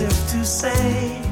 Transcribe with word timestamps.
Hallo 0.00 1.29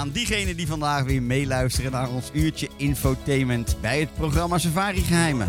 Aan 0.00 0.10
diegenen 0.10 0.56
die 0.56 0.66
vandaag 0.66 1.04
weer 1.04 1.22
meeluisteren 1.22 1.92
naar 1.92 2.10
ons 2.10 2.30
uurtje 2.32 2.68
infotainment 2.76 3.76
bij 3.80 4.00
het 4.00 4.14
programma 4.14 4.58
Safari 4.58 5.00
Geheimen. 5.00 5.48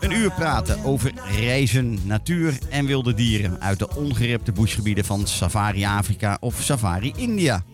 Een 0.00 0.10
uur 0.10 0.30
praten 0.30 0.84
over 0.84 1.12
reizen, 1.38 1.98
natuur 2.04 2.58
en 2.70 2.86
wilde 2.86 3.14
dieren 3.14 3.60
uit 3.60 3.78
de 3.78 3.96
ongerepte 3.96 4.52
bushgebieden 4.52 5.04
van 5.04 5.26
Safari 5.26 5.84
Afrika 5.84 6.36
of 6.40 6.62
Safari 6.62 7.12
India. 7.16 7.64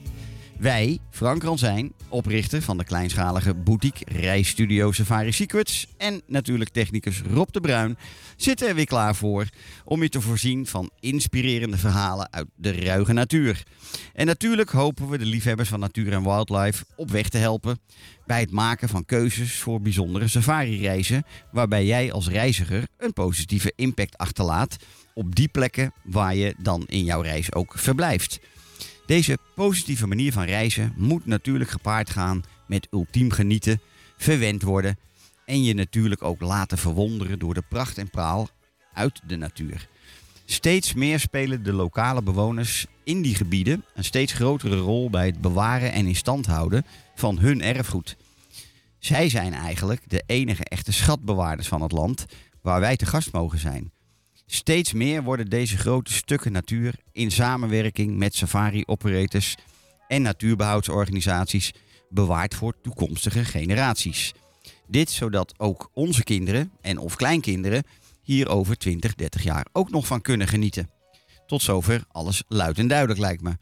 Wij, 0.62 0.98
Frank 1.10 1.42
Ransijn, 1.42 1.92
oprichter 2.08 2.62
van 2.62 2.78
de 2.78 2.84
kleinschalige 2.84 3.54
boutique 3.54 4.04
reisstudio 4.20 4.92
Safari 4.92 5.32
Secrets 5.32 5.86
en 5.96 6.22
natuurlijk 6.26 6.70
technicus 6.70 7.22
Rob 7.32 7.48
de 7.50 7.60
Bruin, 7.60 7.96
zitten 8.36 8.68
er 8.68 8.74
weer 8.74 8.86
klaar 8.86 9.14
voor 9.14 9.46
om 9.84 10.02
je 10.02 10.08
te 10.08 10.20
voorzien 10.20 10.66
van 10.66 10.90
inspirerende 11.00 11.76
verhalen 11.76 12.32
uit 12.32 12.46
de 12.56 12.72
ruige 12.72 13.12
natuur. 13.12 13.62
En 14.12 14.26
natuurlijk 14.26 14.70
hopen 14.70 15.08
we 15.08 15.18
de 15.18 15.24
liefhebbers 15.24 15.68
van 15.68 15.80
natuur 15.80 16.12
en 16.12 16.22
wildlife 16.22 16.84
op 16.96 17.10
weg 17.10 17.28
te 17.28 17.38
helpen 17.38 17.78
bij 18.26 18.40
het 18.40 18.50
maken 18.50 18.88
van 18.88 19.04
keuzes 19.04 19.54
voor 19.54 19.80
bijzondere 19.80 20.28
safari-reizen, 20.28 21.24
waarbij 21.52 21.86
jij 21.86 22.12
als 22.12 22.28
reiziger 22.28 22.88
een 22.98 23.12
positieve 23.12 23.72
impact 23.76 24.18
achterlaat 24.18 24.76
op 25.14 25.34
die 25.34 25.48
plekken 25.48 25.92
waar 26.04 26.34
je 26.34 26.54
dan 26.58 26.84
in 26.86 27.04
jouw 27.04 27.20
reis 27.20 27.54
ook 27.54 27.78
verblijft. 27.78 28.40
Deze 29.06 29.38
positieve 29.54 30.06
manier 30.06 30.32
van 30.32 30.44
reizen 30.44 30.92
moet 30.96 31.26
natuurlijk 31.26 31.70
gepaard 31.70 32.10
gaan 32.10 32.42
met 32.66 32.88
ultiem 32.90 33.30
genieten, 33.30 33.80
verwend 34.16 34.62
worden 34.62 34.98
en 35.44 35.64
je 35.64 35.74
natuurlijk 35.74 36.22
ook 36.22 36.40
laten 36.40 36.78
verwonderen 36.78 37.38
door 37.38 37.54
de 37.54 37.62
pracht 37.68 37.98
en 37.98 38.10
praal 38.10 38.48
uit 38.92 39.20
de 39.26 39.36
natuur. 39.36 39.88
Steeds 40.44 40.94
meer 40.94 41.20
spelen 41.20 41.62
de 41.62 41.72
lokale 41.72 42.22
bewoners 42.22 42.86
in 43.04 43.22
die 43.22 43.34
gebieden 43.34 43.84
een 43.94 44.04
steeds 44.04 44.32
grotere 44.32 44.76
rol 44.76 45.10
bij 45.10 45.26
het 45.26 45.40
bewaren 45.40 45.92
en 45.92 46.06
in 46.06 46.16
stand 46.16 46.46
houden 46.46 46.86
van 47.14 47.38
hun 47.38 47.62
erfgoed. 47.62 48.16
Zij 48.98 49.28
zijn 49.28 49.54
eigenlijk 49.54 50.02
de 50.06 50.22
enige 50.26 50.64
echte 50.64 50.92
schatbewaarders 50.92 51.68
van 51.68 51.82
het 51.82 51.92
land 51.92 52.26
waar 52.60 52.80
wij 52.80 52.96
te 52.96 53.06
gast 53.06 53.32
mogen 53.32 53.58
zijn. 53.58 53.92
Steeds 54.46 54.92
meer 54.92 55.22
worden 55.22 55.50
deze 55.50 55.76
grote 55.76 56.12
stukken 56.12 56.52
natuur 56.52 56.94
in 57.12 57.30
samenwerking 57.30 58.16
met 58.16 58.34
safari-operators 58.34 59.56
en 60.08 60.22
natuurbehoudsorganisaties 60.22 61.72
bewaard 62.08 62.54
voor 62.54 62.74
toekomstige 62.82 63.44
generaties. 63.44 64.32
Dit 64.86 65.10
zodat 65.10 65.54
ook 65.58 65.90
onze 65.92 66.22
kinderen 66.22 66.72
en 66.80 66.98
of 66.98 67.16
kleinkinderen 67.16 67.82
hier 68.22 68.48
over 68.48 68.76
20, 68.76 69.14
30 69.14 69.42
jaar 69.42 69.66
ook 69.72 69.90
nog 69.90 70.06
van 70.06 70.20
kunnen 70.20 70.48
genieten. 70.48 70.90
Tot 71.46 71.62
zover 71.62 72.04
alles 72.08 72.42
luid 72.48 72.78
en 72.78 72.88
duidelijk 72.88 73.20
lijkt 73.20 73.42
me. 73.42 73.56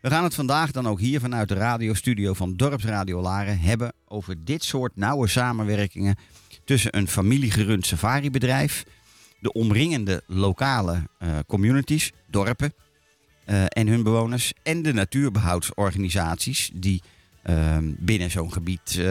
We 0.00 0.10
gaan 0.10 0.24
het 0.24 0.34
vandaag 0.34 0.70
dan 0.70 0.88
ook 0.88 1.00
hier 1.00 1.20
vanuit 1.20 1.48
de 1.48 1.54
radiostudio 1.54 2.34
van 2.34 2.56
Dorpsradio 2.56 3.20
Laren 3.20 3.60
hebben 3.60 3.92
over 4.06 4.44
dit 4.44 4.64
soort 4.64 4.96
nauwe 4.96 5.28
samenwerkingen 5.28 6.16
tussen 6.64 6.96
een 6.96 7.08
familiegerund 7.08 7.86
safaribedrijf, 7.86 8.84
de 9.40 9.52
omringende 9.52 10.22
lokale 10.26 11.08
uh, 11.22 11.38
communities, 11.46 12.12
dorpen 12.26 12.74
uh, 13.46 13.64
en 13.68 13.86
hun 13.86 14.02
bewoners 14.02 14.52
en 14.62 14.82
de 14.82 14.92
natuurbehoudsorganisaties 14.92 16.70
die 16.74 17.02
uh, 17.44 17.78
binnen 17.82 18.30
zo'n 18.30 18.52
gebied 18.52 18.96
uh, 18.98 19.04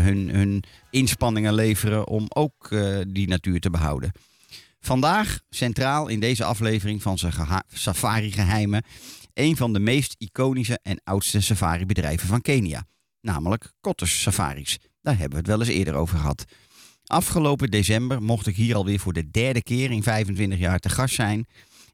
hun, 0.00 0.28
hun 0.28 0.62
inspanningen 0.90 1.54
leveren 1.54 2.08
om 2.08 2.26
ook 2.28 2.68
die 3.08 3.28
natuur 3.28 3.60
te 3.60 3.70
behouden. 3.70 4.12
Vandaag 4.80 5.40
centraal 5.50 6.08
in 6.08 6.20
deze 6.20 6.44
aflevering 6.44 7.02
van 7.02 7.18
Safari 7.68 8.32
Geheimen 8.32 8.82
een 9.34 9.56
van 9.56 9.72
de 9.72 9.78
meest 9.78 10.14
iconische 10.18 10.78
en 10.82 11.00
oudste 11.04 11.40
safaribedrijven 11.40 12.28
van 12.28 12.40
Kenia, 12.40 12.86
namelijk 13.20 13.72
Kotters 13.80 14.22
Safaris. 14.22 14.78
Daar 15.02 15.18
hebben 15.18 15.30
we 15.30 15.36
het 15.36 15.46
wel 15.46 15.60
eens 15.60 15.76
eerder 15.76 15.94
over 15.94 16.18
gehad. 16.18 16.44
Afgelopen 17.06 17.70
december 17.70 18.22
mocht 18.22 18.46
ik 18.46 18.56
hier 18.56 18.76
alweer 18.76 18.98
voor 18.98 19.12
de 19.12 19.30
derde 19.30 19.62
keer 19.62 19.90
in 19.90 20.02
25 20.02 20.58
jaar 20.58 20.78
te 20.78 20.88
gast 20.88 21.14
zijn. 21.14 21.46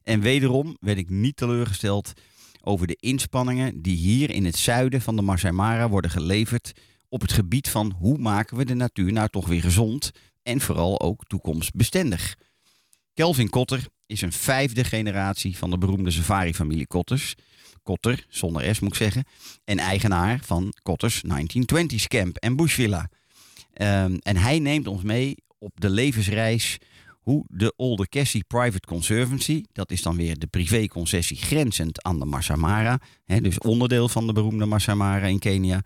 En 0.03 0.19
wederom 0.19 0.77
werd 0.79 0.97
ik 0.97 1.09
niet 1.09 1.37
teleurgesteld 1.37 2.13
over 2.61 2.87
de 2.87 2.97
inspanningen 2.99 3.81
die 3.81 3.95
hier 3.95 4.29
in 4.29 4.45
het 4.45 4.57
zuiden 4.57 5.01
van 5.01 5.15
de 5.15 5.21
Masai 5.21 5.53
Mara 5.53 5.89
worden 5.89 6.11
geleverd 6.11 6.71
op 7.09 7.21
het 7.21 7.31
gebied 7.31 7.69
van 7.69 7.93
hoe 7.99 8.17
maken 8.17 8.57
we 8.57 8.65
de 8.65 8.73
natuur 8.73 9.11
nou 9.11 9.29
toch 9.29 9.47
weer 9.47 9.61
gezond 9.61 10.11
en 10.43 10.61
vooral 10.61 11.01
ook 11.01 11.23
toekomstbestendig. 11.27 12.35
Kelvin 13.13 13.49
Kotter 13.49 13.87
is 14.05 14.21
een 14.21 14.31
vijfde 14.31 14.83
generatie 14.83 15.57
van 15.57 15.69
de 15.69 15.77
beroemde 15.77 16.11
safari-familie 16.11 16.87
Kotters. 16.87 17.35
Kotter, 17.83 18.25
zonder 18.29 18.75
S 18.75 18.79
moet 18.79 18.89
ik 18.89 18.95
zeggen, 18.95 19.23
en 19.63 19.79
eigenaar 19.79 20.39
van 20.43 20.73
Kotters 20.81 21.23
1920s 21.23 22.07
Camp 22.07 22.37
en 22.37 22.55
Bushvilla. 22.55 23.09
Ehm, 23.73 24.15
en 24.19 24.37
hij 24.37 24.59
neemt 24.59 24.87
ons 24.87 25.03
mee 25.03 25.35
op 25.57 25.71
de 25.75 25.89
levensreis 25.89 26.77
hoe 27.23 27.45
de 27.47 27.73
Olde 27.75 28.07
Cassie 28.07 28.43
Private 28.47 28.87
Conservancy, 28.87 29.63
dat 29.71 29.91
is 29.91 30.01
dan 30.01 30.15
weer 30.15 30.39
de 30.39 30.47
privéconcessie 30.47 31.37
grenzend 31.37 32.03
aan 32.03 32.19
de 32.19 32.25
Masamara, 32.25 32.99
hè, 33.25 33.41
dus 33.41 33.57
onderdeel 33.57 34.09
van 34.09 34.27
de 34.27 34.33
beroemde 34.33 34.65
Masamara 34.65 35.25
in 35.25 35.39
Kenia, 35.39 35.81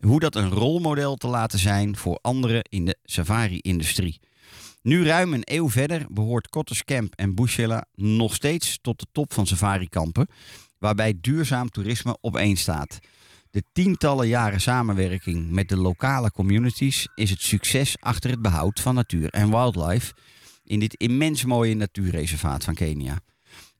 hoe 0.00 0.20
dat 0.20 0.34
een 0.34 0.50
rolmodel 0.50 1.16
te 1.16 1.26
laten 1.26 1.58
zijn 1.58 1.96
voor 1.96 2.18
anderen 2.22 2.62
in 2.62 2.84
de 2.84 2.98
safari-industrie. 3.04 4.20
Nu 4.82 5.04
ruim 5.04 5.32
een 5.32 5.42
eeuw 5.44 5.70
verder 5.70 6.06
behoort 6.08 6.48
Cottage 6.48 6.84
Camp 6.84 7.14
en 7.14 7.34
Bushella 7.34 7.84
nog 7.94 8.34
steeds 8.34 8.78
tot 8.80 8.98
de 8.98 9.06
top 9.12 9.32
van 9.32 9.46
safari-kampen, 9.46 10.26
waarbij 10.78 11.14
duurzaam 11.20 11.70
toerisme 11.70 12.16
op 12.20 12.40
staat. 12.54 12.98
De 13.50 13.62
tientallen 13.72 14.28
jaren 14.28 14.60
samenwerking 14.60 15.50
met 15.50 15.68
de 15.68 15.76
lokale 15.76 16.30
communities 16.30 17.08
is 17.14 17.30
het 17.30 17.40
succes 17.40 17.96
achter 18.00 18.30
het 18.30 18.42
behoud 18.42 18.80
van 18.80 18.94
natuur 18.94 19.30
en 19.30 19.50
wildlife 19.50 20.14
in 20.64 20.78
dit 20.78 20.94
immens 20.94 21.44
mooie 21.44 21.74
natuurreservaat 21.74 22.64
van 22.64 22.74
Kenia. 22.74 23.20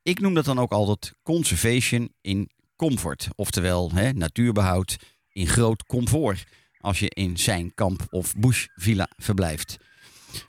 Ik 0.03 0.21
noem 0.21 0.35
dat 0.35 0.45
dan 0.45 0.59
ook 0.59 0.73
altijd 0.73 1.15
conservation 1.23 2.13
in 2.21 2.51
comfort, 2.77 3.29
oftewel 3.35 3.91
hè, 3.95 4.13
natuurbehoud 4.13 4.97
in 5.33 5.47
groot 5.47 5.87
comfort 5.87 6.45
als 6.81 6.99
je 6.99 7.09
in 7.09 7.37
zijn 7.37 7.75
kamp 7.75 8.07
of 8.11 8.35
bushvilla 8.37 9.09
verblijft. 9.17 9.79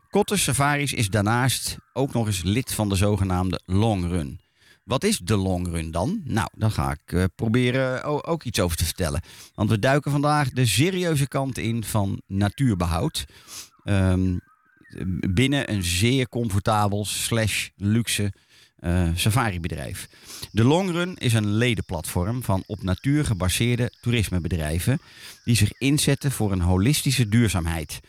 Cottage 0.10 0.42
Safaris 0.42 0.94
is 0.94 1.10
daarnaast 1.10 1.78
ook 1.94 2.14
nog 2.14 2.26
eens 2.26 2.44
lid 2.44 2.74
van 2.74 2.90
de 2.90 2.96
zogenaamde 2.96 3.62
Long 3.66 4.08
Run. 4.08 4.40
Wat 4.88 5.04
is 5.04 5.18
de 5.18 5.36
long 5.36 5.68
run 5.68 5.92
dan? 5.92 6.22
Nou, 6.24 6.50
dan 6.54 6.72
ga 6.72 6.92
ik 6.92 7.12
uh, 7.12 7.24
proberen 7.36 8.04
ook 8.24 8.44
iets 8.44 8.60
over 8.60 8.78
te 8.78 8.86
vertellen. 8.86 9.22
Want 9.56 9.70
we 9.70 9.80
duiken 9.80 10.12
vandaag 10.12 10.50
de 10.50 10.66
serieuze 10.66 11.28
kant 11.28 11.58
in 11.58 11.84
van 11.84 12.22
natuurbehoud. 12.28 13.26
Um, 13.84 14.40
binnen 15.30 15.72
een 15.72 15.84
zeer 15.84 16.30
comfortabel 16.30 17.06
slash 17.06 17.70
luxe 17.76 18.34
uh, 18.80 19.10
safari-bedrijf. 19.16 20.10
De 20.52 20.64
Longrun 20.64 21.16
is 21.16 21.34
een 21.34 21.54
ledenplatform 21.54 22.44
van 22.44 22.64
op 22.66 22.84
natuur 22.84 23.26
gebaseerde 23.26 23.92
toerismebedrijven 24.02 25.00
die 25.44 25.56
zich 25.56 25.72
inzetten 25.78 26.32
voor 26.32 26.52
een 26.52 26.62
holistische 26.62 27.30
duurzaamheid. 27.30 28.00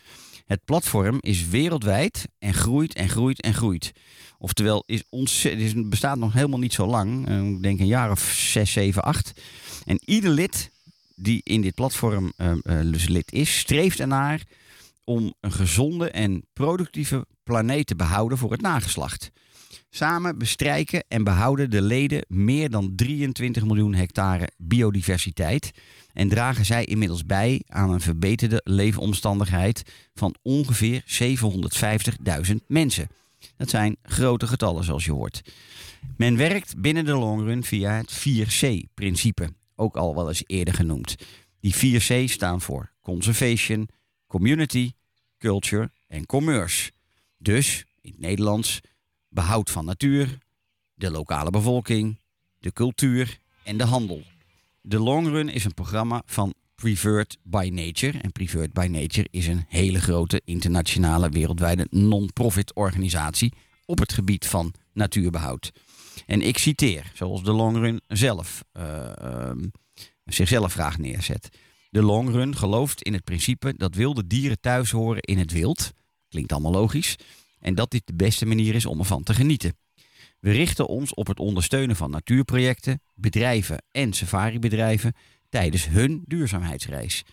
Het 0.47 0.65
platform 0.65 1.19
is 1.21 1.49
wereldwijd 1.49 2.29
en 2.39 2.55
groeit 2.55 2.95
en 2.95 3.09
groeit 3.09 3.41
en 3.41 3.55
groeit. 3.55 3.93
Oftewel, 4.39 4.85
is 4.87 5.05
het 5.73 5.91
bestaat 5.91 6.19
nog 6.19 6.33
helemaal 6.33 6.59
niet 6.59 6.73
zo 6.73 6.87
lang. 6.87 7.29
Uh, 7.29 7.49
ik 7.49 7.63
denk 7.63 7.81
een 7.81 7.87
jaar 7.87 8.11
of 8.11 8.21
zes, 8.21 8.73
zeven, 8.73 9.03
acht. 9.03 9.33
En 9.85 10.01
ieder 10.05 10.31
lid 10.31 10.71
die 11.15 11.41
in 11.45 11.61
dit 11.61 11.75
platform 11.75 12.33
uh, 12.37 12.53
dus 12.91 13.09
lid 13.09 13.33
is, 13.33 13.59
streeft 13.59 14.01
ernaar 14.01 14.43
om 15.05 15.35
een 15.41 15.53
gezonde 15.53 16.11
en 16.11 16.45
productieve 16.53 17.27
planeet 17.43 17.87
te 17.87 17.97
behouden 17.97 18.39
voor 18.39 18.51
het 18.51 18.61
nageslacht. 18.61 19.31
Samen 19.91 20.39
bestrijken 20.39 21.05
en 21.09 21.25
behouden 21.25 21.71
de 21.71 21.83
leden 21.83 22.25
meer 22.29 22.71
dan 22.71 22.93
23 22.95 23.65
miljoen 23.65 23.95
hectare 23.95 24.51
biodiversiteit 24.57 25.71
en 26.13 26.29
dragen 26.29 26.65
zij 26.65 26.85
inmiddels 26.85 27.27
bij 27.27 27.63
aan 27.67 27.91
een 27.91 28.01
verbeterde 28.01 28.61
leefomstandigheid 28.65 29.83
van 30.15 30.35
ongeveer 30.43 31.05
750.000 32.47 32.55
mensen. 32.67 33.09
Dat 33.57 33.71
zijn 33.71 33.97
grote 34.03 34.47
getallen 34.47 34.85
zoals 34.85 35.05
je 35.05 35.13
hoort. 35.13 35.43
Men 36.17 36.37
werkt 36.37 36.81
binnen 36.81 37.05
de 37.05 37.13
longrun 37.13 37.65
via 37.65 37.93
het 37.93 38.29
4C-principe, 38.29 39.49
ook 39.77 39.97
al 39.97 40.15
wel 40.15 40.29
eens 40.29 40.43
eerder 40.47 40.75
genoemd. 40.75 41.17
Die 41.61 42.01
4C 42.01 42.31
staan 42.31 42.61
voor 42.61 42.93
Conservation, 43.01 43.89
Community, 44.27 44.93
Culture 45.39 45.91
en 46.07 46.27
Commerce. 46.27 46.91
Dus, 47.39 47.85
in 48.01 48.11
het 48.11 48.21
Nederlands, 48.21 48.81
behoud 49.29 49.71
van 49.71 49.85
natuur, 49.85 50.39
de 50.95 51.11
lokale 51.11 51.51
bevolking, 51.51 52.21
de 52.59 52.73
cultuur 52.73 53.39
en 53.65 53.77
de 53.77 53.85
handel. 53.85 54.23
De 54.81 54.99
Long 54.99 55.27
Run 55.27 55.49
is 55.49 55.65
een 55.65 55.75
programma 55.75 56.23
van 56.27 56.55
Preferred 56.83 57.37
by 57.43 57.71
Nature. 57.73 58.19
En 58.19 58.33
Preferred 58.33 58.73
by 58.73 58.87
Nature 58.91 59.29
is 59.31 59.47
een 59.47 59.65
hele 59.69 60.01
grote 60.01 60.43
internationale 60.45 61.29
wereldwijde 61.29 61.87
non-profit 61.91 62.75
organisatie 62.75 63.53
op 63.87 63.99
het 63.99 64.13
gebied 64.13 64.47
van 64.47 64.75
natuurbehoud. 64.93 65.73
En 66.27 66.43
ik 66.43 66.59
citeer, 66.59 67.11
zoals 67.15 67.43
de 67.43 67.53
Long 67.53 67.77
Run 67.77 68.01
zelf 68.07 68.65
uh, 68.73 69.13
uh, 69.23 69.51
zichzelf 70.25 70.73
graag 70.73 70.99
neerzet. 70.99 71.49
De 71.91 72.03
Long 72.03 72.31
Run 72.31 72.57
gelooft 72.57 73.03
in 73.03 73.13
het 73.13 73.25
principe 73.25 73.75
dat 73.77 73.95
wilde 73.95 74.27
dieren 74.27 74.61
thuis 74.61 74.91
horen 74.91 75.23
in 75.23 75.39
het 75.39 75.53
wild. 75.53 75.93
Klinkt 76.29 76.53
allemaal 76.53 76.73
logisch. 76.73 77.17
En 77.61 77.75
dat 77.75 77.91
dit 77.91 78.07
de 78.07 78.15
beste 78.15 78.47
manier 78.47 78.75
is 78.75 78.87
om 78.87 78.99
ervan 78.99 79.23
te 79.23 79.35
genieten. 79.35 79.77
We 80.41 80.51
richten 80.51 80.87
ons 80.87 81.15
op 81.15 81.27
het 81.27 81.39
ondersteunen 81.39 81.97
van 81.97 82.11
natuurprojecten, 82.11 83.03
bedrijven 83.15 83.83
en 83.91 84.13
safaribedrijven 84.13 85.13
tijdens 85.49 85.89
hun 85.89 86.23
duurzaamheidsreis. 86.27 87.25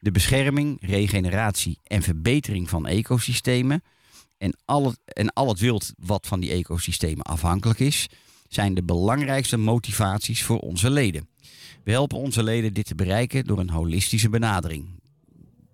De 0.00 0.10
bescherming, 0.10 0.78
regeneratie 0.80 1.78
en 1.82 2.02
verbetering 2.02 2.68
van 2.68 2.86
ecosystemen 2.86 3.82
en 4.38 4.56
al 4.64 4.86
het, 4.86 5.00
en 5.04 5.32
al 5.32 5.48
het 5.48 5.60
wild 5.60 5.92
wat 5.98 6.26
van 6.26 6.40
die 6.40 6.50
ecosystemen 6.50 7.24
afhankelijk 7.24 7.78
is, 7.78 8.08
zijn 8.48 8.74
de 8.74 8.82
belangrijkste 8.82 9.56
motivaties 9.56 10.42
voor 10.42 10.58
onze 10.58 10.90
leden. 10.90 11.28
We 11.84 11.90
helpen 11.90 12.18
onze 12.18 12.42
leden 12.42 12.72
dit 12.72 12.86
te 12.86 12.94
bereiken 12.94 13.44
door 13.44 13.58
een 13.58 13.70
holistische 13.70 14.28
benadering. 14.28 15.00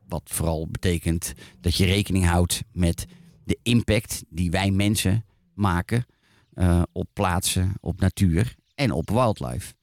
Wat 0.08 0.22
vooral 0.24 0.68
betekent 0.68 1.32
dat 1.60 1.76
je 1.76 1.84
rekening 1.84 2.24
houdt 2.24 2.62
met 2.72 3.06
de 3.44 3.58
impact 3.62 4.24
die 4.28 4.50
wij 4.50 4.70
mensen 4.70 5.24
maken 5.54 6.06
uh, 6.54 6.82
op 6.92 7.08
plaatsen, 7.12 7.72
op 7.80 8.00
natuur 8.00 8.54
en 8.74 8.92
op 8.92 9.10
wildlife. 9.10 9.74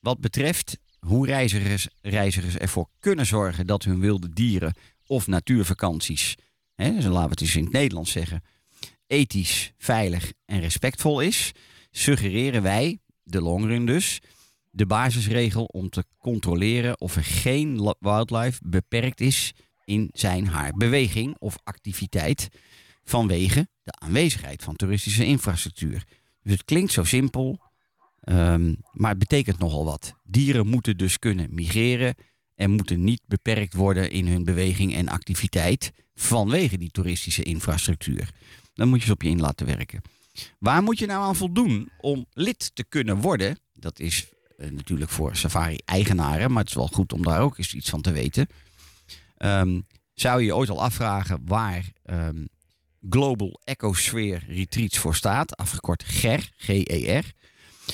Wat 0.00 0.20
betreft 0.20 0.78
hoe 1.06 1.26
reizigers, 2.02 2.56
ervoor 2.58 2.88
kunnen 2.98 3.26
zorgen 3.26 3.66
dat 3.66 3.84
hun 3.84 4.00
wilde 4.00 4.28
dieren 4.28 4.74
of 5.06 5.26
natuurvakanties, 5.26 6.34
hè, 6.74 6.90
laten 6.90 7.10
we 7.12 7.18
het 7.18 7.40
eens 7.40 7.56
in 7.56 7.64
het 7.64 7.72
Nederlands 7.72 8.10
zeggen, 8.10 8.42
ethisch, 9.06 9.72
veilig 9.78 10.32
en 10.44 10.60
respectvol 10.60 11.20
is, 11.20 11.52
suggereren 11.90 12.62
wij, 12.62 12.98
de 13.22 13.40
longrun 13.40 13.86
dus, 13.86 14.20
de 14.70 14.86
basisregel 14.86 15.64
om 15.64 15.88
te 15.88 16.04
controleren 16.18 17.00
of 17.00 17.16
er 17.16 17.24
geen 17.24 17.94
wildlife 17.98 18.60
beperkt 18.64 19.20
is 19.20 19.52
in 19.84 20.10
zijn 20.12 20.46
haar 20.46 20.72
beweging 20.72 21.36
of 21.38 21.56
activiteit 21.64 22.48
vanwege 23.04 23.68
de 23.82 23.92
aanwezigheid 23.92 24.62
van 24.62 24.76
toeristische 24.76 25.24
infrastructuur. 25.24 26.04
Dus 26.42 26.52
het 26.52 26.64
klinkt 26.64 26.92
zo 26.92 27.04
simpel, 27.04 27.60
um, 28.24 28.76
maar 28.92 29.10
het 29.10 29.18
betekent 29.18 29.58
nogal 29.58 29.84
wat. 29.84 30.14
Dieren 30.24 30.66
moeten 30.66 30.96
dus 30.96 31.18
kunnen 31.18 31.54
migreren 31.54 32.14
en 32.54 32.70
moeten 32.70 33.04
niet 33.04 33.22
beperkt 33.26 33.74
worden 33.74 34.10
in 34.10 34.26
hun 34.26 34.44
beweging 34.44 34.94
en 34.94 35.08
activiteit 35.08 35.92
vanwege 36.14 36.78
die 36.78 36.90
toeristische 36.90 37.42
infrastructuur. 37.42 38.30
Dan 38.74 38.88
moet 38.88 39.00
je 39.00 39.06
ze 39.06 39.12
op 39.12 39.22
je 39.22 39.28
in 39.28 39.40
laten 39.40 39.66
werken. 39.66 40.02
Waar 40.58 40.82
moet 40.82 40.98
je 40.98 41.06
nou 41.06 41.22
aan 41.24 41.36
voldoen 41.36 41.90
om 42.00 42.26
lid 42.32 42.70
te 42.74 42.84
kunnen 42.84 43.16
worden? 43.16 43.58
Dat 43.72 43.98
is 43.98 44.28
uh, 44.58 44.70
natuurlijk 44.70 45.10
voor 45.10 45.36
safari-eigenaren, 45.36 46.52
maar 46.52 46.60
het 46.60 46.70
is 46.70 46.76
wel 46.76 46.88
goed 46.88 47.12
om 47.12 47.22
daar 47.22 47.40
ook 47.40 47.58
eens 47.58 47.74
iets 47.74 47.90
van 47.90 48.00
te 48.00 48.12
weten. 48.12 48.46
Um, 49.38 49.86
zou 50.14 50.40
je 50.40 50.46
je 50.46 50.54
ooit 50.56 50.70
al 50.70 50.82
afvragen 50.82 51.40
waar 51.44 51.92
um, 52.04 52.48
Global 53.10 53.60
Ecosphere 53.64 54.40
Retreats 54.46 54.98
voor 54.98 55.14
staat, 55.14 55.56
afgekort 55.56 56.04
GER, 56.04 56.50
G-E-R. 56.56 57.32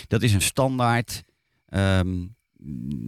Dat 0.07 0.23
is 0.23 0.33
een 0.33 0.43
standaard 0.43 1.23
um, 1.69 2.37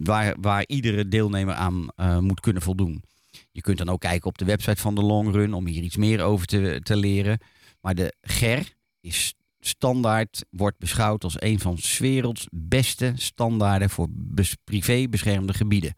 waar, 0.03 0.35
waar 0.39 0.63
iedere 0.67 1.07
deelnemer 1.07 1.53
aan 1.53 1.87
uh, 1.97 2.17
moet 2.17 2.39
kunnen 2.39 2.61
voldoen. 2.61 3.03
Je 3.51 3.61
kunt 3.61 3.77
dan 3.77 3.89
ook 3.89 3.99
kijken 3.99 4.27
op 4.27 4.37
de 4.37 4.45
website 4.45 4.81
van 4.81 4.95
de 4.95 5.01
Long 5.01 5.33
Run 5.33 5.53
om 5.53 5.67
hier 5.67 5.83
iets 5.83 5.97
meer 5.97 6.21
over 6.21 6.45
te, 6.45 6.79
te 6.83 6.95
leren. 6.95 7.39
Maar 7.81 7.95
de 7.95 8.13
GER 8.21 8.73
is 9.01 9.33
standaard, 9.59 10.45
wordt 10.49 10.77
beschouwd 10.77 11.23
als 11.23 11.41
een 11.41 11.59
van 11.59 11.75
de 11.75 11.95
werelds 11.99 12.47
beste 12.51 13.13
standaarden 13.15 13.89
voor 13.89 14.07
privé 14.63 15.07
beschermde 15.09 15.53
gebieden. 15.53 15.93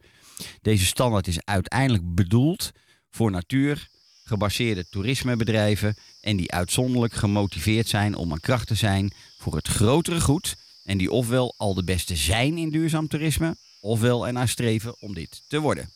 Deze 0.60 0.84
standaard 0.84 1.26
is 1.26 1.44
uiteindelijk 1.44 2.14
bedoeld 2.14 2.70
voor 3.10 3.30
natuur 3.30 3.88
gebaseerde 4.24 4.88
toerismebedrijven 4.88 5.96
en 6.20 6.36
die 6.36 6.52
uitzonderlijk 6.52 7.12
gemotiveerd 7.12 7.88
zijn 7.88 8.14
om 8.14 8.32
een 8.32 8.40
kracht 8.40 8.66
te 8.66 8.74
zijn 8.74 9.12
voor 9.38 9.54
het 9.54 9.68
grotere 9.68 10.20
goed 10.20 10.56
en 10.84 10.98
die 10.98 11.10
ofwel 11.10 11.54
al 11.56 11.74
de 11.74 11.84
beste 11.84 12.16
zijn 12.16 12.58
in 12.58 12.70
duurzaam 12.70 13.08
toerisme, 13.08 13.56
ofwel 13.80 14.26
ernaar 14.26 14.48
streven 14.48 14.96
om 15.00 15.14
dit 15.14 15.42
te 15.48 15.60
worden. 15.60 15.88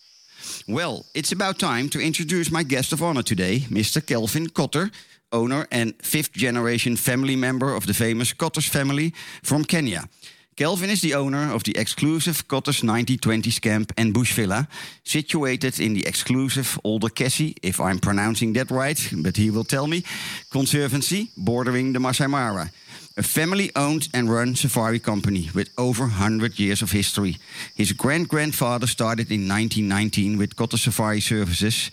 Well, 0.66 1.02
it's 1.12 1.32
about 1.32 1.58
time 1.58 1.88
to 1.88 1.98
introduce 1.98 2.50
my 2.52 2.64
guest 2.66 2.92
of 2.92 3.00
honor 3.00 3.22
today, 3.22 3.66
Mr. 3.70 4.00
Kelvin 4.04 4.52
Cotter, 4.52 4.90
owner 5.30 5.66
and 5.68 5.94
fifth 5.98 6.32
generation 6.32 6.96
family 6.96 7.36
member 7.36 7.74
of 7.74 7.86
the 7.86 7.94
famous 7.94 8.36
Cotter's 8.36 8.68
family 8.68 9.12
from 9.42 9.64
Kenya. 9.64 10.08
Kelvin 10.56 10.90
is 10.90 11.00
the 11.00 11.14
owner 11.14 11.52
of 11.54 11.62
the 11.62 11.76
exclusive 11.76 12.48
Cottage 12.48 12.82
9020s 12.82 13.60
camp 13.60 13.92
and 13.96 14.12
bush 14.12 14.34
villa, 14.34 14.66
situated 15.04 15.78
in 15.78 15.94
the 15.94 16.04
exclusive 16.06 16.78
Older 16.82 17.10
Kessie, 17.10 17.54
if 17.62 17.78
I'm 17.78 18.00
pronouncing 18.00 18.54
that 18.54 18.70
right, 18.70 18.98
but 19.22 19.36
he 19.36 19.50
will 19.50 19.64
tell 19.64 19.86
me, 19.86 20.02
conservancy 20.50 21.30
bordering 21.36 21.92
the 21.92 22.00
Masai 22.00 22.26
Mara 22.26 22.70
a 23.18 23.22
family 23.22 23.70
owned 23.74 24.08
and 24.14 24.30
run 24.30 24.54
safari 24.54 25.00
company 25.00 25.50
with 25.52 25.70
over 25.76 26.04
100 26.04 26.58
years 26.58 26.82
of 26.82 26.92
history. 26.92 27.36
His 27.74 27.92
grand 27.92 28.28
grandfather 28.28 28.86
started 28.86 29.32
in 29.32 29.48
1919 29.48 30.38
with 30.38 30.54
Cottar's 30.54 30.82
Safari 30.82 31.20
Services 31.20 31.90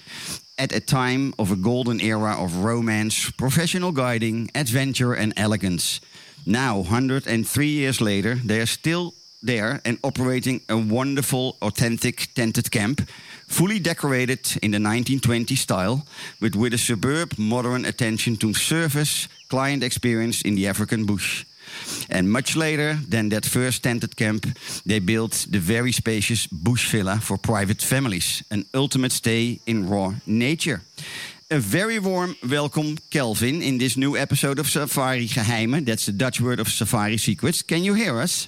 at 0.60 0.72
a 0.72 0.80
time 0.80 1.34
of 1.40 1.52
a 1.52 1.56
golden 1.56 2.00
era 2.00 2.36
of 2.40 2.64
romance, 2.64 3.32
professional 3.32 3.92
guiding, 3.92 4.52
adventure, 4.54 5.14
and 5.14 5.34
elegance. 5.36 6.00
Now, 6.46 6.78
103 6.78 7.68
years 7.68 8.00
later, 8.00 8.36
they 8.36 8.62
are 8.62 8.68
still 8.68 9.16
there 9.42 9.82
and 9.84 9.98
operating 10.04 10.62
a 10.70 10.78
wonderful, 10.78 11.58
authentic 11.62 12.34
tented 12.36 12.70
camp, 12.70 13.10
fully 13.48 13.80
decorated 13.80 14.58
in 14.62 14.72
the 14.72 14.78
1920s 14.78 15.58
style, 15.58 16.06
but 16.40 16.56
with 16.56 16.74
a 16.74 16.78
superb 16.78 17.34
modern 17.38 17.86
attention 17.86 18.38
to 18.38 18.54
service, 18.54 19.28
client 19.50 19.84
experience 19.84 20.42
in 20.42 20.56
the 20.56 20.68
African 20.68 21.06
bush. 21.06 21.46
And 22.10 22.32
much 22.32 22.56
later 22.56 23.00
than 23.10 23.30
that 23.30 23.46
first 23.46 23.84
tented 23.84 24.16
camp, 24.16 24.46
they 24.86 25.00
built 25.00 25.48
the 25.50 25.60
very 25.60 25.92
spacious 25.92 26.48
bush 26.48 26.92
villa 26.92 27.20
for 27.22 27.38
private 27.38 27.82
families, 27.82 28.44
an 28.52 28.66
ultimate 28.74 29.12
stay 29.12 29.60
in 29.66 29.90
raw 29.90 30.14
nature. 30.26 30.82
A 31.52 31.60
very 31.60 32.00
warm 32.00 32.36
welcome, 32.50 32.98
Kelvin, 33.10 33.62
in 33.62 33.78
this 33.78 33.96
new 33.96 34.18
episode 34.18 34.60
of 34.60 34.68
Safari 34.68 35.28
Geheimen. 35.28 35.86
That's 35.86 36.06
the 36.06 36.12
Dutch 36.12 36.42
word 36.42 36.60
of 36.60 36.68
Safari 36.68 37.18
Secrets. 37.18 37.62
Can 37.62 37.84
you 37.84 37.94
hear 37.94 38.20
us? 38.20 38.48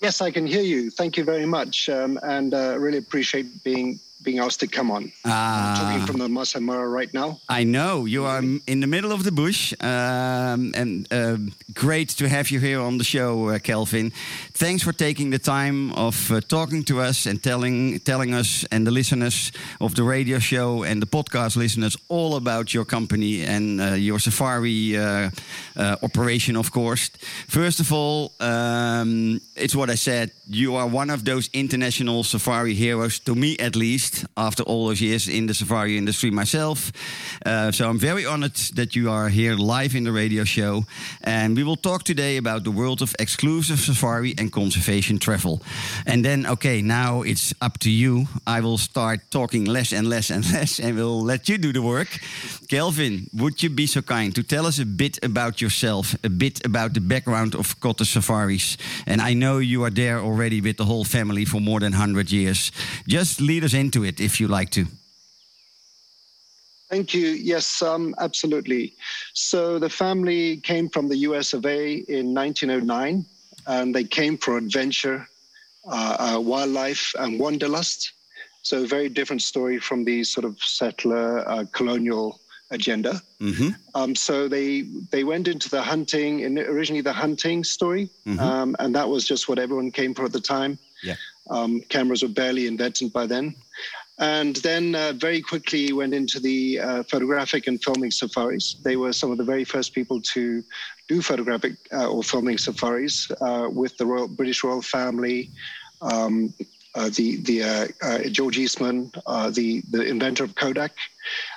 Yes, 0.00 0.20
I 0.20 0.32
can 0.32 0.46
hear 0.46 0.62
you. 0.62 0.90
Thank 0.90 1.16
you 1.16 1.24
very 1.24 1.46
much, 1.46 1.88
um, 1.88 2.18
and 2.22 2.52
uh, 2.52 2.76
really 2.78 2.98
appreciate 2.98 3.62
being 3.62 4.00
being 4.24 4.38
asked 4.38 4.60
to 4.60 4.66
come 4.66 4.90
on. 4.90 5.12
I'm 5.24 5.76
talking 5.76 6.02
ah. 6.02 6.06
from 6.06 6.18
the 6.18 6.28
Masai 6.28 6.60
Mara 6.60 6.88
right 6.88 7.12
now. 7.12 7.40
I 7.48 7.64
know 7.64 8.06
you 8.06 8.24
are 8.24 8.42
in 8.66 8.80
the 8.80 8.86
middle 8.86 9.12
of 9.12 9.22
the 9.22 9.32
bush, 9.32 9.74
um, 9.80 10.72
and 10.74 11.06
uh, 11.12 11.36
great 11.74 12.08
to 12.18 12.28
have 12.28 12.50
you 12.50 12.58
here 12.58 12.80
on 12.80 12.98
the 12.98 13.04
show, 13.04 13.48
uh, 13.48 13.58
Kelvin. 13.58 14.12
Thanks 14.56 14.84
for 14.84 14.92
taking 14.92 15.30
the 15.30 15.38
time 15.40 15.92
of 15.94 16.30
uh, 16.30 16.40
talking 16.40 16.84
to 16.84 17.00
us 17.00 17.26
and 17.26 17.42
telling 17.42 17.98
telling 17.98 18.34
us 18.34 18.64
and 18.70 18.86
the 18.86 18.92
listeners 18.92 19.50
of 19.80 19.96
the 19.96 20.04
radio 20.04 20.38
show 20.38 20.84
and 20.84 21.02
the 21.02 21.08
podcast 21.08 21.56
listeners 21.56 21.96
all 22.08 22.36
about 22.36 22.72
your 22.72 22.84
company 22.84 23.42
and 23.42 23.80
uh, 23.80 23.94
your 23.94 24.20
safari 24.20 24.96
uh, 24.96 25.30
uh, 25.76 25.96
operation, 26.02 26.56
of 26.56 26.70
course. 26.70 27.10
First 27.48 27.80
of 27.80 27.92
all, 27.92 28.30
um, 28.38 29.40
it's 29.56 29.74
what 29.74 29.90
I 29.90 29.96
said. 29.96 30.30
You 30.48 30.76
are 30.76 30.86
one 30.86 31.10
of 31.10 31.24
those 31.24 31.50
international 31.52 32.22
safari 32.22 32.74
heroes, 32.74 33.18
to 33.20 33.34
me 33.34 33.56
at 33.58 33.74
least 33.74 34.24
after 34.36 34.62
all 34.62 34.86
those 34.86 35.00
years 35.00 35.26
in 35.26 35.46
the 35.46 35.54
safari 35.54 35.96
industry 35.96 36.30
myself. 36.30 36.92
Uh, 37.44 37.72
so 37.72 37.88
I'm 37.88 37.98
very 37.98 38.24
honored 38.24 38.56
that 38.76 38.94
you 38.94 39.10
are 39.10 39.28
here 39.30 39.56
live 39.56 39.96
in 39.96 40.04
the 40.04 40.12
radio 40.12 40.44
show. 40.44 40.84
And 41.24 41.56
we 41.56 41.64
will 41.64 41.76
talk 41.76 42.04
today 42.04 42.36
about 42.36 42.62
the 42.62 42.70
world 42.70 43.02
of 43.02 43.16
exclusive 43.18 43.80
safari 43.80 44.34
and 44.38 44.43
conservation 44.50 45.18
travel. 45.18 45.62
And 46.06 46.24
then, 46.24 46.46
okay, 46.46 46.82
now 46.82 47.22
it's 47.22 47.54
up 47.60 47.78
to 47.80 47.90
you. 47.90 48.26
I 48.46 48.60
will 48.60 48.78
start 48.78 49.20
talking 49.30 49.64
less 49.64 49.92
and 49.92 50.08
less 50.08 50.30
and 50.30 50.44
less 50.52 50.78
and 50.78 50.96
we'll 50.96 51.22
let 51.22 51.48
you 51.48 51.58
do 51.58 51.72
the 51.72 51.82
work. 51.82 52.08
Kelvin, 52.68 53.28
would 53.32 53.62
you 53.62 53.70
be 53.70 53.86
so 53.86 54.02
kind 54.02 54.34
to 54.34 54.42
tell 54.42 54.66
us 54.66 54.78
a 54.78 54.86
bit 54.86 55.18
about 55.24 55.60
yourself, 55.60 56.14
a 56.24 56.28
bit 56.28 56.64
about 56.64 56.94
the 56.94 57.00
background 57.00 57.54
of 57.54 57.78
Cottar's 57.80 58.10
Safaris? 58.10 58.76
And 59.06 59.20
I 59.20 59.34
know 59.34 59.58
you 59.58 59.84
are 59.84 59.90
there 59.90 60.18
already 60.20 60.60
with 60.60 60.76
the 60.76 60.84
whole 60.84 61.04
family 61.04 61.44
for 61.44 61.60
more 61.60 61.80
than 61.80 61.92
100 61.92 62.30
years. 62.30 62.72
Just 63.06 63.40
lead 63.40 63.64
us 63.64 63.74
into 63.74 64.04
it 64.04 64.20
if 64.20 64.40
you 64.40 64.48
like 64.48 64.70
to. 64.70 64.86
Thank 66.94 67.12
you. 67.12 67.30
Yes, 67.30 67.82
um, 67.82 68.14
absolutely. 68.18 68.94
So 69.32 69.80
the 69.80 69.90
family 69.90 70.58
came 70.58 70.88
from 70.88 71.08
the 71.08 71.16
US 71.28 71.52
of 71.52 71.66
A 71.66 71.94
in 71.94 72.32
1909, 72.32 73.24
and 73.66 73.94
they 73.94 74.04
came 74.04 74.36
for 74.36 74.56
adventure, 74.56 75.26
uh, 75.90 76.34
uh, 76.36 76.40
wildlife, 76.40 77.14
and 77.18 77.38
wanderlust. 77.38 78.12
So 78.62 78.82
a 78.82 78.86
very 78.86 79.08
different 79.08 79.42
story 79.42 79.78
from 79.78 80.04
the 80.04 80.24
sort 80.24 80.44
of 80.44 80.58
settler 80.58 81.46
uh, 81.48 81.64
colonial 81.72 82.40
agenda. 82.70 83.20
Mm-hmm. 83.40 83.70
Um, 83.94 84.14
so 84.14 84.48
they 84.48 84.82
they 85.10 85.24
went 85.24 85.48
into 85.48 85.68
the 85.68 85.82
hunting, 85.82 86.44
and 86.44 86.58
originally 86.58 87.02
the 87.02 87.12
hunting 87.12 87.64
story, 87.64 88.08
mm-hmm. 88.26 88.40
um, 88.40 88.76
and 88.78 88.94
that 88.94 89.08
was 89.08 89.26
just 89.26 89.48
what 89.48 89.58
everyone 89.58 89.90
came 89.90 90.14
for 90.14 90.24
at 90.24 90.32
the 90.32 90.40
time. 90.40 90.78
Yeah. 91.02 91.16
Um, 91.50 91.82
cameras 91.82 92.22
were 92.22 92.30
barely 92.30 92.66
invented 92.66 93.12
by 93.12 93.26
then 93.26 93.54
and 94.18 94.56
then 94.56 94.94
uh, 94.94 95.12
very 95.16 95.40
quickly 95.40 95.92
went 95.92 96.14
into 96.14 96.38
the 96.38 96.78
uh, 96.78 97.02
photographic 97.04 97.66
and 97.66 97.82
filming 97.82 98.10
safaris. 98.10 98.76
They 98.84 98.96
were 98.96 99.12
some 99.12 99.32
of 99.32 99.38
the 99.38 99.44
very 99.44 99.64
first 99.64 99.92
people 99.92 100.20
to 100.20 100.62
do 101.08 101.22
photographic 101.22 101.74
uh, 101.92 102.08
or 102.08 102.22
filming 102.22 102.58
safaris 102.58 103.30
uh, 103.40 103.68
with 103.70 103.96
the 103.96 104.06
Royal 104.06 104.28
British 104.28 104.64
royal 104.64 104.82
family. 104.82 105.50
Um, 106.00 106.54
uh, 106.94 107.10
the 107.14 107.36
the 107.42 107.62
uh, 108.02 108.28
George 108.28 108.56
Eastman, 108.56 109.10
the 109.50 109.82
the 109.90 110.02
inventor 110.02 110.44
of 110.44 110.54
Kodak, 110.54 110.92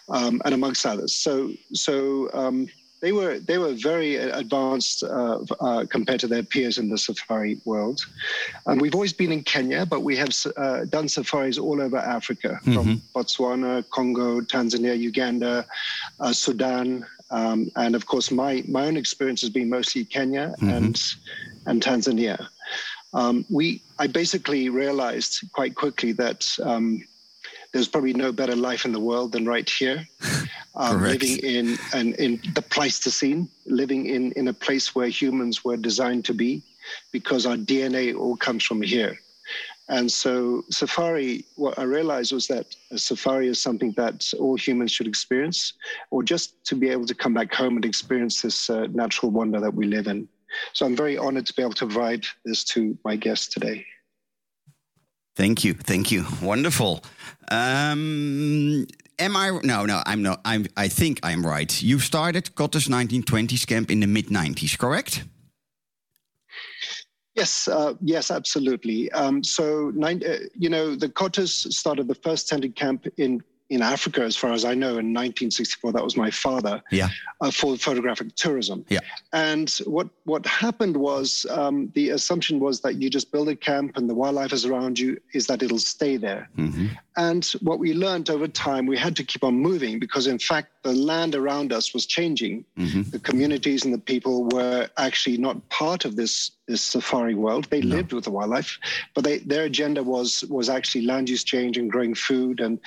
um, 0.10 0.42
and 0.46 0.54
amongst 0.54 0.86
others. 0.86 1.14
So 1.14 1.52
so 1.74 2.30
um, 2.34 2.68
they 3.02 3.12
were 3.12 3.40
they 3.40 3.58
were 3.58 3.74
very 3.74 4.16
advanced 4.16 5.04
uh, 5.04 5.40
uh, 5.60 5.86
compared 5.90 6.20
to 6.22 6.28
their 6.28 6.44
peers 6.44 6.78
in 6.78 6.90
the 6.90 6.98
safari 6.98 7.60
world. 7.66 8.02
And 8.66 8.82
we've 8.82 8.96
always 8.96 9.14
been 9.14 9.32
in 9.32 9.44
Kenya, 9.44 9.86
but 9.86 10.02
we 10.02 10.16
have 10.18 10.30
uh, 10.56 10.86
done 10.86 11.08
safaris 11.08 11.58
all 11.58 11.82
over 11.82 11.98
Africa, 11.98 12.60
mm-hmm. 12.64 12.74
from 12.74 13.02
Botswana, 13.16 13.88
Congo, 13.90 14.42
Tanzania, 14.42 14.98
Uganda, 14.98 15.66
uh, 16.20 16.34
Sudan, 16.34 17.06
um, 17.30 17.70
and 17.76 17.96
of 17.96 18.06
course 18.06 18.32
my 18.32 18.64
my 18.68 18.86
own 18.86 18.98
experience 18.98 19.42
has 19.42 19.50
been 19.50 19.70
mostly 19.70 20.06
Kenya 20.06 20.54
mm-hmm. 20.60 20.70
and 20.70 21.02
and 21.66 21.82
Tanzania. 21.82 22.48
Um, 23.14 23.46
we 23.50 23.82
I 24.00 24.08
basically 24.08 24.70
realized 24.70 25.44
quite 25.54 25.76
quickly 25.76 26.12
that. 26.14 26.58
Um, 26.64 27.04
there's 27.74 27.90
probably 27.90 28.14
no 28.14 28.32
better 28.32 28.56
life 28.56 28.86
in 28.86 28.94
the 28.94 29.00
world 29.00 29.34
than 29.34 29.46
right 29.46 29.70
here. 29.70 30.08
Um, 30.80 31.02
living 31.02 31.40
in, 31.40 31.76
in, 31.96 32.14
in 32.16 32.40
the 32.54 32.62
Pleistocene, 32.62 33.50
living 33.66 34.06
in, 34.06 34.32
in 34.34 34.48
a 34.48 34.54
place 34.54 34.94
where 34.94 35.08
humans 35.08 35.66
were 35.66 35.76
designed 35.76 36.24
to 36.26 36.36
be, 36.36 36.62
because 37.12 37.48
our 37.48 37.56
DNA 37.56 38.16
all 38.16 38.38
comes 38.38 38.64
from 38.64 38.84
here. 38.84 39.18
And 39.90 40.12
so, 40.12 40.64
safari, 40.70 41.46
what 41.56 41.80
I 41.80 41.84
realized 41.84 42.34
was 42.34 42.48
that 42.48 42.76
a 42.92 42.98
safari 42.98 43.48
is 43.48 43.62
something 43.62 43.94
that 43.96 44.34
all 44.38 44.58
humans 44.58 44.92
should 44.92 45.08
experience, 45.08 45.74
or 46.12 46.24
just 46.24 46.64
to 46.66 46.76
be 46.76 46.90
able 46.90 47.06
to 47.06 47.16
come 47.16 47.34
back 47.34 47.54
home 47.54 47.78
and 47.78 47.86
experience 47.86 48.42
this 48.42 48.70
uh, 48.70 48.88
natural 48.92 49.32
wonder 49.32 49.62
that 49.62 49.74
we 49.74 49.88
live 49.88 50.08
in. 50.08 50.28
So, 50.74 50.86
I'm 50.86 50.96
very 50.96 51.18
honored 51.18 51.46
to 51.46 51.54
be 51.54 51.62
able 51.62 51.74
to 51.74 51.86
provide 51.86 52.26
this 52.44 52.66
to 52.66 52.98
my 53.06 53.16
guests 53.16 53.48
today. 53.48 53.86
Thank 55.38 55.64
you, 55.64 55.74
thank 55.74 56.12
you. 56.12 56.26
Wonderful. 56.42 57.04
Um, 57.50 58.88
am 59.20 59.38
I? 59.38 59.60
No, 59.64 59.86
no. 59.86 60.02
I'm 60.06 60.22
not. 60.22 60.42
I'm. 60.44 60.66
I 60.76 60.88
think 60.88 61.20
I'm 61.24 61.46
right. 61.46 61.82
You 61.82 62.00
started 62.00 62.56
Cottar's 62.56 62.88
1920s 62.88 63.66
camp 63.66 63.92
in 63.92 64.02
the 64.02 64.08
mid 64.08 64.28
90s, 64.28 64.78
correct? 64.78 65.24
Yes, 67.38 67.68
uh, 67.68 67.94
yes, 68.02 68.32
absolutely. 68.32 69.12
Um, 69.12 69.44
so, 69.44 69.92
nine, 69.96 70.24
uh, 70.28 70.38
you 70.58 70.70
know, 70.70 70.96
the 70.96 71.08
Cottars 71.08 71.54
started 71.78 72.08
the 72.08 72.16
first 72.16 72.50
tented 72.50 72.76
camp 72.76 73.06
in 73.18 73.44
in 73.70 73.82
Africa, 73.82 74.22
as 74.22 74.38
far 74.38 74.54
as 74.54 74.64
I 74.64 74.74
know, 74.74 74.92
in 74.92 75.14
1964. 75.14 75.92
That 75.92 76.04
was 76.04 76.16
my 76.16 76.32
father. 76.32 76.82
Yeah. 76.90 77.10
Uh, 77.40 77.52
for 77.52 77.78
photographic 77.78 78.34
tourism. 78.36 78.84
Yeah. 78.90 79.02
And 79.34 79.70
what 79.86 80.08
what 80.24 80.46
happened 80.48 80.98
was 80.98 81.46
um, 81.52 81.92
the 81.94 82.10
assumption 82.10 82.60
was 82.60 82.82
that 82.82 82.96
you 82.96 83.10
just 83.12 83.32
build 83.32 83.50
a 83.50 83.56
camp 83.56 83.98
and 83.98 84.10
the 84.10 84.16
wildlife 84.16 84.54
is 84.54 84.66
around 84.66 84.98
you 84.98 85.20
is 85.34 85.46
that 85.48 85.62
it'll 85.62 85.78
stay 85.78 86.18
there. 86.18 86.50
Mm-hmm. 86.58 86.88
And 87.18 87.46
what 87.62 87.78
we 87.78 87.94
learned 87.94 88.32
over 88.32 88.48
time, 88.48 88.88
we 88.88 88.98
had 88.98 89.16
to 89.18 89.24
keep 89.24 89.44
on 89.44 89.56
moving 89.56 90.00
because, 90.00 90.26
in 90.26 90.40
fact, 90.40 90.70
the 90.84 90.94
land 90.94 91.36
around 91.36 91.72
us 91.72 91.94
was 91.94 92.08
changing. 92.08 92.66
Mm-hmm. 92.78 93.12
The 93.12 93.20
communities 93.20 93.86
and 93.86 93.94
the 93.94 94.00
people 94.00 94.46
were 94.46 94.90
actually 94.98 95.38
not 95.38 95.70
part 95.70 96.06
of 96.06 96.16
this 96.16 96.52
this 96.68 96.82
safari 96.82 97.34
world. 97.34 97.68
They 97.70 97.82
no. 97.82 97.96
lived 97.96 98.14
with 98.14 98.26
the 98.26 98.32
wildlife, 98.32 98.78
but 99.16 99.24
they, 99.24 99.40
their 99.40 99.64
agenda 99.64 100.04
was 100.04 100.44
was 100.50 100.70
actually 100.70 101.06
land 101.06 101.30
use 101.30 101.44
change 101.44 101.78
and 101.78 101.90
growing 101.90 102.14
food. 102.14 102.60
And 102.60 102.80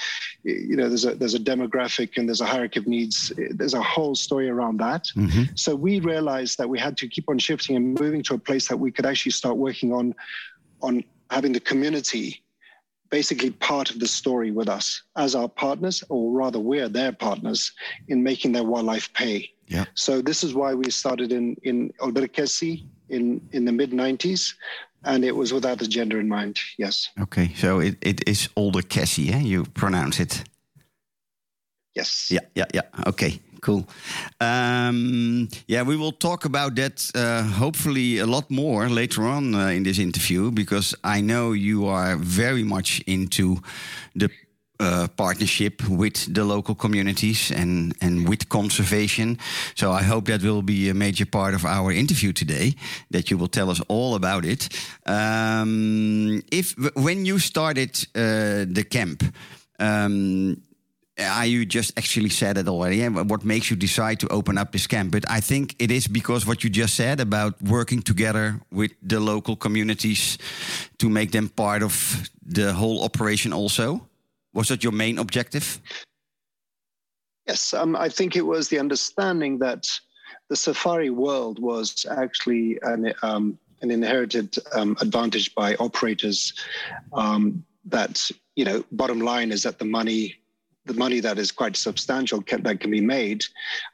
you 0.45 0.77
know, 0.77 0.89
there's 0.89 1.05
a 1.05 1.15
there's 1.15 1.35
a 1.35 1.41
demographic 1.41 2.17
and 2.17 2.29
there's 2.29 2.41
a 2.41 2.47
hierarchy 2.47 2.79
of 2.79 2.87
needs. 2.87 3.33
There's 3.51 3.75
a 3.75 3.83
whole 3.83 4.15
story 4.15 4.49
around 4.49 4.79
that. 4.81 5.05
Mm-hmm. 5.17 5.55
So 5.55 5.75
we 5.75 6.01
realized 6.01 6.59
that 6.59 6.69
we 6.69 6.79
had 6.79 6.97
to 6.99 7.09
keep 7.09 7.29
on 7.29 7.39
shifting 7.39 7.77
and 7.77 7.99
moving 7.99 8.23
to 8.25 8.35
a 8.35 8.39
place 8.39 8.69
that 8.69 8.77
we 8.77 8.93
could 8.93 9.07
actually 9.07 9.33
start 9.33 9.57
working 9.57 9.93
on 9.93 10.15
on 10.83 11.03
having 11.31 11.53
the 11.53 11.61
community 11.61 12.43
basically 13.11 13.51
part 13.51 13.91
of 13.91 13.99
the 13.99 14.07
story 14.07 14.53
with 14.53 14.69
us 14.69 15.03
as 15.17 15.35
our 15.35 15.49
partners, 15.49 16.05
or 16.09 16.31
rather, 16.31 16.61
we're 16.61 16.89
their 16.89 17.13
partners 17.13 17.73
in 18.07 18.23
making 18.23 18.53
their 18.53 18.63
wildlife 18.63 19.13
pay. 19.15 19.51
Yeah. 19.67 19.85
So 19.95 20.23
this 20.23 20.45
is 20.45 20.55
why 20.55 20.75
we 20.75 20.91
started 20.91 21.33
in 21.33 21.57
in 21.63 21.93
Kessie 22.01 22.87
in 23.11 23.41
in 23.53 23.65
the 23.65 23.73
mid 23.73 23.91
90s, 23.91 24.55
and 25.05 25.25
it 25.25 25.35
was 25.35 25.53
without 25.53 25.83
a 25.83 25.89
gender 25.89 26.21
in 26.21 26.29
mind. 26.29 26.59
Yes. 26.79 27.11
Okay, 27.21 27.53
so 27.55 27.81
it, 27.81 27.97
it 28.01 28.29
is 28.29 28.49
Olderkesi, 28.57 29.33
eh? 29.33 29.41
You 29.41 29.65
pronounce 29.65 30.21
it. 30.21 30.45
Yes. 31.95 32.29
Yeah, 32.31 32.41
yeah, 32.55 32.67
yeah. 32.73 32.83
Okay, 33.07 33.41
cool. 33.61 33.85
Um, 34.41 35.49
yeah, 35.67 35.83
we 35.83 35.97
will 35.97 36.13
talk 36.13 36.45
about 36.45 36.77
that 36.77 37.11
uh, 37.15 37.43
hopefully 37.43 38.19
a 38.19 38.27
lot 38.27 38.51
more 38.51 38.89
later 38.89 39.23
on 39.23 39.55
uh, 39.55 39.69
in 39.69 39.83
this 39.83 39.99
interview 39.99 40.51
because 40.51 40.95
I 41.03 41.21
know 41.21 41.53
you 41.53 41.87
are 41.87 42.17
very 42.17 42.63
much 42.63 43.03
into 43.07 43.57
the 44.15 44.31
uh, 44.81 45.09
partnership 45.17 45.87
with 45.89 46.35
the 46.35 46.45
local 46.45 46.75
communities 46.75 47.53
and, 47.53 47.95
and 48.01 48.29
with 48.29 48.49
conservation. 48.49 49.39
So 49.75 49.93
I 49.93 50.03
hope 50.03 50.27
that 50.27 50.43
will 50.43 50.63
be 50.63 50.89
a 50.89 50.95
major 50.95 51.27
part 51.27 51.55
of 51.55 51.65
our 51.65 51.93
interview 51.93 52.33
today, 52.33 52.75
that 53.11 53.31
you 53.31 53.39
will 53.39 53.49
tell 53.49 53.71
us 53.71 53.81
all 53.89 54.15
about 54.15 54.45
it. 54.45 54.69
Um, 55.07 56.43
if 56.51 56.75
when 56.95 57.27
you 57.27 57.39
started 57.39 57.91
uh, 58.15 58.65
the 58.67 58.87
camp, 58.89 59.23
um, 59.79 60.63
uh, 61.19 61.43
you 61.43 61.67
just 61.67 61.93
actually 61.99 62.31
said 62.31 62.57
it 62.57 62.69
already. 62.69 63.07
What 63.07 63.45
makes 63.45 63.71
you 63.71 63.77
decide 63.77 64.21
to 64.21 64.29
open 64.29 64.57
up 64.57 64.73
this 64.73 64.87
camp? 64.87 65.13
But 65.13 65.25
I 65.29 65.41
think 65.41 65.75
it 65.79 65.91
is 65.91 66.09
because 66.09 66.47
what 66.47 66.65
you 66.65 66.71
just 66.71 66.95
said 66.95 67.21
about 67.21 67.61
working 67.61 68.03
together 68.03 68.61
with 68.73 68.93
the 69.03 69.21
local 69.21 69.57
communities 69.57 70.39
to 70.99 71.11
make 71.11 71.31
them 71.31 71.49
part 71.49 71.83
of 71.83 72.31
the 72.43 72.73
whole 72.73 73.03
operation. 73.05 73.53
Also, 73.53 74.09
was 74.53 74.69
that 74.69 74.83
your 74.83 74.93
main 74.93 75.19
objective? 75.19 75.81
Yes, 77.47 77.75
um, 77.75 77.97
I 77.97 78.09
think 78.09 78.37
it 78.37 78.47
was 78.47 78.69
the 78.69 78.79
understanding 78.79 79.59
that 79.59 79.89
the 80.49 80.57
safari 80.57 81.11
world 81.11 81.59
was 81.59 82.07
actually 82.11 82.79
an, 82.83 83.13
um, 83.23 83.59
an 83.83 83.91
inherited 83.91 84.57
um, 84.73 84.97
advantage 85.01 85.55
by 85.55 85.75
operators. 85.77 86.53
Um, 87.13 87.65
that 87.87 88.31
you 88.57 88.65
know, 88.65 88.85
bottom 88.93 89.21
line 89.21 89.53
is 89.53 89.63
that 89.63 89.79
the 89.79 89.85
money 89.85 90.40
the 90.91 90.99
money 90.99 91.21
that 91.21 91.39
is 91.39 91.53
quite 91.53 91.77
substantial 91.77 92.43
can, 92.43 92.63
that 92.65 92.81
can 92.81 92.91
be 92.91 93.01
made 93.01 93.45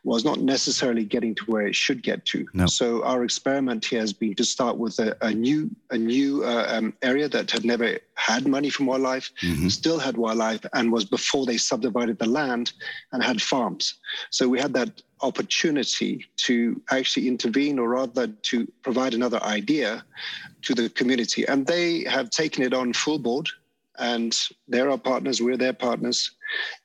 was 0.02 0.24
not 0.24 0.40
necessarily 0.40 1.04
getting 1.04 1.34
to 1.34 1.44
where 1.44 1.66
it 1.66 1.74
should 1.74 2.02
get 2.02 2.24
to. 2.24 2.46
No. 2.54 2.66
So 2.66 3.04
our 3.04 3.22
experiment 3.22 3.84
here 3.84 4.00
has 4.00 4.14
been 4.14 4.34
to 4.36 4.44
start 4.44 4.78
with 4.78 4.98
a, 4.98 5.14
a 5.20 5.30
new 5.32 5.70
a 5.90 5.98
new 5.98 6.42
uh, 6.42 6.66
um, 6.74 6.94
area 7.02 7.28
that 7.28 7.50
had 7.50 7.64
never 7.66 7.98
had 8.14 8.46
money 8.48 8.70
from 8.70 8.86
wildlife, 8.86 9.30
Mhm. 9.42 9.70
still 9.70 9.98
had 9.98 10.16
wildlife, 10.16 10.64
and 10.72 10.90
was 10.90 11.04
before 11.04 11.44
they 11.44 11.58
subdivided 11.58 12.18
the 12.18 12.30
land 12.40 12.72
and 13.12 13.22
had 13.22 13.42
farms. 13.42 13.84
So 14.30 14.48
we 14.48 14.58
had 14.58 14.72
that 14.72 15.02
opportunity 15.20 16.24
to 16.46 16.80
actually 16.90 17.28
intervene, 17.28 17.78
or 17.78 17.88
rather 17.90 18.26
to 18.50 18.56
provide 18.82 19.12
another 19.14 19.40
idea 19.42 20.02
to 20.62 20.74
the 20.74 20.88
community, 20.88 21.42
and 21.46 21.66
they 21.66 22.04
have 22.04 22.30
taken 22.30 22.62
it 22.64 22.72
on 22.72 22.94
full 22.94 23.18
board. 23.18 23.48
And 23.98 24.32
they're 24.68 24.90
our 24.90 24.98
partners, 24.98 25.40
we're 25.40 25.56
their 25.56 25.72
partners 25.72 26.18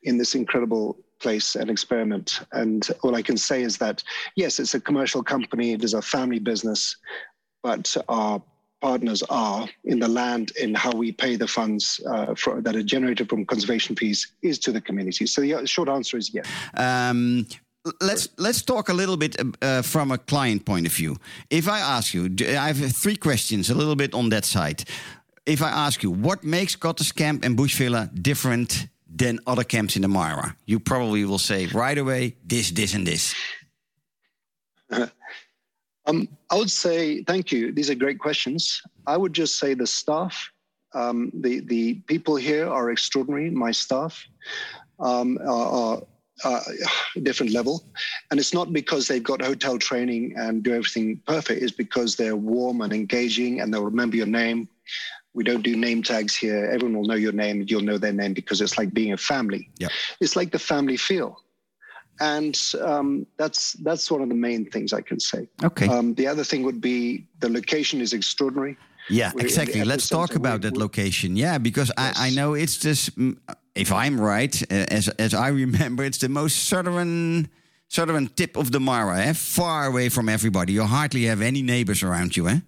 in 0.02 0.18
this 0.18 0.34
incredible 0.34 0.98
place 1.20 1.54
and 1.54 1.70
experiment. 1.70 2.40
And 2.52 2.86
all 3.02 3.14
I 3.14 3.22
can 3.22 3.36
say 3.36 3.62
is 3.62 3.78
that, 3.78 4.02
yes, 4.36 4.58
it's 4.58 4.74
a 4.74 4.80
commercial 4.80 5.22
company, 5.22 5.72
it 5.72 5.84
is 5.84 5.94
a 5.94 6.02
family 6.02 6.40
business, 6.40 6.96
but 7.62 7.96
our 8.08 8.42
partners 8.80 9.22
are 9.30 9.68
in 9.84 10.00
the 10.00 10.08
land 10.08 10.52
in 10.60 10.74
how 10.74 10.90
we 10.90 11.12
pay 11.12 11.36
the 11.36 11.46
funds 11.46 12.00
uh, 12.10 12.34
for, 12.34 12.60
that 12.60 12.74
are 12.74 12.82
generated 12.82 13.28
from 13.28 13.46
conservation 13.46 13.94
fees 13.94 14.32
is 14.42 14.58
to 14.58 14.72
the 14.72 14.80
community. 14.80 15.24
So 15.26 15.40
the 15.40 15.66
short 15.66 15.88
answer 15.88 16.18
is 16.18 16.34
yes. 16.34 16.46
Um, 16.76 17.46
let's 18.00 18.28
let's 18.36 18.62
talk 18.62 18.88
a 18.88 18.92
little 18.92 19.16
bit 19.16 19.36
uh, 19.40 19.82
from 19.82 20.10
a 20.10 20.18
client 20.18 20.64
point 20.64 20.86
of 20.86 20.92
view. 20.92 21.16
If 21.48 21.68
I 21.68 21.78
ask 21.78 22.12
you, 22.12 22.28
I 22.40 22.72
have 22.72 22.92
three 22.92 23.16
questions, 23.16 23.70
a 23.70 23.74
little 23.74 23.96
bit 23.96 24.14
on 24.14 24.28
that 24.30 24.44
side. 24.44 24.84
If 25.46 25.60
I 25.62 25.70
ask 25.70 26.02
you, 26.02 26.10
what 26.10 26.44
makes 26.44 26.76
Cottar's 26.76 27.12
Camp 27.12 27.44
and 27.44 27.56
Bush 27.56 27.76
Villa 27.76 28.10
different 28.14 28.88
than 29.14 29.38
other 29.46 29.64
camps 29.64 29.96
in 29.96 30.02
the 30.02 30.08
Mara? 30.08 30.56
You 30.66 30.80
probably 30.80 31.24
will 31.24 31.38
say 31.38 31.66
right 31.66 31.98
away 31.98 32.36
this, 32.44 32.70
this, 32.70 32.94
and 32.94 33.06
this. 33.06 33.34
Um, 36.06 36.28
I 36.50 36.56
would 36.56 36.70
say 36.70 37.22
thank 37.24 37.52
you. 37.52 37.72
These 37.72 37.90
are 37.90 37.94
great 37.94 38.18
questions. 38.18 38.82
I 39.06 39.16
would 39.16 39.32
just 39.32 39.58
say 39.58 39.74
the 39.74 39.86
staff, 39.86 40.50
um, 40.94 41.30
the 41.32 41.60
the 41.60 41.94
people 42.06 42.36
here 42.36 42.68
are 42.68 42.90
extraordinary. 42.90 43.50
My 43.50 43.70
staff 43.70 44.24
um, 44.98 45.38
are, 45.46 46.02
are, 46.44 46.62
a 47.14 47.20
different 47.20 47.52
level, 47.52 47.84
and 48.30 48.40
it's 48.40 48.52
not 48.52 48.72
because 48.72 49.06
they've 49.06 49.22
got 49.22 49.40
hotel 49.40 49.78
training 49.78 50.34
and 50.36 50.62
do 50.64 50.74
everything 50.74 51.20
perfect. 51.26 51.62
It's 51.62 51.70
because 51.70 52.16
they're 52.16 52.36
warm 52.36 52.80
and 52.80 52.92
engaging, 52.92 53.60
and 53.60 53.72
they'll 53.72 53.84
remember 53.84 54.16
your 54.16 54.26
name. 54.26 54.68
We 55.34 55.44
don't 55.44 55.62
do 55.62 55.76
name 55.76 56.02
tags 56.02 56.34
here. 56.36 56.66
Everyone 56.66 56.96
will 56.98 57.06
know 57.08 57.14
your 57.14 57.32
name. 57.32 57.64
You'll 57.66 57.80
know 57.82 57.98
their 57.98 58.12
name 58.12 58.34
because 58.34 58.60
it's 58.60 58.76
like 58.76 58.92
being 58.92 59.12
a 59.12 59.16
family. 59.16 59.70
Yeah. 59.78 59.88
It's 60.20 60.36
like 60.36 60.52
the 60.52 60.58
family 60.58 60.96
feel, 60.98 61.40
and 62.20 62.58
um, 62.82 63.26
that's 63.38 63.72
that's 63.84 64.10
one 64.10 64.20
of 64.22 64.28
the 64.28 64.34
main 64.34 64.70
things 64.70 64.92
I 64.92 65.00
can 65.00 65.18
say. 65.18 65.48
Okay. 65.64 65.88
Um, 65.88 66.14
the 66.14 66.26
other 66.26 66.44
thing 66.44 66.62
would 66.64 66.80
be 66.80 67.26
the 67.40 67.48
location 67.48 68.00
is 68.00 68.12
extraordinary. 68.12 68.76
yeah, 69.10 69.32
we're 69.34 69.42
exactly. 69.42 69.82
Let's 69.84 70.08
talk 70.08 70.34
about 70.34 70.62
We- 70.62 70.70
that 70.70 70.76
location. 70.76 71.36
Yeah, 71.36 71.58
because 71.58 71.90
I, 71.96 72.12
I 72.26 72.30
know 72.30 72.54
it's 72.54 72.76
just, 72.76 73.18
mm, 73.18 73.36
if 73.74 73.90
I'm 73.90 74.20
right, 74.20 74.54
uh, 74.70 74.86
as 74.90 75.08
as 75.18 75.32
I 75.34 75.48
remember, 75.64 76.04
it's 76.04 76.18
the 76.18 76.28
most 76.28 76.68
southern 76.68 77.48
southern 77.88 78.28
tip 78.28 78.56
of 78.56 78.70
the 78.70 78.80
Mara, 78.80 79.18
eh? 79.20 79.32
far 79.34 79.86
away 79.86 80.08
from 80.10 80.28
everybody. 80.28 80.72
You 80.74 80.84
hardly 80.84 81.24
have 81.24 81.40
any 81.42 81.62
neighbors 81.62 82.02
around 82.02 82.36
you, 82.36 82.48
eh? 82.48 82.60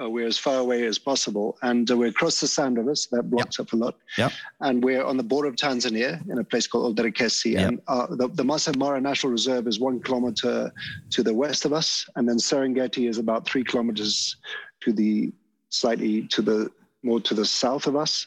Uh, 0.00 0.08
we're 0.08 0.26
as 0.26 0.38
far 0.38 0.56
away 0.58 0.84
as 0.86 0.98
possible, 0.98 1.58
and 1.62 1.90
uh, 1.90 1.96
we're 1.96 2.08
across 2.08 2.40
the 2.40 2.46
Sand 2.48 2.78
River, 2.78 2.94
so 2.94 3.14
that 3.16 3.24
blocks 3.24 3.60
up 3.60 3.72
a 3.72 3.76
lot. 3.76 3.96
Yep. 4.16 4.32
And 4.60 4.82
we're 4.82 5.04
on 5.04 5.16
the 5.18 5.22
border 5.22 5.48
of 5.48 5.56
Tanzania 5.56 6.26
in 6.30 6.38
a 6.38 6.44
place 6.44 6.66
called 6.66 6.96
Olderkesi. 6.96 7.52
Yep. 7.52 7.68
And 7.68 7.80
uh, 7.88 8.06
the, 8.14 8.28
the 8.28 8.44
Masai 8.44 8.72
Mara 8.78 9.00
National 9.00 9.30
Reserve 9.32 9.66
is 9.66 9.78
one 9.80 10.00
kilometer 10.00 10.72
to 11.10 11.22
the 11.22 11.34
west 11.34 11.64
of 11.66 11.72
us, 11.74 12.08
and 12.16 12.26
then 12.28 12.36
Serengeti 12.38 13.08
is 13.08 13.18
about 13.18 13.46
three 13.46 13.64
kilometers 13.64 14.36
to 14.80 14.92
the 14.92 15.30
slightly 15.68 16.26
to 16.28 16.42
the 16.42 16.70
more 17.02 17.20
to 17.20 17.34
the 17.34 17.44
south 17.44 17.86
of 17.86 17.94
us. 17.96 18.26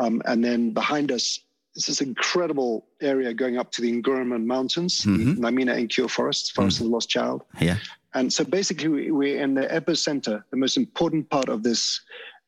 Um, 0.00 0.22
and 0.24 0.42
then 0.44 0.70
behind 0.70 1.12
us 1.12 1.40
is 1.76 1.86
this 1.86 2.00
incredible 2.00 2.86
area 3.00 3.34
going 3.34 3.58
up 3.58 3.72
to 3.72 3.82
the 3.82 3.90
Nguruman 4.00 4.44
Mountains, 4.44 5.00
Mhm. 5.02 5.34
the 5.36 5.40
Naimina 5.42 5.74
Enkiyio 5.76 6.08
Forest, 6.08 6.52
Forest 6.54 6.80
of 6.80 6.86
the 6.86 6.92
Lost 6.92 7.08
Child. 7.08 7.42
Yeah. 7.60 7.78
And 8.14 8.32
so 8.32 8.44
basically, 8.44 8.88
we- 8.88 9.10
we're 9.10 9.40
in 9.42 9.54
the 9.54 9.66
epicenter. 9.66 10.42
The 10.50 10.56
most 10.56 10.76
important 10.76 11.28
part 11.30 11.48
of 11.48 11.62
this 11.62 12.00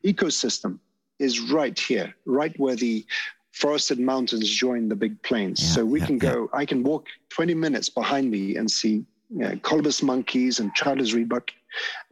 ecosystem 0.05 0.79
is 1.19 1.41
right 1.41 1.79
here, 1.79 2.15
right 2.25 2.55
where 2.59 2.77
the 2.77 3.05
forested 3.53 3.99
mountains 3.99 4.49
join 4.51 4.89
the 4.89 4.97
big 4.97 5.21
plains. 5.23 5.61
Yeah, 5.63 5.69
so 5.71 5.85
we 5.85 6.01
yeah, 6.01 6.07
can 6.07 6.15
yeah. 6.17 6.33
go, 6.33 6.51
I 6.53 6.65
can 6.67 6.83
walk 6.83 7.07
20 7.31 7.55
minutes 7.55 7.89
behind 7.89 8.31
me 8.31 8.57
and 8.57 8.71
see 8.71 9.05
you 9.31 9.39
know, 9.39 9.51
colobus 9.57 10.03
monkeys 10.03 10.61
and 10.61 10.73
Chanler's 10.75 11.15
reedbuck. 11.15 11.49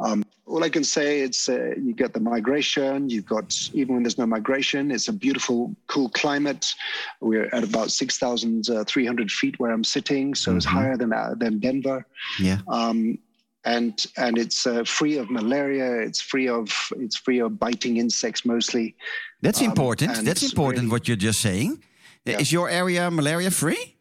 Um, 0.01 0.25
all 0.47 0.65
I 0.65 0.69
can 0.69 0.85
say 0.85 1.21
is 1.21 1.49
uh, 1.49 1.75
you 1.77 1.95
get 1.95 2.13
the 2.13 2.21
migration. 2.21 3.09
You've 3.09 3.27
got 3.27 3.71
even 3.73 3.95
when 3.95 4.03
there's 4.03 4.19
no 4.19 4.27
migration, 4.27 4.91
it's 4.91 5.09
a 5.09 5.13
beautiful, 5.13 5.75
cool 5.87 6.09
climate. 6.11 6.75
We're 7.21 7.49
at 7.55 7.63
about 7.63 7.91
six 7.93 8.19
thousand 8.19 8.65
three 8.87 9.07
hundred 9.07 9.31
feet 9.31 9.59
where 9.61 9.71
I'm 9.71 9.85
sitting, 9.85 10.35
so 10.35 10.57
it's 10.57 10.67
Mhm. 10.67 10.71
higher 10.71 10.97
than 10.97 11.13
uh, 11.13 11.35
than 11.39 11.61
Denver 11.61 12.05
Yeah. 12.41 12.59
um, 12.69 13.19
and 13.65 14.07
and 14.17 14.39
it's 14.39 14.67
uh, 14.67 14.85
free 14.85 15.17
of 15.19 15.31
malaria. 15.31 16.01
It's 16.07 16.21
free 16.21 16.49
of 16.49 16.69
it's 16.99 17.17
free 17.17 17.41
of 17.41 17.59
biting 17.59 17.97
insects 17.97 18.45
mostly. 18.45 18.95
That's 19.43 19.61
Um, 19.61 19.67
important. 19.71 20.25
That's 20.25 20.43
important 20.43 20.83
really- 20.85 20.91
what 20.93 21.09
you're 21.09 21.17
just 21.17 21.41
saying. 21.41 21.83
Yeah. 22.25 22.41
Is 22.41 22.51
your 22.53 22.69
area 22.71 23.11
malaria 23.11 23.51
free? 23.51 23.97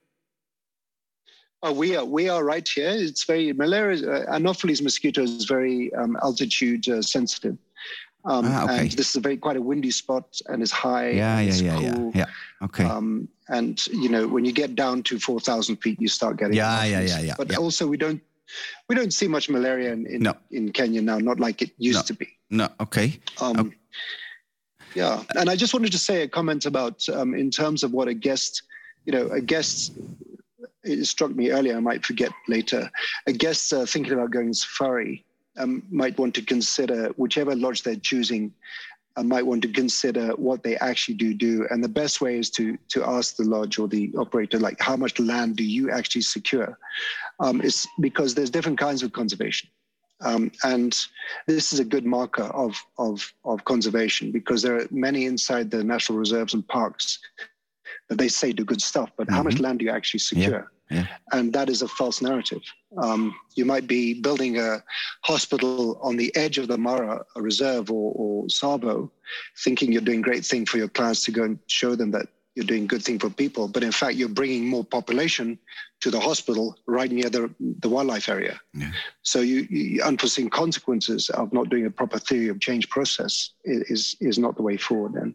Uh, 1.65 1.71
we 1.73 1.95
are 1.95 2.05
we 2.05 2.29
are 2.29 2.43
right 2.43 2.67
here. 2.67 2.89
It's 2.91 3.23
very 3.25 3.53
malaria. 3.53 4.09
Uh, 4.09 4.35
Anopheles 4.35 4.81
mosquito 4.81 5.21
is 5.23 5.45
very 5.45 5.93
um, 5.93 6.17
altitude 6.21 6.87
uh, 6.89 7.01
sensitive. 7.01 7.57
Um, 8.25 8.45
Ah, 8.45 8.63
okay. 8.63 8.79
And 8.79 8.91
this 8.91 9.09
is 9.09 9.15
a 9.15 9.19
very 9.19 9.35
quite 9.37 9.57
a 9.57 9.61
windy 9.61 9.91
spot 9.91 10.25
and 10.47 10.61
it's 10.61 10.71
high. 10.71 11.09
Yeah, 11.11 11.39
and 11.39 11.53
yeah, 11.55 11.63
yeah, 11.63 11.79
yeah, 11.81 11.93
cool. 11.95 12.11
yeah. 12.15 12.25
Okay. 12.63 12.85
Um, 12.85 13.27
and 13.49 13.85
you 13.87 14.09
know 14.09 14.27
when 14.27 14.45
you 14.45 14.53
get 14.53 14.75
down 14.75 15.03
to 15.03 15.19
four 15.19 15.39
thousand 15.41 15.77
feet, 15.77 15.99
you 16.01 16.07
start 16.07 16.37
getting 16.37 16.55
Yeah, 16.55 16.83
yeah, 16.85 17.01
yeah, 17.01 17.19
yeah, 17.19 17.35
But 17.37 17.51
yeah. 17.51 17.57
also 17.57 17.85
we 17.87 17.97
don't 17.97 18.21
we 18.89 18.95
don't 18.95 19.13
see 19.13 19.27
much 19.27 19.49
malaria 19.49 19.91
in 19.93 20.05
in, 20.07 20.21
No. 20.23 20.33
in 20.51 20.71
Kenya 20.71 21.01
now, 21.01 21.17
not 21.17 21.39
like 21.39 21.61
it 21.61 21.71
used 21.77 21.99
No. 21.99 22.03
to 22.03 22.13
be. 22.13 22.27
no. 22.49 22.69
Okay. 22.79 23.19
Um, 23.41 23.59
Okay. 23.59 23.77
Yeah, 24.95 25.23
and 25.39 25.49
I 25.49 25.55
just 25.55 25.73
wanted 25.73 25.91
to 25.93 25.97
say 25.97 26.21
a 26.21 26.27
comment 26.27 26.65
about 26.67 27.07
um, 27.09 27.33
in 27.33 27.49
terms 27.49 27.83
of 27.83 27.93
what 27.93 28.07
a 28.07 28.13
guest, 28.13 28.61
you 29.05 29.11
know, 29.13 29.27
a 29.29 29.41
guest. 29.41 29.91
It 30.83 31.05
struck 31.05 31.31
me 31.33 31.49
earlier. 31.49 31.77
I 31.77 31.79
might 31.79 32.05
forget 32.05 32.31
later. 32.47 32.91
A 33.25 33.31
guest 33.31 33.71
uh, 33.73 33.85
thinking 33.85 34.13
about 34.13 34.31
going 34.31 34.53
safari 34.53 35.25
um, 35.57 35.81
might 35.89 36.17
want 36.19 36.35
to 36.35 36.41
consider 36.41 37.07
whichever 37.15 37.55
lodge 37.55 37.81
they're 37.83 37.95
choosing. 37.95 38.53
Uh, 39.15 39.23
might 39.23 39.45
want 39.45 39.61
to 39.61 39.67
consider 39.67 40.29
what 40.31 40.63
they 40.63 40.75
actually 40.77 41.15
do 41.15 41.33
do, 41.33 41.67
and 41.69 41.83
the 41.83 41.89
best 41.89 42.21
way 42.21 42.37
is 42.37 42.49
to 42.51 42.77
to 42.89 43.03
ask 43.03 43.35
the 43.35 43.43
lodge 43.43 43.79
or 43.79 43.87
the 43.87 44.11
operator, 44.17 44.59
like, 44.59 44.79
how 44.79 44.95
much 44.95 45.19
land 45.19 45.55
do 45.55 45.63
you 45.63 45.91
actually 45.91 46.21
secure? 46.21 46.77
Um, 47.39 47.61
it's 47.61 47.87
because 47.99 48.33
there's 48.33 48.49
different 48.49 48.79
kinds 48.79 49.03
of 49.03 49.13
conservation. 49.13 49.69
Um, 50.21 50.51
and 50.63 50.97
this 51.47 51.73
is 51.73 51.79
a 51.79 51.85
good 51.85 52.05
marker 52.05 52.43
of, 52.43 52.81
of, 52.97 53.33
of 53.43 53.65
conservation 53.65 54.31
because 54.31 54.61
there 54.61 54.77
are 54.77 54.87
many 54.89 55.25
inside 55.25 55.69
the 55.69 55.83
national 55.83 56.17
reserves 56.17 56.53
and 56.53 56.65
parks 56.65 57.19
that 58.07 58.17
they 58.17 58.29
say 58.29 58.53
do 58.53 58.63
good 58.63 58.81
stuff, 58.81 59.11
but 59.17 59.27
mm-hmm. 59.27 59.35
how 59.35 59.43
much 59.43 59.55
mm-hmm. 59.55 59.65
land 59.65 59.79
do 59.79 59.85
you 59.85 59.91
actually 59.91 60.21
secure? 60.21 60.71
Yeah. 60.93 61.07
And 61.31 61.53
that 61.53 61.69
is 61.69 61.81
a 61.81 61.87
false 61.87 62.21
narrative. 62.21 62.61
Um, 62.97 63.35
you 63.55 63.65
might 63.65 63.87
be 63.87 64.13
building 64.13 64.59
a 64.59 64.83
hospital 65.21 65.99
on 66.01 66.17
the 66.17 66.35
edge 66.35 66.57
of 66.57 66.67
the 66.67 66.77
Mara 66.77 67.23
Reserve 67.35 67.89
or, 67.91 68.13
or 68.15 68.45
Tsavo, 68.47 69.09
thinking 69.63 69.91
you're 69.91 70.01
doing 70.01 70.21
great 70.21 70.45
thing 70.45 70.65
for 70.65 70.77
your 70.77 70.89
clients 70.89 71.23
to 71.25 71.31
go 71.31 71.43
and 71.43 71.59
show 71.67 71.95
them 71.95 72.11
that 72.11 72.27
you're 72.55 72.65
doing 72.65 72.85
good 72.85 73.03
thing 73.03 73.17
for 73.17 73.29
people, 73.29 73.67
but 73.67 73.83
in 73.83 73.91
fact 73.91 74.15
you're 74.15 74.29
bringing 74.29 74.67
more 74.67 74.83
population 74.83 75.57
to 76.01 76.11
the 76.11 76.19
hospital 76.19 76.77
right 76.85 77.11
near 77.11 77.29
the, 77.29 77.49
the 77.79 77.89
wildlife 77.89 78.29
area. 78.29 78.59
Yeah. 78.73 78.91
So 79.23 79.39
you, 79.39 79.67
you, 79.69 80.03
unforeseen 80.03 80.49
consequences 80.49 81.29
of 81.31 81.51
not 81.51 81.69
doing 81.69 81.85
a 81.85 81.89
proper 81.89 82.19
theory 82.19 82.49
of 82.49 82.59
change 82.59 82.89
process 82.89 83.51
is 83.63 84.15
is 84.19 84.37
not 84.37 84.55
the 84.55 84.61
way 84.61 84.77
forward. 84.77 85.13
Then, 85.13 85.33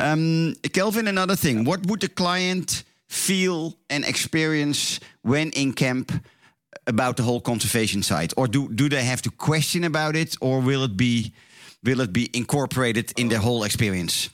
um, 0.00 0.54
Kelvin, 0.72 1.08
another 1.08 1.36
thing: 1.36 1.64
what 1.64 1.86
would 1.86 2.00
the 2.00 2.08
client 2.08 2.84
feel 3.10 3.76
and 3.90 4.04
experience 4.04 5.00
when 5.22 5.50
in 5.50 5.72
camp? 5.72 6.12
About 6.86 7.16
the 7.16 7.22
whole 7.22 7.40
conservation 7.40 8.02
side, 8.02 8.32
or 8.36 8.48
do 8.48 8.68
do 8.68 8.88
they 8.88 9.04
have 9.04 9.20
to 9.22 9.30
question 9.30 9.84
about 9.84 10.16
it, 10.16 10.34
or 10.40 10.60
will 10.60 10.82
it 10.84 10.96
be 10.96 11.32
will 11.84 12.00
it 12.00 12.12
be 12.12 12.28
incorporated 12.32 13.12
in 13.16 13.28
the 13.28 13.38
whole 13.38 13.64
experience? 13.64 14.30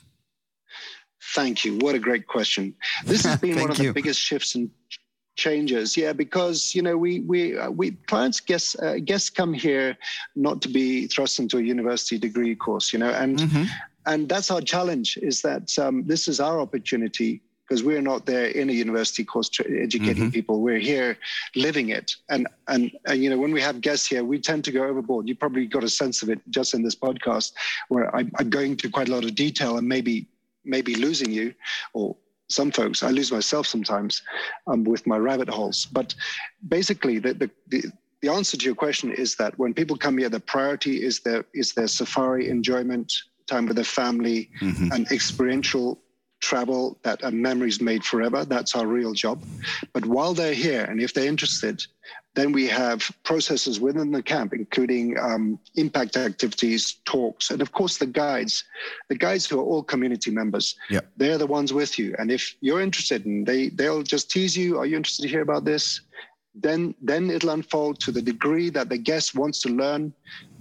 Thank 1.35 1.65
you. 1.65 1.77
What 1.77 1.93
a 1.93 1.99
great 1.99 2.25
question. 2.25 2.73
This 3.05 3.25
has 3.25 3.39
been 3.41 3.59
one 3.59 3.69
of 3.69 3.77
you. 3.79 3.87
the 3.87 3.93
biggest 3.93 4.19
shifts 4.19 4.55
and 4.55 4.69
changes 5.35 5.95
yeah 5.95 6.13
because 6.13 6.73
you 6.73 6.81
know 6.81 6.97
we 6.97 7.19
we 7.21 7.57
uh, 7.57 7.69
we 7.69 7.91
clients 8.07 8.39
guests 8.39 8.75
uh, 8.79 8.95
guests 9.05 9.29
come 9.29 9.53
here 9.53 9.95
not 10.35 10.61
to 10.63 10.67
be 10.67 11.05
thrust 11.07 11.39
into 11.39 11.57
a 11.59 11.61
university 11.61 12.17
degree 12.17 12.55
course 12.55 12.91
you 12.91 12.97
know 12.97 13.11
and 13.11 13.37
mm-hmm. 13.37 13.63
and 14.07 14.27
that's 14.27 14.49
our 14.49 14.61
challenge 14.61 15.15
is 15.21 15.43
that 15.43 15.77
um, 15.77 16.03
this 16.07 16.27
is 16.27 16.39
our 16.39 16.59
opportunity 16.59 17.39
because 17.67 17.83
we're 17.83 18.01
not 18.01 18.25
there 18.25 18.45
in 18.45 18.69
a 18.69 18.73
university 18.73 19.23
course 19.23 19.49
educating 19.59 20.23
mm-hmm. 20.23 20.29
people 20.29 20.61
we're 20.61 20.79
here 20.79 21.17
living 21.55 21.89
it 21.89 22.15
and, 22.29 22.47
and 22.67 22.91
and 23.05 23.21
you 23.21 23.29
know 23.29 23.37
when 23.37 23.51
we 23.51 23.61
have 23.61 23.81
guests 23.81 24.07
here 24.07 24.23
we 24.23 24.39
tend 24.39 24.63
to 24.63 24.71
go 24.71 24.83
overboard 24.85 25.27
you 25.27 25.35
probably 25.35 25.65
got 25.65 25.83
a 25.83 25.89
sense 25.89 26.21
of 26.21 26.29
it 26.29 26.39
just 26.49 26.73
in 26.73 26.83
this 26.83 26.95
podcast 26.95 27.53
where 27.89 28.13
I'm, 28.15 28.31
I'm 28.39 28.49
going 28.49 28.77
to 28.77 28.89
quite 28.89 29.09
a 29.09 29.11
lot 29.11 29.25
of 29.25 29.35
detail 29.35 29.77
and 29.77 29.87
maybe 29.87 30.27
maybe 30.63 30.95
losing 30.95 31.31
you 31.31 31.53
or 31.93 32.15
some 32.49 32.71
folks 32.71 33.03
i 33.03 33.09
lose 33.09 33.31
myself 33.31 33.67
sometimes 33.67 34.21
um, 34.67 34.83
with 34.83 35.05
my 35.05 35.17
rabbit 35.17 35.49
holes 35.49 35.85
but 35.85 36.15
basically 36.67 37.19
the, 37.19 37.33
the, 37.33 37.49
the 37.67 37.91
the 38.21 38.29
answer 38.29 38.57
to 38.57 38.65
your 38.65 38.75
question 38.75 39.11
is 39.11 39.35
that 39.35 39.57
when 39.59 39.73
people 39.73 39.95
come 39.95 40.17
here, 40.17 40.29
the 40.29 40.39
priority 40.39 41.03
is 41.03 41.19
their 41.19 41.45
is 41.53 41.73
their 41.73 41.87
safari 41.87 42.49
enjoyment, 42.49 43.13
time 43.45 43.67
with 43.67 43.75
their 43.75 43.85
family, 43.85 44.49
mm-hmm. 44.59 44.91
and 44.91 45.11
experiential 45.11 45.99
travel 46.47 46.97
that 47.03 47.19
a 47.23 47.31
memories 47.31 47.81
made 47.81 48.03
forever. 48.05 48.45
That's 48.45 48.73
our 48.73 48.87
real 48.87 49.13
job. 49.13 49.43
But 49.91 50.05
while 50.05 50.33
they're 50.33 50.53
here, 50.53 50.85
and 50.85 51.01
if 51.01 51.13
they're 51.13 51.27
interested, 51.27 51.85
then 52.35 52.53
we 52.53 52.67
have 52.67 52.99
processes 53.23 53.81
within 53.81 54.11
the 54.11 54.23
camp, 54.23 54.53
including 54.53 55.17
um, 55.19 55.59
impact 55.75 56.15
activities, 56.15 56.81
talks, 57.03 57.51
and 57.51 57.61
of 57.61 57.73
course 57.73 57.97
the 57.97 58.05
guides. 58.05 58.63
The 59.09 59.17
guides 59.17 59.45
who 59.45 59.59
are 59.59 59.67
all 59.71 59.83
community 59.83 60.31
members. 60.31 60.75
Yep. 60.89 61.05
They're 61.17 61.37
the 61.37 61.47
ones 61.47 61.73
with 61.73 61.99
you. 61.99 62.15
And 62.17 62.31
if 62.31 62.55
you're 62.61 62.81
interested, 62.81 63.25
and 63.25 63.45
they 63.45 63.69
they'll 63.69 64.03
just 64.03 64.31
tease 64.31 64.55
you, 64.55 64.77
"Are 64.79 64.85
you 64.85 64.95
interested 64.95 65.23
to 65.23 65.33
hear 65.33 65.41
about 65.41 65.65
this?" 65.65 66.01
Then 66.61 66.95
then 67.01 67.29
it'll 67.29 67.51
unfold 67.51 67.99
to 68.01 68.11
the 68.11 68.21
degree 68.21 68.69
that 68.71 68.89
the 68.89 68.97
guest 68.97 69.35
wants 69.35 69.61
to 69.61 69.69
learn 69.69 70.13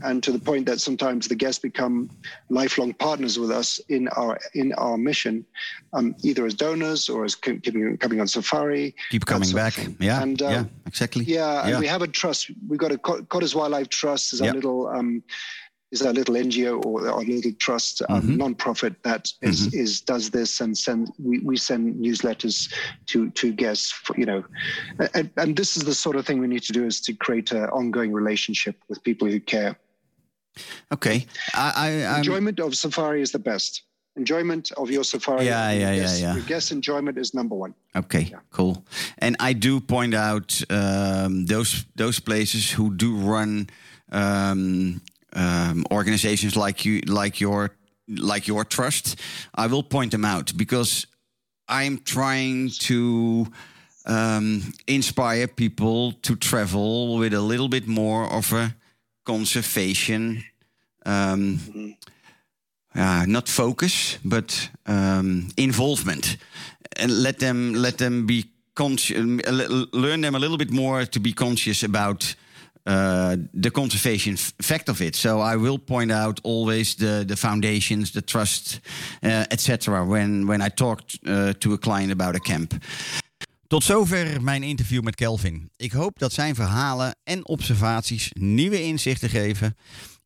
and 0.02 0.22
to 0.22 0.32
the 0.32 0.38
point 0.38 0.66
that 0.66 0.80
sometimes 0.80 1.26
the 1.26 1.35
guests 1.35 1.61
become 1.61 2.11
lifelong 2.50 2.92
partners 2.94 3.38
with 3.38 3.50
us 3.50 3.80
in 3.88 4.09
our 4.09 4.38
in 4.54 4.72
our 4.74 4.98
mission 4.98 5.44
um, 5.94 6.14
either 6.22 6.44
as 6.44 6.54
donors 6.54 7.09
or 7.09 7.24
as 7.24 7.35
coming, 7.35 7.96
coming 7.96 8.20
on 8.20 8.28
safari 8.28 8.94
keep 9.11 9.24
coming 9.24 9.50
back. 9.52 9.74
yeah 9.98 10.22
and 10.22 10.42
um, 10.42 10.52
yeah 10.52 10.64
exactly. 10.87 11.24
yeah, 11.24 11.38
yeah, 11.38 11.70
and 11.70 11.80
we 11.80 11.87
have 11.87 12.02
a 12.02 12.06
trust. 12.06 12.50
We've 12.68 12.78
got 12.78 12.92
a 12.92 12.98
Cottar's 12.98 13.54
Wildlife 13.54 13.88
Trust 13.88 14.32
is 14.32 14.40
a 14.40 14.52
little 14.52 14.88
um, 14.88 15.22
is 15.92 16.03
a 16.03 16.12
little 16.12 16.35
NGO 16.35 16.85
or, 16.85 17.07
a 17.07 17.20
little 17.20 17.53
trust, 17.59 18.03
um, 18.09 18.22
mm-hmm. 18.22 18.37
non-profit 18.37 19.03
that 19.05 19.29
is, 19.42 19.68
mm-hmm. 19.68 19.79
is, 19.79 20.01
does 20.01 20.31
this 20.31 20.61
and 20.61 20.77
send 20.77 21.12
we, 21.18 21.38
we 21.40 21.57
send 21.57 22.03
newsletters 22.03 22.72
to 23.07 23.31
to 23.31 23.53
guests 23.53 23.92
for, 23.92 24.18
you 24.18 24.27
know. 24.27 24.44
And, 25.14 25.31
and, 25.37 25.57
this 25.57 25.77
is 25.77 25.85
the 25.85 25.94
sort 25.94 26.16
of 26.16 26.27
thing 26.27 26.40
we 26.40 26.49
need 26.49 26.62
to 26.64 26.72
do 26.72 26.85
is 26.85 27.01
to 27.03 27.14
create 27.14 27.53
an 27.53 27.64
ongoing 27.66 28.12
relationship 28.12 28.77
with 28.88 29.03
people 29.05 29.29
who 29.29 29.40
care. 29.40 29.77
Okay. 30.92 31.27
I, 31.55 32.05
I 32.05 32.18
enjoyment 32.18 32.59
of 32.61 32.75
safari 32.75 33.22
is 33.22 33.31
the 33.31 33.38
best. 33.38 33.83
Enjoyment 34.16 34.72
of 34.79 34.90
your 34.90 35.05
safari 35.05 35.44
yeah 35.44 35.70
yeah 35.72 35.92
yeah 35.92 36.16
yeah. 36.16 36.35
Your 36.35 36.44
guest 36.44 36.72
enjoyment 36.72 37.18
is 37.18 37.35
number 37.35 37.55
one. 37.55 37.75
Okay 37.94 38.29
yeah. 38.31 38.38
cool. 38.51 38.83
And 39.18 39.37
i 39.40 39.53
do 39.53 39.79
point 39.79 40.14
out 40.14 40.62
um, 40.70 41.44
those 41.44 41.85
those 41.96 42.18
places 42.18 42.70
who 42.70 42.94
do 42.94 43.14
run 43.14 43.68
um, 44.11 45.03
um, 45.37 45.85
organizations 45.90 46.57
like 46.57 46.85
you, 46.85 47.01
like 47.07 47.40
your, 47.40 47.70
like 48.09 48.49
your 48.49 48.64
trust, 48.64 49.20
I 49.55 49.66
will 49.68 49.83
point 49.83 50.11
them 50.11 50.25
out 50.25 50.53
because 50.57 51.07
I'm 51.68 51.99
trying 51.99 52.70
to 52.70 53.46
um, 54.07 54.72
inspire 54.87 55.46
people 55.46 56.12
to 56.22 56.37
travel 56.37 57.18
with 57.18 57.35
a 57.35 57.40
little 57.40 57.68
bit 57.68 57.87
more 57.87 58.33
of 58.33 58.53
a 58.53 58.75
conservation, 59.25 60.44
um, 61.05 61.59
mm-hmm. 61.59 63.01
uh, 63.01 63.27
not 63.27 63.49
focus, 63.49 64.18
but 64.25 64.70
um, 64.87 65.49
involvement, 65.57 66.37
and 66.96 67.22
let 67.22 67.38
them 67.38 67.75
let 67.75 67.99
them 67.99 68.27
be 68.27 68.44
conscious, 68.75 69.18
learn 69.92 70.20
them 70.20 70.35
a 70.35 70.38
little 70.38 70.59
bit 70.59 70.70
more 70.70 71.05
to 71.05 71.20
be 71.20 71.33
conscious 71.33 71.83
about 71.83 72.35
uh, 72.87 73.33
the 73.61 73.70
conservation 73.70 74.37
fact 74.57 74.88
of 74.88 75.01
it. 75.01 75.16
So 75.16 75.40
I 75.40 75.57
will 75.57 75.79
point 75.79 76.12
out 76.12 76.40
always 76.42 76.94
the 76.94 77.25
the 77.27 77.37
foundations, 77.37 78.11
the 78.11 78.25
trust, 78.25 78.81
uh, 79.22 79.42
etc. 79.49 80.05
When 80.05 80.46
when 80.46 80.62
I 80.62 80.68
talk 80.75 81.01
uh, 81.22 81.49
to 81.59 81.72
a 81.72 81.79
client 81.79 82.12
about 82.12 82.35
a 82.35 82.40
camp. 82.40 82.72
Tot 83.66 83.85
zover 83.85 84.42
mijn 84.42 84.62
interview 84.62 85.03
met 85.03 85.14
Kelvin. 85.14 85.70
Ik 85.77 85.92
hoop 85.92 86.18
dat 86.18 86.33
zijn 86.33 86.55
verhalen 86.55 87.16
en 87.25 87.46
observaties 87.46 88.31
nieuwe 88.33 88.83
inzichten 88.83 89.31
geven 89.31 89.77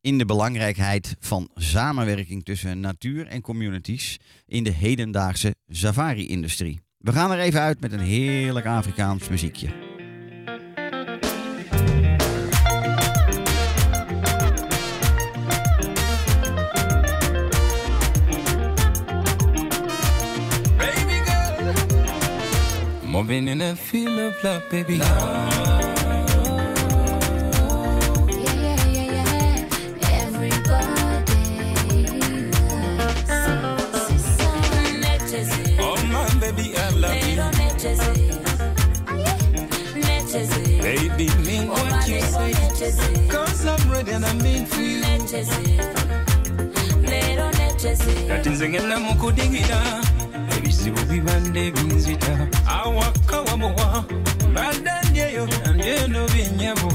in 0.01 0.19
de 0.19 0.25
belangrijkheid 0.25 1.17
van 1.21 1.51
samenwerking 1.55 2.45
tussen 2.45 2.81
natuur 2.81 3.27
en 3.27 3.41
communities 3.41 4.19
in 4.47 4.65
de 4.65 4.73
hedendaagse 4.73 5.55
safari-industrie. 5.69 6.81
We 6.99 7.13
gaan 7.13 7.31
er 7.31 7.39
even 7.39 7.61
uit 7.61 7.81
met 7.81 7.93
een 7.93 8.01
heerlijk 8.01 8.67
Afrikaans 8.67 9.29
muziekje. 9.29 9.90
Moving 23.21 23.49
in 23.49 23.61
a 23.61 23.77
feel 23.77 24.19
of 24.19 24.43
love, 24.43 24.63
baby. 24.71 24.99
Oh, 24.99 25.05
love. 36.97 37.13
Baby, 40.81 41.29
mean 41.45 41.69
what 41.69 42.09
you 42.09 42.21
say. 42.23 42.55
Cause 43.29 43.67
I'm 43.67 43.91
ready 43.91 44.13
and 44.13 44.25
I'm 44.25 44.39
mean 44.39 44.65
for 44.65 44.81
you. 44.81 45.03
Kati 48.29 48.49
nze 48.51 48.69
ngenda 48.69 48.99
mu 48.99 49.15
kudigira 49.15 50.01
ebizibu 50.61 51.01
bibadde 51.11 51.71
binzita 51.71 52.33
awaka 52.69 53.41
wamuwa 53.41 54.05
mbadde 54.51 54.91
ndyeyo 55.11 55.49
ndyeno 55.75 56.21
byennyabo 56.33 56.91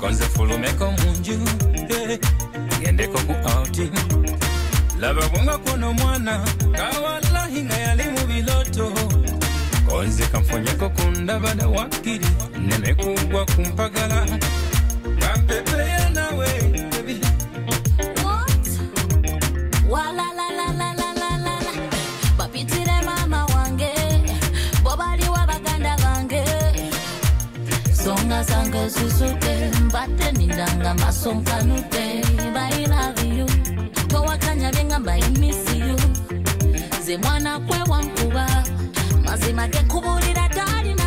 konze 0.00 0.24
fulumeko 0.24 0.86
munju 0.98 1.36
eh, 1.92 2.18
gendeko 2.80 3.18
ku 3.28 3.34
outing. 3.52 3.92
Laba 5.00 5.28
bwonga 5.28 5.58
kwono 5.58 5.92
mwana 5.92 6.34
kawalahi 6.76 7.62
nga 7.62 7.76
yali 7.84 8.04
mu 8.14 8.22
biloto. 8.30 8.86
Konze 9.86 10.24
kanfunyeko 10.32 10.88
ku 10.96 11.02
ndabada 11.20 11.68
wakkiri 11.68 12.28
neme 12.66 12.94
kugwa 12.94 13.44
ku 13.52 13.60
mpagala 13.60 14.26
bampepeya 15.20 16.08
nawe 16.16 16.50
songa 20.10 20.39
I 32.54 32.86
love 32.86 33.24
you. 33.24 33.46
Miss 35.38 35.74
you. 35.74 35.96
Nze 37.00 37.16
mwana 37.18 37.60
kwe 37.60 37.78
wankuba 37.88 38.64
mazima 39.24 39.68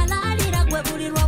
nalira 0.05 0.65
bulirwa 0.81 1.27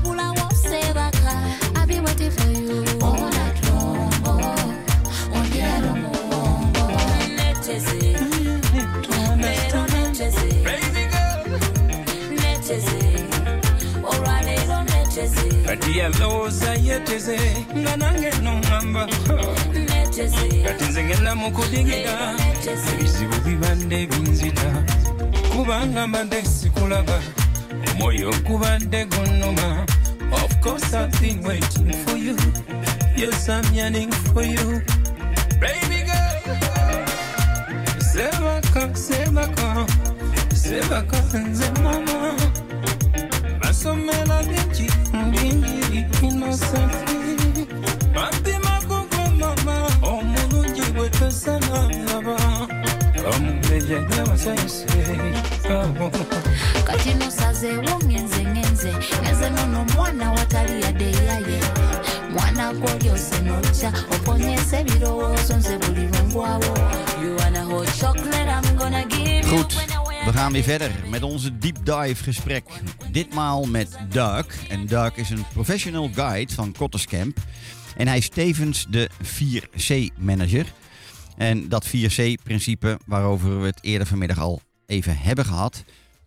neteze 15.86 15.94
kati 15.94 15.98
yalowooza 15.98 16.74
yeteze 16.74 17.38
nga 17.78 17.98
nange 17.98 18.30
noŋŋamba 18.44 19.08
kati 20.66 20.86
nze 20.90 21.04
ngenda 21.04 21.36
mu 21.36 21.52
kudigira 21.52 22.36
ebizibu 22.92 23.38
bibadde 23.46 24.08
binzita 24.08 24.70
kubanga 25.52 26.08
mbadde 26.08 26.42
sikulaba. 26.44 27.20
Omwoyo 27.92 28.32
gubadde 28.46 29.06
gunnuma 29.06 29.86
of 30.32 30.52
course 30.62 30.94
i've 30.94 31.12
been 31.22 31.44
waiting 31.44 31.94
for 32.06 32.18
you. 32.18 32.36
Yes 33.16 33.50
i'm 33.50 33.64
yearning 33.74 34.12
for 34.34 34.44
you. 34.44 34.82
Baby 35.62 36.00
girl. 36.10 36.58
Sebaka 38.00 38.96
sebaka. 38.96 39.86
Sebaka 40.56 41.18
nze 41.40 41.70
mama 41.84 42.36
basomera 43.86 44.44
bingi 44.44 44.90
bingi 45.32 46.06
innocently 46.28 47.68
bapimako 48.16 49.06
gwe 49.12 49.78
omulungi 50.02 50.82
gwe 50.96 51.10
tosanalaba 51.10 52.38
omubeja 53.36 54.00
gyabasayise 54.10 54.86
kati 56.84 57.14
nosazeewo 57.14 58.00
ngenze 58.06 58.44
ngenze. 58.44 58.94
Ngenze 59.22 59.50
nono 59.50 59.86
mwana 59.96 60.32
watali 60.32 60.82
yadde 60.82 61.12
yaye 61.12 61.60
mwana 62.34 62.74
gwolyose 62.74 63.40
nojja 63.42 63.94
oponyesa 64.16 64.80
ebirowoozo 64.80 65.58
nze 65.58 65.78
buli 65.78 66.08
lwengwawo 66.08 66.78
You 67.24 67.36
wanna 67.38 67.64
hot 67.64 67.88
chocolate, 68.00 68.50
I'm 68.50 68.76
gonna 68.78 69.06
give 69.06 69.46
you 69.48 69.58
Goed, 69.58 69.74
we 70.26 70.32
gaan 70.34 70.52
weer 70.52 70.64
verder 70.64 70.92
met 71.10 71.24
onze 71.24 71.58
deep 71.58 71.86
dive 71.86 72.24
gesprek. 72.24 72.64
Ditmaal 73.12 73.66
met 73.66 73.98
Doug. 74.10 74.68
En 74.68 74.86
Doug 74.88 75.16
is 75.16 75.30
een 75.30 75.48
professional 75.54 76.10
guide 76.14 76.54
van 76.54 76.74
Cotters 76.74 77.06
Camp. 77.06 77.38
En 77.98 78.08
hij 78.08 78.18
is 78.18 78.30
tevens 78.30 78.86
de 78.90 79.10
4C-manager. 79.24 80.66
En 81.38 81.70
dat 81.70 81.88
4C-principe 81.88 83.00
waarover 83.06 83.60
we 83.60 83.66
het 83.66 83.84
eerder 83.84 84.08
vanmiddag 84.08 84.40
al 84.40 84.62
even 84.86 85.18
hebben 85.18 85.46
gehad. 85.46 85.84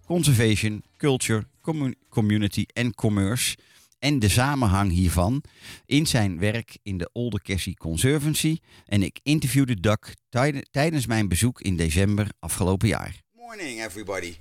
Conservation, 0.06 0.82
culture, 0.96 1.46
commu- 1.62 1.94
community 2.08 2.64
en 2.72 2.94
commerce. 2.94 3.56
En 3.98 4.18
de 4.18 4.28
samenhang 4.28 4.90
hiervan 4.90 5.42
in 5.86 6.06
zijn 6.06 6.38
werk 6.38 6.78
in 6.82 6.98
de 6.98 7.10
Olde 7.12 7.40
Cassie 7.40 7.76
Conservancy. 7.76 8.58
En 8.86 9.02
ik 9.02 9.20
interviewde 9.22 9.80
Doug 9.80 9.98
tijde- 10.28 10.66
tijdens 10.70 11.06
mijn 11.06 11.28
bezoek 11.28 11.60
in 11.60 11.76
december 11.76 12.28
afgelopen 12.38 12.88
jaar. 12.88 13.26
Good 13.48 13.60
morning 13.60 13.80
everybody. 13.80 14.36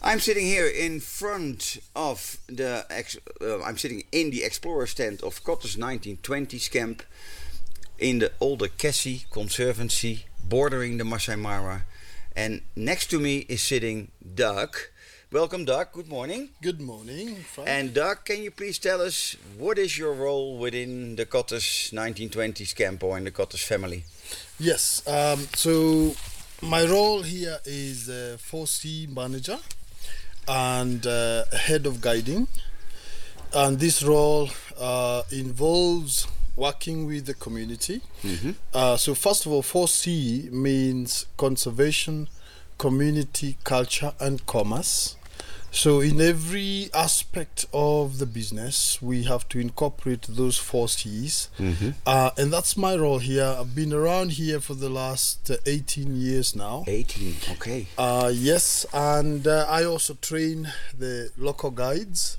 I'm 0.00 0.18
sitting 0.18 0.46
here 0.46 0.66
in 0.66 1.00
front 1.00 1.76
of 1.94 2.38
the 2.46 2.86
uh, 2.88 3.62
I'm 3.62 3.76
sitting 3.76 4.04
in 4.12 4.30
the 4.30 4.44
explorer 4.44 4.86
stand 4.86 5.20
of 5.22 5.44
Cottar's 5.44 5.76
1920s 5.76 6.70
camp 6.70 7.02
in 7.98 8.18
the 8.20 8.32
Olderkesi 8.40 9.30
Conservancy 9.30 10.24
bordering 10.42 10.96
the 10.96 11.04
Masai 11.04 11.36
Mara. 11.36 11.84
And 12.34 12.62
next 12.74 13.10
to 13.10 13.18
me 13.20 13.44
is 13.50 13.62
sitting 13.62 14.10
Doug. 14.34 14.74
Welcome 15.30 15.66
Doug, 15.66 15.92
good 15.92 16.08
morning. 16.08 16.48
Good 16.62 16.80
morning, 16.80 17.36
Frank. 17.44 17.68
And 17.68 17.92
Doug, 17.92 18.24
can 18.24 18.42
you 18.42 18.50
please 18.50 18.78
tell 18.78 19.02
us 19.02 19.36
what 19.58 19.78
is 19.78 19.98
your 19.98 20.14
role 20.14 20.56
within 20.56 21.16
the 21.16 21.26
Cottar's 21.26 21.90
1920s 21.92 22.74
camp 22.74 23.04
or 23.04 23.18
in 23.18 23.24
the 23.24 23.32
Cottar's 23.32 23.64
family? 23.64 24.04
yes, 24.58 25.06
um, 25.06 25.46
so 25.54 26.14
my 26.62 26.84
role 26.84 27.22
here 27.22 27.58
is 27.64 28.08
uh, 28.08 28.36
4C 28.38 29.08
manager 29.14 29.58
and 30.46 31.06
uh, 31.06 31.44
head 31.52 31.86
of 31.86 32.00
guiding. 32.00 32.46
And 33.52 33.78
this 33.78 34.02
role 34.02 34.48
uh, 34.78 35.22
involves 35.32 36.26
working 36.56 37.06
with 37.06 37.26
the 37.26 37.34
community. 37.34 38.00
Uh, 38.74 38.96
so, 38.96 39.14
first 39.14 39.46
of 39.46 39.52
all, 39.52 39.62
4C 39.62 40.52
means 40.52 41.26
conservation, 41.36 42.28
community, 42.78 43.56
culture, 43.64 44.12
and 44.20 44.44
commerce. 44.46 45.16
So, 45.72 46.00
in 46.00 46.20
every 46.20 46.90
aspect 46.92 47.64
of 47.72 48.18
the 48.18 48.26
business, 48.26 49.00
we 49.00 49.22
have 49.24 49.48
to 49.50 49.60
incorporate 49.60 50.22
those 50.28 50.58
four 50.58 50.88
C's. 50.88 51.48
Uh, 52.04 52.30
and 52.36 52.52
that's 52.52 52.76
my 52.76 52.96
role 52.96 53.18
here. 53.20 53.54
I've 53.58 53.74
been 53.74 53.92
around 53.92 54.32
here 54.32 54.60
for 54.60 54.74
the 54.74 54.90
last 54.90 55.48
uh, 55.50 55.56
18 55.66 56.16
years 56.16 56.56
now. 56.56 56.84
18, 56.88 57.36
okay. 57.52 57.86
Uh, 57.96 58.32
yes, 58.34 58.84
and 58.92 59.46
uh, 59.46 59.66
I 59.68 59.84
also 59.84 60.14
train 60.14 60.72
the 60.98 61.30
local 61.38 61.70
guides, 61.70 62.36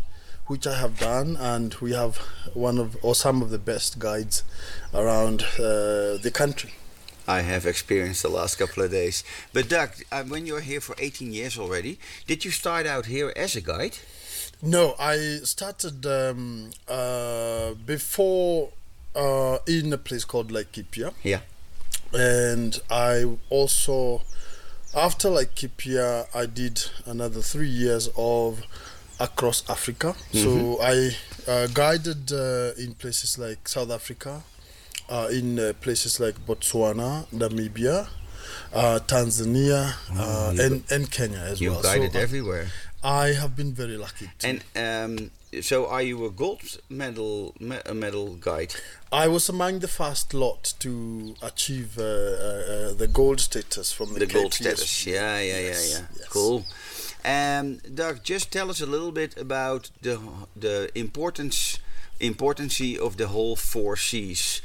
which 0.47 0.67
I 0.67 0.77
have 0.77 0.99
done, 0.99 1.37
and 1.37 1.73
we 1.75 1.93
have 1.93 2.17
one 2.53 2.77
of 2.77 2.97
or 3.01 3.15
some 3.15 3.41
of 3.41 3.49
the 3.49 3.59
best 3.59 3.97
guides 3.97 4.43
around 4.93 5.43
uh, 5.57 6.17
the 6.17 6.31
country. 6.33 6.73
I 7.37 7.41
have 7.41 7.65
experienced 7.65 8.21
the 8.23 8.29
last 8.29 8.57
couple 8.57 8.83
of 8.83 8.91
days. 8.91 9.23
But 9.53 9.69
Doug, 9.69 9.89
uh, 10.11 10.23
when 10.23 10.45
you're 10.45 10.59
here 10.71 10.81
for 10.81 10.95
18 10.99 11.31
years 11.33 11.57
already, 11.57 11.97
did 12.27 12.43
you 12.45 12.51
start 12.51 12.85
out 12.85 13.05
here 13.05 13.31
as 13.35 13.55
a 13.55 13.61
guide? 13.61 13.97
No, 14.61 14.95
I 14.99 15.15
started 15.43 16.05
um, 16.05 16.71
uh, 16.87 17.73
before 17.85 18.71
uh, 19.15 19.57
in 19.65 19.93
a 19.93 19.97
place 19.97 20.25
called 20.25 20.49
Laikipia, 20.51 21.13
Yeah. 21.23 21.41
and 22.13 22.79
I 22.89 23.25
also 23.49 24.21
after 24.95 25.29
Laikipia 25.29 26.27
I 26.35 26.45
did 26.45 26.75
another 27.05 27.41
three 27.41 27.69
years 27.69 28.09
of 28.17 28.61
across 29.19 29.63
Africa. 29.69 30.15
So 30.33 30.77
I 30.81 31.11
uh, 31.47 31.67
guided 31.67 32.31
uh, 32.31 32.71
in 32.83 32.93
places 32.95 33.37
like 33.37 33.67
South 33.67 33.91
Africa, 33.91 34.41
uh, 35.11 35.27
in 35.39 35.59
uh, 35.59 35.73
places 35.81 36.19
like 36.19 36.35
Botswana, 36.47 37.25
Namibia, 37.33 38.07
uh, 38.73 38.99
Tanzania, 39.07 39.81
uh, 40.17 40.53
and, 40.65 40.83
and 40.89 41.11
Kenya 41.11 41.39
as 41.51 41.59
You 41.61 41.71
well. 41.71 41.81
guided 41.83 42.13
so 42.13 42.19
I- 42.19 42.21
everywhere. 42.23 42.67
I 43.03 43.27
have 43.41 43.55
been 43.55 43.73
very 43.73 43.97
lucky. 43.97 44.29
To 44.39 44.47
And 44.47 44.59
um, 44.85 45.31
so 45.61 45.87
are 45.87 46.03
you 46.03 46.23
a 46.25 46.29
gold 46.29 46.77
medal 46.87 47.55
me- 47.59 47.81
a 47.93 47.95
medal 47.95 48.35
guide? 48.35 48.75
I 49.11 49.27
was 49.27 49.49
among 49.49 49.79
the 49.79 49.87
first 49.87 50.33
lot 50.35 50.75
to 50.79 51.33
achieve 51.41 51.97
uh, 51.97 52.03
uh, 52.03 52.05
uh, 52.05 52.93
the 52.93 53.09
gold 53.11 53.39
status 53.39 53.91
from 53.91 54.13
the, 54.13 54.19
The 54.19 54.27
gold 54.27 54.53
status. 54.53 55.05
Yeah, 55.07 55.39
yeah, 55.39 55.59
Yes, 55.59 55.91
yeah, 55.91 55.97
yeah. 55.99 56.05
yes. 56.19 56.27
Cool. 56.29 56.63
Um, 57.25 57.79
Doug, 58.01 58.15
just 58.23 58.51
tell 58.51 58.69
us 58.69 58.81
a 58.81 58.85
little 58.85 59.11
bit 59.11 59.35
about 59.35 59.89
the 60.03 60.19
the 60.55 60.89
importance 60.93 61.79
importance 62.19 62.79
of 62.99 63.17
the 63.17 63.27
whole 63.27 63.55
four 63.55 63.97
C's 63.97 64.61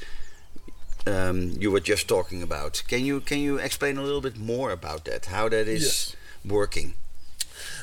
um, 1.07 1.53
you 1.59 1.71
were 1.71 1.81
just 1.81 2.09
talking 2.09 2.43
about. 2.43 2.83
Can 2.89 3.05
you 3.05 3.21
can 3.21 3.39
you 3.39 3.59
explain 3.59 3.97
a 3.99 4.03
little 4.03 4.21
bit 4.21 4.39
more 4.39 4.71
about 4.71 5.05
that? 5.05 5.27
How 5.27 5.49
that 5.49 5.69
is 5.69 5.83
Yes. 5.83 6.17
working? 6.45 6.95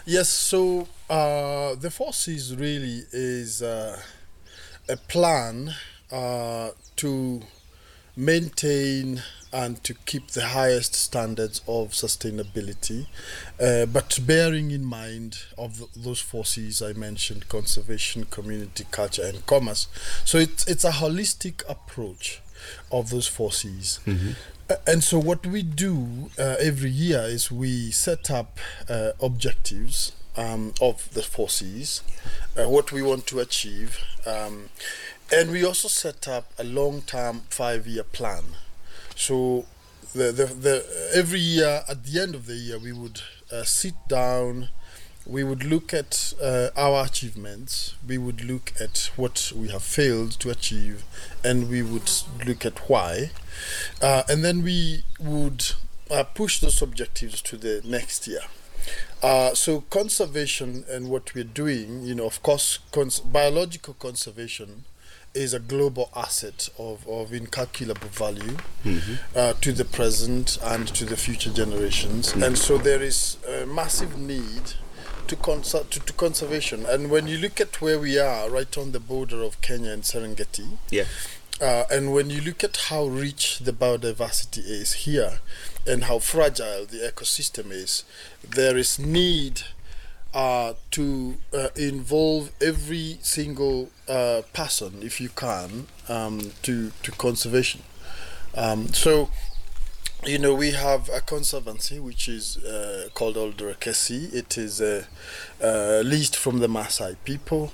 Yes, 0.06 0.30
so 0.30 0.88
uh, 1.10 1.76
the 1.76 1.90
four 1.90 2.14
C's 2.14 2.56
really 2.56 3.04
is 3.12 3.62
uh, 3.62 4.02
a 4.90 4.98
plan 4.98 5.74
uh, 6.12 6.72
to 6.98 7.42
maintain 8.16 9.24
and 9.52 9.84
to 9.84 9.94
keep 10.06 10.32
the 10.32 10.48
highest 10.48 10.96
standards 10.96 11.62
of 11.68 11.92
sustainability, 11.92 13.06
uh, 13.62 13.86
but 13.86 14.20
bearing 14.26 14.72
in 14.72 14.84
mind 14.84 15.38
of 15.58 15.78
th- 15.78 15.90
those 15.96 16.20
four 16.20 16.46
C's 16.46 16.82
I 16.82 16.94
mentioned: 16.94 17.48
conservation, 17.50 18.26
community, 18.26 18.86
culture, 18.92 19.24
and 19.26 19.46
commerce. 19.46 19.88
So 20.26 20.38
it's 20.38 20.68
it's 20.68 20.84
a 20.84 20.92
holistic 20.92 21.64
approach 21.70 22.42
of 22.92 23.10
those 23.10 23.28
forces. 23.28 24.00
C's. 24.06 24.36
Uh, 24.70 24.76
And 24.88 25.04
so, 25.04 25.20
what 25.20 25.46
we 25.46 25.62
do 25.64 26.30
uh, 26.40 26.56
every 26.60 26.90
year 26.90 27.22
is 27.22 27.52
we 27.52 27.92
set 27.92 28.32
up 28.32 28.60
uh, 28.90 29.12
objectives 29.22 30.14
um, 30.38 30.74
of 30.82 31.14
the 31.14 31.22
four 31.22 31.50
C's, 31.50 32.02
uh, 32.58 32.68
what 32.70 32.92
we 32.92 33.02
want 33.02 33.28
to 33.28 33.40
achieve, 33.40 34.00
um, 34.26 34.70
and 35.32 35.52
we 35.52 35.66
also 35.66 35.88
set 35.88 36.28
up 36.28 36.46
a 36.58 36.64
long-term 36.64 37.42
five-year 37.50 38.04
plan. 38.04 38.44
So, 39.16 39.66
the, 40.14 40.32
the, 40.32 40.46
the 40.46 40.86
every 41.14 41.40
year 41.40 41.84
at 41.90 42.04
the 42.06 42.20
end 42.22 42.36
of 42.36 42.46
the 42.46 42.56
year 42.56 42.78
we 42.80 42.92
would 42.94 43.22
uh, 43.52 43.64
sit 43.64 43.96
down 44.08 44.70
we 45.26 45.44
would 45.44 45.64
look 45.64 45.94
at 45.94 46.34
uh, 46.42 46.70
our 46.76 47.06
achievements, 47.06 47.96
we 48.06 48.18
would 48.18 48.44
look 48.44 48.74
at 48.80 49.10
what 49.16 49.52
we 49.56 49.70
have 49.70 49.84
failed 49.84 50.32
to 50.40 50.50
achieve, 50.50 51.04
and 51.44 51.70
we 51.70 51.82
would 51.82 52.12
look 52.46 52.66
at 52.66 52.90
why. 52.90 53.32
Uh, 54.02 54.24
and 54.28 54.44
then 54.44 54.64
we 54.64 55.04
would 55.20 55.72
uh, 56.12 56.24
push 56.24 56.60
those 56.60 56.82
objectives 56.82 57.42
to 57.42 57.58
the 57.58 57.82
next 57.86 58.28
year. 58.28 58.42
Uh, 59.22 59.54
so 59.54 59.82
conservation 59.90 60.84
and 60.90 61.10
what 61.10 61.34
we're 61.34 61.46
doing, 61.46 62.04
you 62.04 62.14
know, 62.14 62.26
of 62.26 62.44
course, 62.44 62.80
cons- 62.92 63.22
biological 63.22 63.94
conservation 63.94 64.84
is 65.34 65.54
a 65.54 65.60
global 65.60 66.10
asset 66.16 66.70
of, 66.78 67.08
of 67.08 67.34
incalculable 67.34 68.10
value 68.10 68.58
uh, 69.36 69.54
to 69.62 69.72
the 69.72 69.86
present 69.86 70.60
and 70.62 70.88
to 70.90 71.06
the 71.06 71.18
future 71.18 71.50
generations. 71.50 72.34
And 72.34 72.58
so 72.58 72.78
there 72.78 73.02
is 73.02 73.38
a 73.48 73.66
massive 73.66 74.18
need 74.18 74.74
to, 75.36 75.42
conser- 75.42 75.90
to, 75.90 76.00
to 76.00 76.14
conservation. 76.14 76.86
And 76.86 77.10
when 77.10 77.28
you 77.28 77.38
look 77.38 77.60
at 77.60 77.82
where 77.82 78.00
we 78.00 78.20
are, 78.20 78.50
right 78.50 78.78
on 78.78 78.92
the 78.92 79.00
border 79.00 79.42
of 79.44 79.60
Kenya 79.62 79.92
and 79.92 80.04
Serengeti, 80.04 80.78
Yeah. 80.92 81.06
uh, 81.62 81.86
and 81.90 82.14
when 82.14 82.30
you 82.30 82.42
look 82.42 82.64
at 82.64 82.78
how 82.90 83.06
rich 83.06 83.60
the 83.60 83.72
biodiversity 83.74 84.60
is 84.66 84.94
here 85.06 85.40
and 85.88 86.06
how 86.06 86.20
fragile 86.20 86.86
the 86.86 86.98
ecosystem 87.12 87.72
is, 87.72 88.04
there 88.48 88.78
is 88.78 89.00
need 89.00 89.62
uh, 90.34 90.74
to 90.92 91.38
uh, 91.54 91.68
involve 91.76 92.52
every 92.62 93.18
single 93.22 93.90
uh, 94.08 94.42
person, 94.54 95.00
if 95.04 95.22
you 95.22 95.30
can, 95.30 95.88
um, 96.10 96.52
to, 96.64 96.92
to 97.04 97.12
conservation. 97.12 97.84
Um, 98.56 98.88
so, 98.94 99.30
you 100.26 100.40
know, 100.40 100.54
we 100.54 100.72
have 100.72 101.10
a 101.10 101.20
conservancy 101.22 102.00
which 102.00 102.28
is 102.30 102.58
uh, 102.58 103.10
called 103.14 103.36
Olderkesi. 103.36 104.34
It 104.34 104.58
is 104.58 104.80
uh, 104.82 105.06
uh, 105.62 106.02
leased 106.06 106.36
from 106.36 106.60
the 106.60 106.68
Maasai 106.68 107.16
people. 107.26 107.72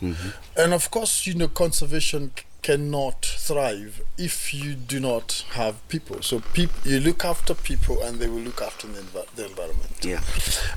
And 0.58 0.74
of 0.74 0.90
course, 0.92 1.28
you 1.28 1.36
know, 1.36 1.48
conservation 1.48 2.32
c- 2.38 2.44
cannot 2.62 3.24
thrive 3.26 4.02
if 4.18 4.54
you 4.54 4.74
do 4.76 5.00
not 5.00 5.46
have 5.52 5.88
people. 5.90 6.22
So, 6.22 6.42
peop- 6.54 6.86
you 6.86 7.00
look 7.00 7.24
after 7.24 7.54
people 7.54 8.02
and 8.02 8.20
they 8.20 8.28
will 8.28 8.42
look 8.42 8.62
after 8.62 8.88
the, 8.88 9.00
env- 9.02 9.30
the 9.36 9.46
environment. 9.46 10.04
Yeah. 10.04 10.22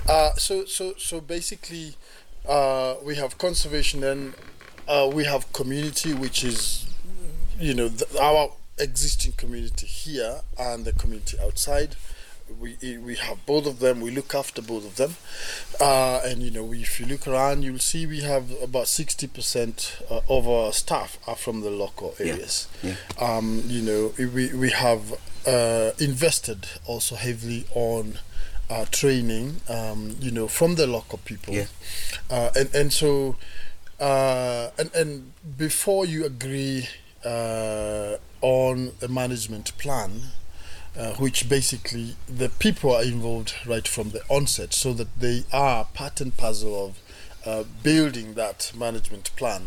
Uh, 0.09 0.35
so, 0.35 0.65
so, 0.67 0.95
so 0.99 1.21
basically, 1.21 1.95
uh, 2.49 2.97
we 3.03 3.17
have 3.17 3.39
conservation 3.39 4.05
and 4.05 4.35
uh, 4.89 5.11
we 5.13 5.25
have 5.25 5.53
community, 5.53 6.13
which 6.13 6.45
is, 6.45 6.87
you 7.59 7.73
know, 7.75 7.89
the, 7.89 8.07
our 8.21 8.51
existing 8.79 9.33
community 9.33 9.87
here 9.87 10.41
and 10.59 10.85
the 10.85 10.93
community 10.93 11.39
outside. 11.41 11.97
We, 12.61 12.77
we 12.99 13.15
have 13.17 13.47
both 13.47 13.67
of 13.67 13.79
them. 13.79 14.03
We 14.03 14.11
look 14.11 14.35
after 14.35 14.61
both 14.61 14.85
of 14.85 14.97
them, 14.97 15.15
uh, 15.81 16.21
and 16.23 16.43
you 16.43 16.51
know, 16.51 16.65
we, 16.65 16.83
if 16.83 17.01
you 17.01 17.07
look 17.07 17.27
around, 17.27 17.63
you'll 17.63 17.79
see 17.79 18.05
we 18.05 18.21
have 18.23 18.51
about 18.63 18.89
sixty 18.89 19.27
percent 19.27 19.97
uh, 20.11 20.21
of 20.29 20.47
our 20.47 20.71
staff 20.75 21.19
are 21.27 21.37
from 21.37 21.63
the 21.63 21.71
local 21.71 22.15
areas. 22.21 22.69
Yeah. 22.83 22.97
Um, 23.19 23.63
you 23.69 23.81
know, 23.81 24.13
we 24.19 24.53
we 24.53 24.69
have 24.71 25.15
uh, 25.47 25.93
invested 25.99 26.67
also 26.85 27.15
heavily 27.15 27.65
on 27.75 28.19
uh, 28.69 28.85
training. 28.91 29.63
Um, 29.71 30.17
you 30.21 30.31
know, 30.31 30.47
from 30.47 30.75
the 30.75 30.87
local 30.87 31.21
people, 31.25 31.55
Yeah. 31.55 31.67
uh, 32.29 32.51
and 32.55 32.75
and 32.75 32.93
so 32.93 33.37
uh, 33.99 34.71
and 34.77 34.95
and 34.95 35.33
before 35.57 36.05
you 36.05 36.27
agree 36.27 36.87
uh, 37.25 38.17
on 38.43 38.93
a 39.01 39.09
management 39.09 39.77
plan, 39.79 40.23
uh, 40.99 41.13
which 41.15 41.49
basically 41.49 42.17
the 42.29 42.49
people 42.49 42.95
are 42.95 43.03
involved 43.03 43.55
right 43.67 43.89
from 43.89 44.11
the 44.11 44.21
onset, 44.29 44.75
so 44.75 44.93
that 44.93 45.19
they 45.19 45.45
are 45.53 45.87
part 45.95 46.21
and 46.21 46.37
parcel 46.37 46.87
of 46.87 46.99
uh, 47.47 47.65
building 47.83 48.35
that 48.35 48.71
management 48.77 49.35
plan. 49.37 49.63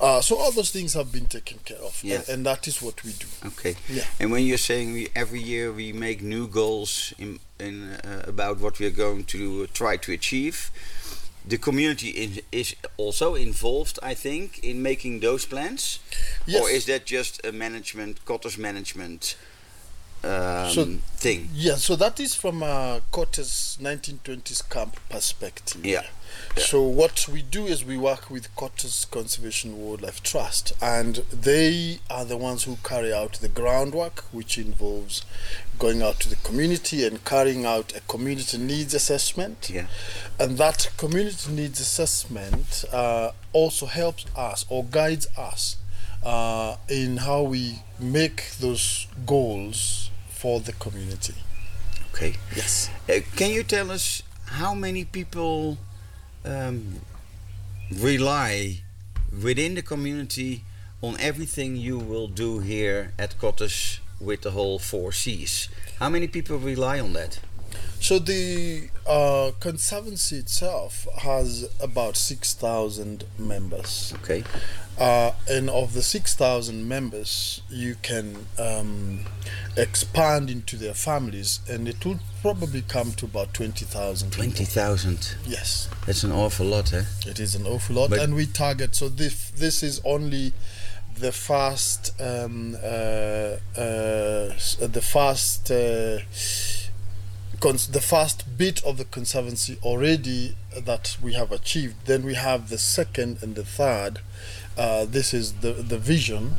Uh, 0.00 0.20
so 0.20 0.36
all 0.36 0.52
those 0.52 0.70
things 0.70 0.94
have 0.94 1.10
been 1.10 1.26
taken 1.26 1.58
care 1.64 1.78
of, 1.78 2.00
Yeah. 2.04 2.16
and, 2.20 2.28
and 2.28 2.46
that 2.46 2.68
is 2.68 2.80
what 2.80 3.02
we 3.02 3.12
do. 3.12 3.26
Okay. 3.46 3.74
Yeah. 3.88 4.04
And 4.20 4.30
when 4.30 4.44
you're 4.46 4.56
saying 4.56 4.92
we 4.92 5.08
every 5.16 5.42
year 5.42 5.72
we 5.72 5.92
make 5.92 6.22
new 6.22 6.46
goals 6.46 7.12
in 7.18 7.40
in 7.58 7.94
uh, 8.04 8.22
about 8.24 8.60
what 8.60 8.78
we 8.78 8.86
are 8.86 8.90
going 9.06 9.24
to 9.24 9.66
try 9.68 9.96
to 9.96 10.12
achieve, 10.12 10.70
the 11.48 11.58
community 11.58 12.08
is, 12.08 12.42
is 12.52 12.76
also 12.98 13.34
involved, 13.34 13.98
I 14.02 14.14
think, 14.14 14.58
in 14.62 14.82
making 14.82 15.20
those 15.20 15.46
plans. 15.46 15.98
Yes. 16.46 16.60
Or 16.60 16.70
is 16.70 16.84
that 16.86 17.06
just 17.06 17.44
a 17.44 17.52
management, 17.52 18.24
Cottar's 18.24 18.58
management 18.58 19.36
um, 20.24 20.70
So- 20.72 20.98
thing? 21.16 21.50
Yeah, 21.54 21.76
so 21.76 21.96
that 21.96 22.20
is 22.20 22.34
from 22.34 22.62
a 22.62 23.00
Cottar's 23.12 23.76
1920s 23.80 24.62
camp 24.68 24.96
perspective. 25.08 25.84
Yeah. 25.84 26.02
Yeah. 26.56 26.62
So 26.64 26.82
what 26.82 27.26
we 27.28 27.42
do 27.42 27.66
is 27.66 27.84
we 27.84 27.96
work 27.96 28.30
with 28.30 28.54
Cottar's 28.54 29.06
Conservation 29.10 29.78
Wildlife 29.78 30.22
Trust, 30.22 30.72
and 30.80 31.16
they 31.32 32.00
are 32.10 32.24
the 32.24 32.36
ones 32.36 32.64
who 32.64 32.76
carry 32.84 33.12
out 33.12 33.34
the 33.34 33.48
groundwork, 33.48 34.24
which 34.30 34.58
involves 34.58 35.22
going 35.78 36.02
out 36.02 36.20
to 36.20 36.28
the 36.28 36.36
community 36.36 37.04
and 37.06 37.24
carrying 37.24 37.64
out 37.64 37.94
a 37.96 38.00
community 38.00 38.58
needs 38.58 38.94
assessment. 38.94 39.70
Yeah. 39.72 39.86
And 40.38 40.58
that 40.58 40.90
community 40.96 41.50
needs 41.52 41.80
assessment 41.80 42.84
uh, 42.92 43.30
also 43.52 43.86
helps 43.86 44.26
us 44.36 44.64
or 44.68 44.84
guides 44.84 45.26
us 45.36 45.76
uh, 46.24 46.76
in 46.88 47.18
how 47.18 47.42
we 47.42 47.82
make 47.98 48.50
those 48.60 49.06
goals 49.26 50.10
for 50.30 50.60
the 50.60 50.72
community. 50.72 51.34
Okay. 52.12 52.34
Yes. 52.54 52.90
Uh, 53.08 53.20
can 53.36 53.50
you 53.50 53.62
tell 53.62 53.90
us 53.90 54.22
how 54.46 54.74
many 54.74 55.04
people 55.04 55.78
um, 56.44 57.00
rely 57.92 58.80
within 59.42 59.74
the 59.74 59.82
community 59.82 60.64
on 61.02 61.16
everything 61.20 61.76
you 61.76 61.98
will 61.98 62.26
do 62.26 62.58
here 62.58 63.12
at 63.18 63.38
Cottar's 63.38 64.00
with 64.20 64.42
the 64.42 64.50
whole 64.50 64.78
four 64.78 65.12
C's? 65.12 65.68
How 65.98 66.08
many 66.08 66.26
people 66.26 66.58
rely 66.58 66.98
on 67.00 67.12
that? 67.12 67.40
So 68.00 68.18
the 68.18 68.88
uh, 69.06 69.50
conservancy 69.60 70.36
itself 70.36 71.06
has 71.18 71.68
about 71.80 72.16
six 72.16 72.54
thousand 72.54 73.24
members, 73.38 74.14
Okay. 74.22 74.44
uh, 74.98 75.32
and 75.50 75.68
of 75.68 75.94
the 75.94 76.02
six 76.02 76.34
thousand 76.36 76.86
members, 76.88 77.60
you 77.68 77.96
can 78.02 78.46
um, 78.58 79.24
expand 79.76 80.48
into 80.48 80.76
their 80.76 80.94
families, 80.94 81.58
and 81.68 81.88
it 81.88 82.04
will 82.06 82.20
probably 82.40 82.82
come 82.82 83.12
to 83.14 83.24
about 83.26 83.52
twenty 83.52 83.84
thousand. 83.84 84.30
Twenty 84.32 84.64
thousand. 84.64 85.34
Yes, 85.44 85.88
That's 86.06 86.22
an 86.22 86.30
awful 86.32 86.66
lot, 86.66 86.92
eh? 86.92 87.02
it 87.26 87.40
is 87.40 87.54
an 87.56 87.66
awful 87.66 87.96
lot, 87.96 88.10
But- 88.10 88.20
and 88.20 88.34
we 88.34 88.46
target. 88.46 88.94
So 88.94 89.08
this 89.08 89.50
this 89.50 89.82
is 89.82 90.00
only 90.04 90.52
the 91.18 91.32
first 91.32 92.12
um, 92.20 92.76
uh, 92.80 93.56
uh, 93.76 94.54
the 94.78 95.02
first. 95.02 95.70
Cons- 97.60 97.88
the 97.88 98.00
first 98.00 98.56
bit 98.56 98.82
of 98.84 98.98
the 98.98 99.04
conservancy 99.04 99.78
already 99.82 100.54
that 100.76 101.16
we 101.20 101.32
have 101.34 101.50
achieved. 101.50 101.94
Then 102.06 102.24
we 102.24 102.34
have 102.34 102.68
the 102.68 102.78
second 102.78 103.38
and 103.42 103.54
the 103.56 103.64
third. 103.64 104.20
Uh, 104.76 105.04
this 105.06 105.34
is 105.34 105.54
the 105.54 105.72
the 105.72 105.98
vision, 105.98 106.56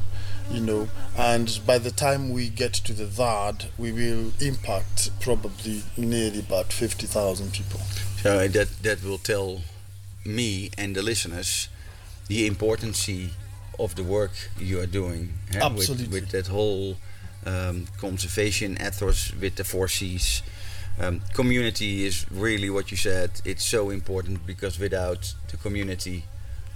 you 0.51 0.59
know, 0.59 0.89
and 1.17 1.59
by 1.65 1.77
the 1.77 1.91
time 1.91 2.33
we 2.33 2.49
get 2.49 2.73
to 2.73 2.91
the 2.93 3.05
third, 3.07 3.69
we 3.77 3.93
will 3.93 4.33
impact 4.41 5.09
probably 5.21 5.83
nearly 5.95 6.39
about 6.39 6.73
fifty 6.73 7.07
thousand 7.07 7.53
people. 7.53 7.79
So 8.21 8.47
that 8.49 8.67
that 8.83 9.01
will 9.01 9.19
tell 9.19 9.61
me 10.25 10.69
and 10.77 10.95
the 10.95 11.01
listeners 11.01 11.69
the 12.27 12.45
importance 12.45 13.09
of 13.79 13.95
the 13.95 14.03
work 14.03 14.31
you 14.59 14.79
are 14.81 14.85
doing. 14.85 15.33
eh, 15.55 15.59
with- 15.77 15.87
With, 16.11 16.29
that 16.31 16.47
whole 16.47 16.97
um, 17.45 17.87
conservation 17.97 18.77
ethos 18.81 19.31
with 19.39 19.55
the 19.55 19.63
four 19.63 19.87
C's. 19.87 20.43
Um, 20.99 21.21
community 21.33 22.05
is 22.05 22.25
really 22.29 22.69
what 22.69 22.91
you 22.91 22.97
said. 22.97 23.41
It's 23.45 23.63
so 23.63 23.89
important 23.89 24.45
because 24.45 24.77
without 24.79 25.33
the 25.49 25.57
community, 25.57 26.25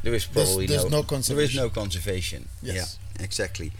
there 0.01 0.13
is 0.13 0.25
probably 0.25 0.65
there's 0.65 0.83
no 0.85 0.89
There 0.89 0.99
is 1.01 1.05
conservation. 1.07 1.61
no 1.61 1.69
conservation. 1.69 2.47
Yes. 2.61 2.75
Yeah, 3.19 3.23
exactly. 3.25 3.71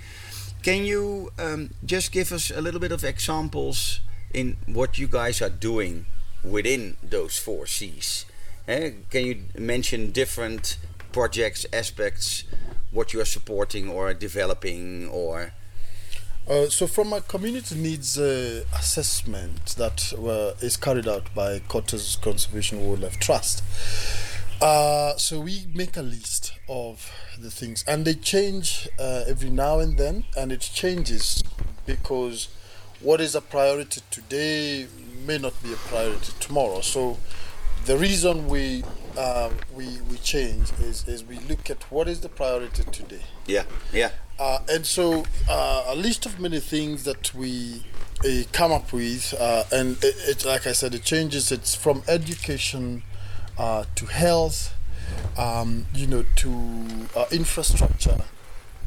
Can 0.62 0.86
you 0.86 1.32
um, 1.40 1.70
just 1.86 2.12
give 2.12 2.32
us 2.32 2.52
a 2.52 2.62
little 2.62 2.80
bit 2.80 2.92
of 2.92 3.04
examples 3.04 4.00
in 4.34 4.58
what 4.66 4.98
you 4.98 5.08
guys 5.08 5.42
are 5.42 5.50
doing 5.50 6.06
within 6.44 6.98
those 7.02 7.38
four 7.38 7.66
C's? 7.68 8.26
Eh, 8.68 8.92
can 9.10 9.26
you 9.26 9.44
mention 9.58 10.12
different 10.12 10.78
projects, 11.12 11.66
aspects, 11.74 12.44
what 12.92 13.14
you 13.14 13.20
are 13.22 13.26
supporting 13.26 13.90
or 13.90 14.14
developing, 14.14 15.08
or 15.10 15.52
Uh, 16.46 16.68
so, 16.68 16.86
from 16.86 17.14
a 17.14 17.22
community 17.22 17.74
needs 17.74 18.20
uh, 18.20 18.66
assessment 18.74 19.66
that 19.78 20.12
is 20.62 20.76
carried 20.76 21.08
out 21.08 21.34
by 21.34 21.60
Cottar's 21.60 22.18
Conservation 22.18 22.86
Wildlife 22.86 23.18
Trust, 23.18 23.64
uh, 24.62 25.16
so 25.16 25.40
we 25.40 25.68
make 25.74 25.96
a 25.96 26.02
list 26.02 26.52
of 26.68 27.10
the 27.40 27.50
things, 27.50 27.86
and 27.88 28.04
they 28.04 28.14
change 28.14 28.90
uh, 29.00 29.24
every 29.26 29.50
now 29.50 29.80
and 29.80 29.98
then, 29.98 30.26
and 30.36 30.52
it 30.52 30.60
changes 30.60 31.42
because 31.86 32.50
what 33.00 33.22
is 33.22 33.36
a 33.36 33.42
priority 33.42 34.02
today 34.12 34.88
may 35.26 35.38
not 35.38 35.54
be 35.64 35.72
a 35.72 35.78
priority 35.78 36.34
tomorrow. 36.42 36.82
So, 36.82 37.20
the 37.86 37.98
reason 37.98 38.48
we 38.50 38.84
we 39.74 40.02
we 40.10 40.18
change 40.18 40.74
is 40.82 41.08
is 41.08 41.24
we 41.24 41.40
look 41.40 41.70
at 41.70 41.90
what 41.90 42.10
is 42.10 42.20
the 42.20 42.28
priority 42.28 42.84
today. 42.92 43.24
Yeah, 43.46 43.64
yeah, 43.94 44.12
Uh, 44.40 44.60
and 44.70 44.86
so 44.86 45.26
uh, 45.50 45.86
a 45.88 45.96
list 45.96 46.26
of 46.26 46.40
many 46.40 46.60
things 46.60 47.04
that 47.04 47.34
we 47.34 47.84
uh, 48.26 48.44
come 48.52 48.72
up 48.72 48.92
with, 48.92 49.34
uh, 49.40 49.64
and 49.72 49.98
it, 50.04 50.16
it, 50.28 50.46
like 50.46 50.66
I 50.66 50.72
said, 50.72 50.96
it 50.96 51.04
changes. 51.04 51.52
It's 51.52 51.76
from 51.76 52.04
education 52.08 53.04
uh, 53.58 53.86
to 53.96 54.06
health, 54.06 54.74
um, 55.38 55.86
you 55.94 56.08
know, 56.08 56.24
to 56.38 57.08
uh, 57.16 57.26
infrastructure, 57.32 58.22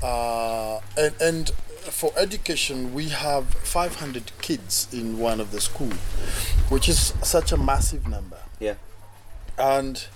uh, 0.03 0.80
and 0.97 1.14
and 1.20 1.51
for 1.90 2.12
education, 2.16 2.92
we 2.92 3.11
have 3.11 3.47
500 3.47 4.32
kids 4.40 4.88
in 4.92 5.18
one 5.18 5.40
of 5.40 5.53
the 5.53 5.61
school, 5.61 5.92
which 6.68 6.88
is 6.88 7.14
such 7.22 7.53
a 7.53 7.57
massive 7.57 8.09
number. 8.09 8.38
Yeah, 8.59 8.74
and 9.59 10.07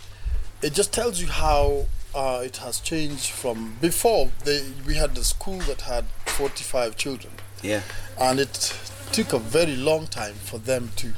it 0.63 0.73
just 0.73 0.93
tells 0.93 1.21
you 1.21 1.29
how 1.29 1.87
uh, 2.15 2.43
it 2.45 2.59
has 2.59 2.81
changed 2.81 3.31
from 3.31 3.77
before. 3.81 4.31
They, 4.45 4.65
we 4.87 4.95
had 4.95 5.15
the 5.15 5.25
school 5.25 5.59
that 5.61 5.83
had 5.83 6.05
45 6.27 6.97
children, 6.97 7.33
yeah, 7.63 7.83
and 8.19 8.41
it 8.41 8.79
took 9.13 9.33
a 9.33 9.39
very 9.39 9.77
long 9.77 10.07
time 10.07 10.35
for 10.35 10.59
them 10.59 10.91
to 10.97 11.13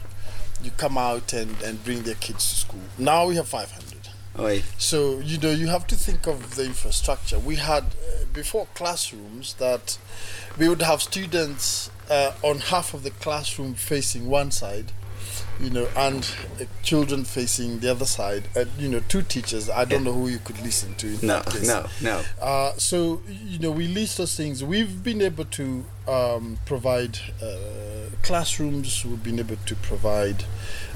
you 0.62 0.70
come 0.76 0.96
out 0.96 1.32
and, 1.32 1.60
and 1.62 1.82
bring 1.84 2.02
their 2.02 2.14
kids 2.14 2.48
to 2.50 2.56
school. 2.56 2.80
Now 2.98 3.26
we 3.26 3.36
have 3.36 3.48
500. 3.48 3.92
Oi. 4.38 4.62
So 4.78 5.18
you 5.18 5.36
know 5.38 5.50
you 5.50 5.66
have 5.66 5.86
to 5.88 5.94
think 5.94 6.26
of 6.26 6.56
the 6.56 6.64
infrastructure. 6.64 7.38
We 7.38 7.56
had 7.56 7.84
uh, 7.84 8.24
before 8.32 8.66
classrooms 8.74 9.54
that 9.54 9.98
we 10.58 10.68
would 10.68 10.80
have 10.80 11.02
students 11.02 11.90
uh, 12.08 12.32
on 12.42 12.58
half 12.58 12.94
of 12.94 13.02
the 13.02 13.10
classroom 13.10 13.74
facing 13.74 14.28
one 14.28 14.50
side, 14.50 14.92
you 15.60 15.70
know, 15.70 15.88
and 15.96 16.28
uh, 16.60 16.64
children 16.82 17.24
facing 17.24 17.80
the 17.80 17.90
other 17.90 18.04
side. 18.06 18.48
Uh, 18.56 18.64
you 18.78 18.88
know, 18.88 19.00
two 19.08 19.22
teachers. 19.22 19.70
I 19.70 19.84
don't 19.84 20.04
know 20.04 20.12
who 20.12 20.28
you 20.28 20.38
could 20.38 20.60
listen 20.62 20.94
to. 20.96 21.06
In 21.06 21.26
No, 21.26 21.42
no, 21.62 21.86
no. 22.02 22.22
Uh, 22.40 22.72
so 22.76 23.20
you 23.28 23.58
know, 23.58 23.70
we 23.70 23.86
list 23.88 24.18
those 24.18 24.34
things. 24.36 24.64
We've 24.64 25.02
been 25.02 25.20
able 25.20 25.44
to 25.44 25.84
um, 26.08 26.58
provide 26.66 27.18
uh, 27.42 28.10
classrooms. 28.22 29.04
We've 29.04 29.22
been 29.22 29.38
able 29.38 29.56
to 29.66 29.76
provide, 29.76 30.44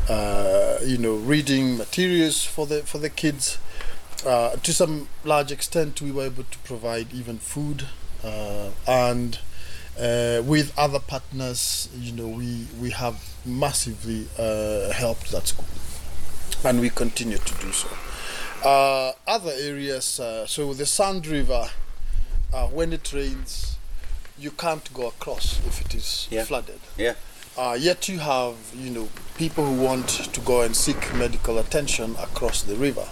uh, 0.08 0.78
you 0.84 0.98
know, 0.98 1.14
reading 1.14 1.76
materials 1.76 2.44
for 2.44 2.66
the 2.66 2.82
for 2.82 2.98
the 2.98 3.10
kids. 3.10 3.58
Uh, 4.24 4.56
to 4.56 4.72
some 4.72 5.08
large 5.24 5.52
extent, 5.52 6.00
we 6.00 6.10
were 6.10 6.24
able 6.24 6.44
to 6.44 6.58
provide 6.60 7.12
even 7.12 7.38
food, 7.38 7.86
uh, 8.24 8.70
and 8.86 9.38
uh, 10.00 10.42
with 10.44 10.72
other 10.78 10.98
partners, 11.00 11.88
you 11.98 12.12
know, 12.12 12.28
we 12.28 12.66
we 12.80 12.90
have 12.90 13.16
massively 13.44 14.26
uh, 14.38 14.92
helped 14.92 15.30
that 15.32 15.46
school, 15.48 15.66
and 16.64 16.80
we 16.80 16.90
continue 16.90 17.38
to 17.38 17.54
do 17.64 17.72
so. 17.72 17.88
Uh, 18.64 19.12
other 19.26 19.52
areas, 19.56 20.18
uh, 20.20 20.46
so 20.46 20.72
the 20.74 20.86
Sand 20.86 21.26
River, 21.26 21.68
uh, 22.52 22.66
when 22.68 22.92
it 22.92 23.12
rains, 23.12 23.76
you 24.38 24.50
can't 24.50 24.92
go 24.92 25.06
across 25.08 25.60
if 25.66 25.80
it 25.80 25.94
is 25.94 26.26
Yeah. 26.30 26.44
flooded. 26.44 26.80
Yeah, 26.98 27.14
Uh, 27.56 27.76
yet 27.78 28.06
you 28.08 28.18
have, 28.18 28.54
you 28.74 28.90
know, 28.90 29.08
people 29.38 29.64
who 29.64 29.80
want 29.82 30.08
to 30.08 30.40
go 30.40 30.60
and 30.62 30.76
seek 30.76 31.14
medical 31.14 31.58
attention 31.58 32.14
across 32.20 32.62
the 32.62 32.74
river. 32.76 33.06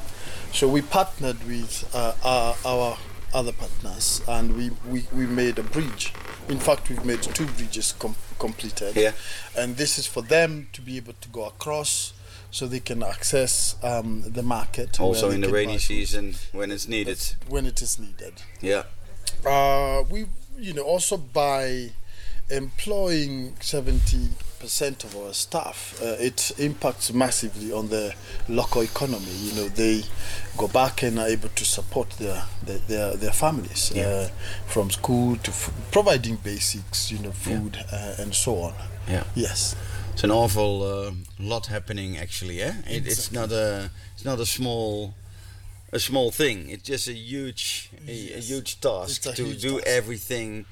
So 0.52 0.68
we 0.68 0.82
partnered 0.82 1.42
with 1.46 1.88
uh, 1.94 2.12
our, 2.22 2.54
our 2.64 2.98
other 3.32 3.52
partners 3.52 4.20
and 4.28 4.54
we, 4.56 4.70
we, 4.86 5.06
we 5.14 5.26
made 5.26 5.58
a 5.58 5.62
bridge. 5.62 6.12
In 6.48 6.58
fact, 6.58 6.88
we've 6.90 7.04
made 7.04 7.22
two 7.22 7.46
bridges 7.46 7.94
com- 7.98 8.16
completed. 8.38 8.94
Yeah. 8.96 9.12
And 9.56 9.76
this 9.76 9.98
is 9.98 10.06
for 10.06 10.22
them 10.22 10.68
to 10.72 10.80
be 10.82 10.96
able 10.98 11.14
to 11.20 11.28
go 11.30 11.46
across 11.46 12.12
so 12.50 12.66
they 12.66 12.80
can 12.80 13.02
access 13.02 13.76
um, 13.82 14.22
the 14.26 14.42
market. 14.42 15.00
also 15.00 15.30
in 15.30 15.40
the 15.40 15.48
rainy 15.48 15.78
season 15.78 16.34
when 16.52 16.70
it's 16.70 16.86
needed. 16.86 17.18
When 17.48 17.66
it 17.66 17.82
is 17.82 17.98
needed. 17.98 18.34
Yeah, 18.60 18.84
Uh, 19.44 20.04
we, 20.10 20.26
you 20.58 20.72
know, 20.72 20.82
also 20.82 21.16
by 21.16 21.90
employing 22.50 23.54
70% 23.60 24.30
of 24.62 25.16
our 25.16 25.32
staff, 25.32 26.00
uh, 26.02 26.16
it 26.18 26.52
impacts 26.58 27.12
massively 27.12 27.72
on 27.72 27.88
the 27.88 28.14
local 28.48 28.82
economy. 28.82 29.30
You 29.42 29.54
know, 29.54 29.68
they 29.68 30.02
go 30.56 30.68
back 30.68 31.02
and 31.02 31.18
are 31.18 31.28
able 31.28 31.48
to 31.50 31.64
support 31.64 32.10
their 32.18 32.42
their, 32.64 32.78
their, 32.88 33.16
their 33.16 33.32
families 33.32 33.92
Yeah. 33.94 34.06
uh, 34.06 34.28
from 34.66 34.90
school 34.90 35.36
to 35.36 35.50
f- 35.50 35.70
providing 35.90 36.36
basics, 36.36 37.10
you 37.10 37.18
know, 37.18 37.32
food 37.32 37.76
uh, 37.92 38.14
and 38.22 38.34
so 38.34 38.56
on. 38.62 38.74
yeah. 39.08 39.24
Yes. 39.34 39.76
It's 40.12 40.24
an 40.24 40.30
awful 40.30 40.82
uh, 40.82 41.12
lot 41.38 41.66
happening 41.66 42.16
actually. 42.18 42.58
Yeah, 42.60 42.74
It, 42.86 43.06
it's 43.06 43.32
not 43.32 43.50
a 43.52 43.90
it's 44.14 44.24
not 44.24 44.38
a 44.40 44.46
small 44.46 45.14
a 45.92 45.98
small 45.98 46.30
thing. 46.30 46.70
It's 46.70 46.84
just 46.88 47.08
a 47.08 47.12
huge 47.12 47.90
a, 48.06 48.10
a 48.38 48.40
huge 48.40 48.80
task 48.80 49.26
a 49.26 49.32
to 49.32 49.44
huge 49.44 49.62
do 49.62 49.70
task. 49.80 49.86
everything. 49.86 50.64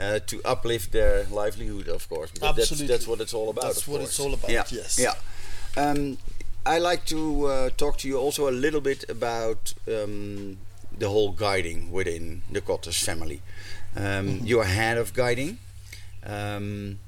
Uh, 0.00 0.18
to 0.26 0.40
uplift 0.44 0.90
their 0.90 1.24
livelihood, 1.30 1.86
of 1.88 2.08
course, 2.08 2.30
because 2.32 2.56
that's, 2.56 2.70
Absolutely. 2.72 2.86
that's 2.96 3.06
what 3.06 3.20
it's 3.20 3.32
all 3.32 3.48
about. 3.50 3.62
That's 3.64 3.82
of 3.82 3.88
what 3.88 3.98
course. 3.98 4.10
it's 4.10 4.20
all 4.20 4.34
about, 4.34 4.50
Yeah, 4.50 4.64
yes. 4.72 4.98
yeah. 4.98 5.14
Um, 5.82 6.18
I 6.66 6.78
like 6.78 7.04
to 7.06 7.46
uh, 7.46 7.70
talk 7.76 7.98
to 7.98 8.08
you 8.08 8.18
also 8.18 8.48
a 8.48 8.50
little 8.50 8.80
bit 8.80 9.04
about 9.08 9.72
um, 9.86 10.58
the 10.98 11.08
whole 11.08 11.30
guiding 11.30 11.92
within 11.92 12.42
the 12.50 12.60
Cottars 12.60 12.98
family. 12.98 13.40
Um, 13.96 14.02
Mm-hmm. 14.04 14.46
You're 14.46 14.64
head 14.64 14.98
of 14.98 15.14
guiding. 15.14 15.58
Um, 16.26 16.98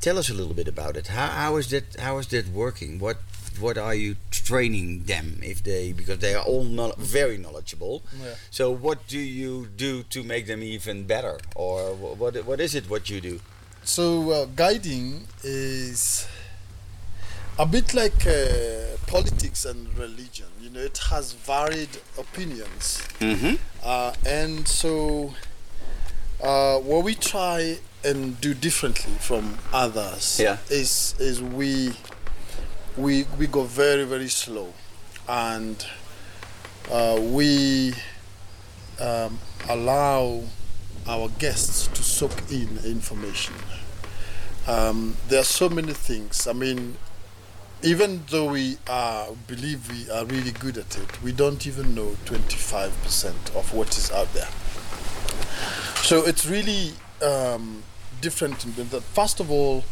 tell 0.00 0.18
us 0.18 0.28
a 0.28 0.34
little 0.34 0.54
bit 0.54 0.68
about 0.68 0.96
it. 0.98 1.06
How, 1.06 1.28
how 1.28 1.56
is 1.56 1.68
that? 1.70 1.96
How 1.98 2.18
is 2.18 2.26
that 2.28 2.48
working? 2.48 2.98
What 2.98 3.16
what 3.60 3.76
are 3.78 3.94
you 3.94 4.16
training 4.30 5.04
them 5.04 5.40
if 5.42 5.62
they 5.62 5.92
because 5.92 6.18
they 6.18 6.34
are 6.34 6.44
all 6.44 6.64
knowl- 6.64 6.94
very 6.98 7.38
knowledgeable. 7.38 8.02
Yeah. 8.22 8.34
So 8.50 8.70
what 8.70 9.06
do 9.08 9.18
you 9.18 9.66
do 9.66 10.02
to 10.04 10.22
make 10.22 10.46
them 10.46 10.62
even 10.62 11.06
better, 11.06 11.38
or 11.54 11.94
what 11.94 12.34
what 12.44 12.60
is 12.60 12.74
it 12.74 12.88
what 12.90 13.08
you 13.10 13.20
do? 13.20 13.40
So 13.84 14.30
uh, 14.30 14.46
guiding 14.56 15.26
is 15.42 16.26
a 17.58 17.66
bit 17.66 17.94
like 17.94 18.26
uh, 18.26 18.96
politics 19.06 19.64
and 19.64 19.96
religion. 19.96 20.46
You 20.60 20.70
know, 20.70 20.80
it 20.80 20.98
has 21.10 21.32
varied 21.34 22.00
opinions, 22.18 23.02
Mm-hmm. 23.20 23.54
uh, 23.82 24.14
and 24.26 24.66
so 24.66 25.34
uh, 26.42 26.78
what 26.78 27.04
we 27.04 27.14
try 27.14 27.78
and 28.04 28.38
do 28.40 28.52
differently 28.54 29.14
from 29.20 29.58
others 29.72 30.38
Yeah. 30.40 30.58
is 30.68 31.14
is 31.18 31.40
we 31.40 31.94
we 32.96 33.24
we 33.38 33.46
go 33.46 33.64
very 33.64 34.04
very 34.04 34.28
slow, 34.28 34.72
and 35.28 35.86
uh, 36.90 37.18
we 37.20 37.94
um, 39.00 39.38
allow 39.68 40.42
our 41.06 41.28
guests 41.38 41.88
to 41.88 42.02
soak 42.02 42.50
in 42.50 42.78
information. 42.84 43.54
Um, 44.66 45.16
there 45.28 45.40
are 45.40 45.44
so 45.44 45.68
many 45.68 45.92
things. 45.92 46.46
I 46.46 46.52
mean, 46.54 46.96
even 47.82 48.22
though 48.30 48.50
we 48.50 48.78
are, 48.88 49.28
believe 49.46 49.90
we 49.90 50.10
are 50.10 50.24
really 50.24 50.52
good 50.52 50.78
at 50.78 50.96
it, 50.96 51.22
we 51.22 51.32
don't 51.32 51.66
even 51.66 51.94
know 51.94 52.16
25% 52.24 53.54
of 53.54 53.74
what 53.74 53.96
is 53.98 54.10
out 54.10 54.32
there. 54.32 54.48
So 56.02 56.24
it's 56.24 56.46
really 56.46 56.92
um, 57.22 57.82
different. 58.22 58.62
First 59.14 59.40
of 59.40 59.50
all, 59.50 59.84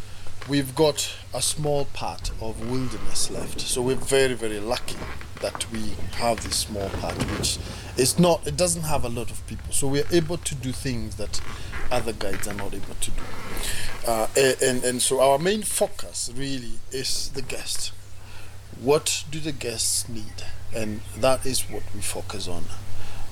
we've 0.49 0.75
got 0.75 1.13
a 1.33 1.41
small 1.41 1.85
part 1.85 2.31
of 2.41 2.69
wilderness 2.69 3.31
left. 3.31 3.61
So 3.61 3.81
we're 3.81 3.95
very, 3.95 4.33
very 4.33 4.59
lucky 4.59 4.97
that 5.41 5.69
we 5.71 5.93
have 6.15 6.43
this 6.43 6.55
small 6.55 6.89
part, 6.89 7.15
which 7.37 7.57
is 7.97 8.19
not, 8.19 8.45
it 8.45 8.57
doesn't 8.57 8.83
have 8.83 9.03
a 9.05 9.09
lot 9.09 9.31
of 9.31 9.45
people. 9.47 9.71
So 9.71 9.87
we're 9.87 10.07
able 10.11 10.37
to 10.37 10.55
do 10.55 10.71
things 10.71 11.15
that 11.15 11.41
other 11.91 12.13
guides 12.13 12.47
are 12.47 12.53
not 12.53 12.73
able 12.73 12.95
to 12.99 13.11
do. 13.11 13.21
Uh, 14.07 14.27
and, 14.35 14.83
and 14.83 15.01
so 15.01 15.21
our 15.21 15.39
main 15.39 15.61
focus 15.61 16.31
really 16.35 16.73
is 16.91 17.29
the 17.29 17.41
guest. 17.41 17.93
What 18.81 19.23
do 19.31 19.39
the 19.39 19.51
guests 19.51 20.09
need? 20.09 20.43
And 20.75 21.01
that 21.17 21.45
is 21.45 21.69
what 21.69 21.83
we 21.93 22.01
focus 22.01 22.47
on. 22.47 22.65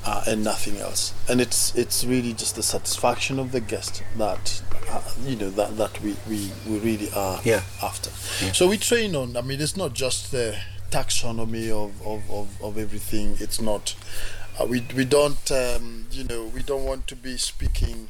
Uh, 0.03 0.23
and 0.25 0.43
nothing 0.43 0.77
else, 0.77 1.13
and 1.29 1.39
it's 1.39 1.75
it's 1.75 2.03
really 2.03 2.33
just 2.33 2.55
the 2.55 2.63
satisfaction 2.63 3.37
of 3.37 3.51
the 3.51 3.59
guest 3.61 4.01
that 4.17 4.59
uh, 4.89 4.99
you 5.27 5.35
know 5.35 5.51
that 5.51 5.77
that 5.77 6.01
we, 6.01 6.15
we, 6.27 6.51
we 6.67 6.79
really 6.79 7.07
are 7.15 7.39
Yeah. 7.43 7.61
after. 7.83 8.09
So 8.51 8.67
we 8.67 8.77
train 8.79 9.15
on. 9.15 9.37
I 9.37 9.41
mean, 9.41 9.61
it's 9.61 9.77
not 9.77 9.93
just 9.93 10.31
the 10.31 10.57
taxonomy 10.89 11.69
of, 11.69 11.91
of, 12.05 12.27
of, 12.31 12.47
of 12.63 12.77
everything. 12.79 13.37
It's 13.39 13.61
not. 13.61 13.93
Uh, 14.59 14.65
we 14.65 14.83
we 14.95 15.05
don't 15.05 15.51
um, 15.51 16.07
you 16.11 16.23
know 16.23 16.45
we 16.45 16.63
don't 16.63 16.83
want 16.83 17.05
to 17.05 17.15
be 17.15 17.37
speaking. 17.37 18.09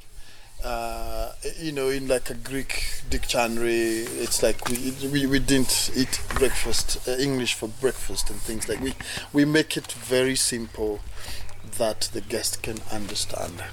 Uh, 0.63 1.31
you 1.59 1.71
know, 1.73 1.89
in 1.89 2.07
like 2.07 2.29
a 2.29 2.35
Greek 2.35 3.01
dictionary, 3.09 4.05
it's 4.23 4.41
like 4.41 4.65
we 4.69 4.93
we, 5.11 5.25
we 5.25 5.39
didn't 5.39 5.91
eat 5.95 6.21
breakfast 6.35 7.05
uh, 7.07 7.11
English 7.19 7.53
for 7.55 7.67
breakfast 7.67 8.29
and 8.29 8.39
things 8.39 8.69
like 8.69 8.79
we 8.79 8.93
we 9.33 9.43
make 9.43 9.75
it 9.75 9.91
very 9.91 10.35
simple 10.37 11.01
that 11.77 12.09
the 12.13 12.21
guest 12.21 12.61
can 12.63 12.77
understand. 12.91 13.63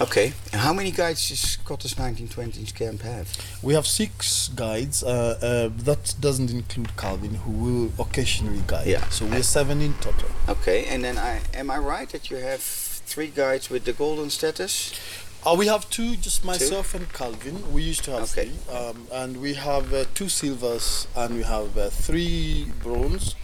Okay. 0.00 0.32
And 0.52 0.60
how 0.60 0.72
many 0.72 0.90
guides 0.90 1.28
does 1.28 1.56
Cottar's 1.64 1.94
1920s 1.94 2.74
camp 2.74 3.02
have? 3.02 3.28
We 3.62 3.74
have 3.74 3.86
six 3.86 4.48
guides. 4.48 5.04
Uh, 5.04 5.38
uh, 5.40 5.82
that 5.84 6.14
doesn't 6.20 6.50
include 6.50 6.96
Calvin, 6.96 7.34
who 7.36 7.52
will 7.52 7.92
occasionally 8.04 8.62
guide. 8.66 8.88
Yeah. 8.88 9.08
So 9.10 9.24
we're 9.26 9.44
seven 9.44 9.80
in 9.80 9.94
total. 9.94 10.28
Okay. 10.48 10.86
And 10.86 11.04
then 11.04 11.16
I 11.16 11.40
am 11.54 11.70
I 11.70 11.78
right 11.78 12.08
that 12.10 12.28
you 12.28 12.38
have 12.38 12.60
three 12.60 13.28
guides 13.28 13.70
with 13.70 13.84
the 13.84 13.92
golden 13.92 14.30
status? 14.30 14.92
Uh, 15.46 15.54
we 15.56 15.66
have 15.66 15.88
two, 15.90 16.16
just 16.16 16.44
myself 16.44 16.94
and 16.94 17.12
Calvin. 17.12 17.70
We 17.72 17.82
used 17.82 18.02
to 18.04 18.12
have 18.12 18.22
Okay. 18.32 18.48
three. 18.48 18.74
Um, 18.76 19.06
and 19.12 19.36
we 19.36 19.54
have 19.54 19.92
uh, 19.94 20.06
two 20.14 20.28
silvers 20.28 21.06
and 21.14 21.36
we 21.36 21.42
have 21.42 21.76
uh, 21.78 21.90
three 21.90 22.72
bronze. 22.82 23.36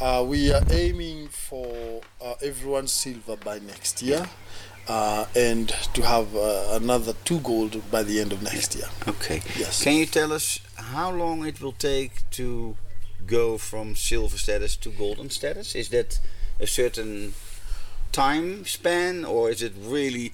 Uh, 0.00 0.24
we 0.26 0.50
are 0.50 0.62
aiming 0.70 1.28
for 1.28 2.00
uh, 2.22 2.32
everyone 2.42 2.86
silver 2.86 3.36
by 3.36 3.58
next 3.58 4.00
year. 4.00 4.26
Uh, 4.88 5.26
and 5.36 5.68
to 5.92 6.02
have 6.02 6.34
uh, 6.34 6.68
another 6.72 7.12
two 7.24 7.38
gold 7.40 7.82
by 7.90 8.02
the 8.02 8.18
end 8.18 8.32
of 8.32 8.42
next 8.42 8.74
year. 8.74 8.86
Okay. 9.06 9.42
Yes. 9.58 9.84
Can 9.84 9.96
you 9.96 10.06
tell 10.06 10.32
us 10.32 10.58
how 10.74 11.12
long 11.12 11.46
it 11.46 11.60
will 11.60 11.72
take 11.72 12.28
to 12.30 12.76
go 13.26 13.58
from 13.58 13.94
silver 13.94 14.38
status 14.38 14.74
to 14.76 14.88
golden 14.88 15.28
status? 15.28 15.74
Is 15.74 15.90
that 15.90 16.18
a 16.58 16.66
certain 16.66 17.34
time 18.10 18.64
span 18.64 19.26
or 19.26 19.50
is 19.50 19.62
it 19.62 19.74
really 19.78 20.32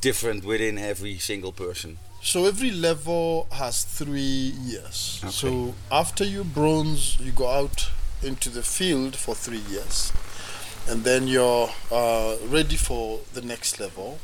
different 0.00 0.44
within 0.44 0.78
every 0.78 1.16
single 1.18 1.52
person? 1.52 1.98
So 2.20 2.46
every 2.46 2.72
level 2.72 3.46
has 3.52 3.84
three 3.84 4.52
years. 4.64 5.20
Okay. 5.22 5.30
So 5.32 5.74
after 5.92 6.24
you 6.24 6.42
bronze, 6.42 7.18
you 7.20 7.30
go 7.30 7.48
out 7.48 7.88
into 8.22 8.50
the 8.50 8.62
field 8.62 9.16
for 9.16 9.34
three 9.34 9.62
years, 9.70 10.12
and 10.88 11.04
then 11.04 11.26
you're 11.26 11.70
uh, 11.90 12.36
ready 12.48 12.76
for 12.76 13.20
the 13.34 13.42
next 13.42 13.80
level. 13.80 14.18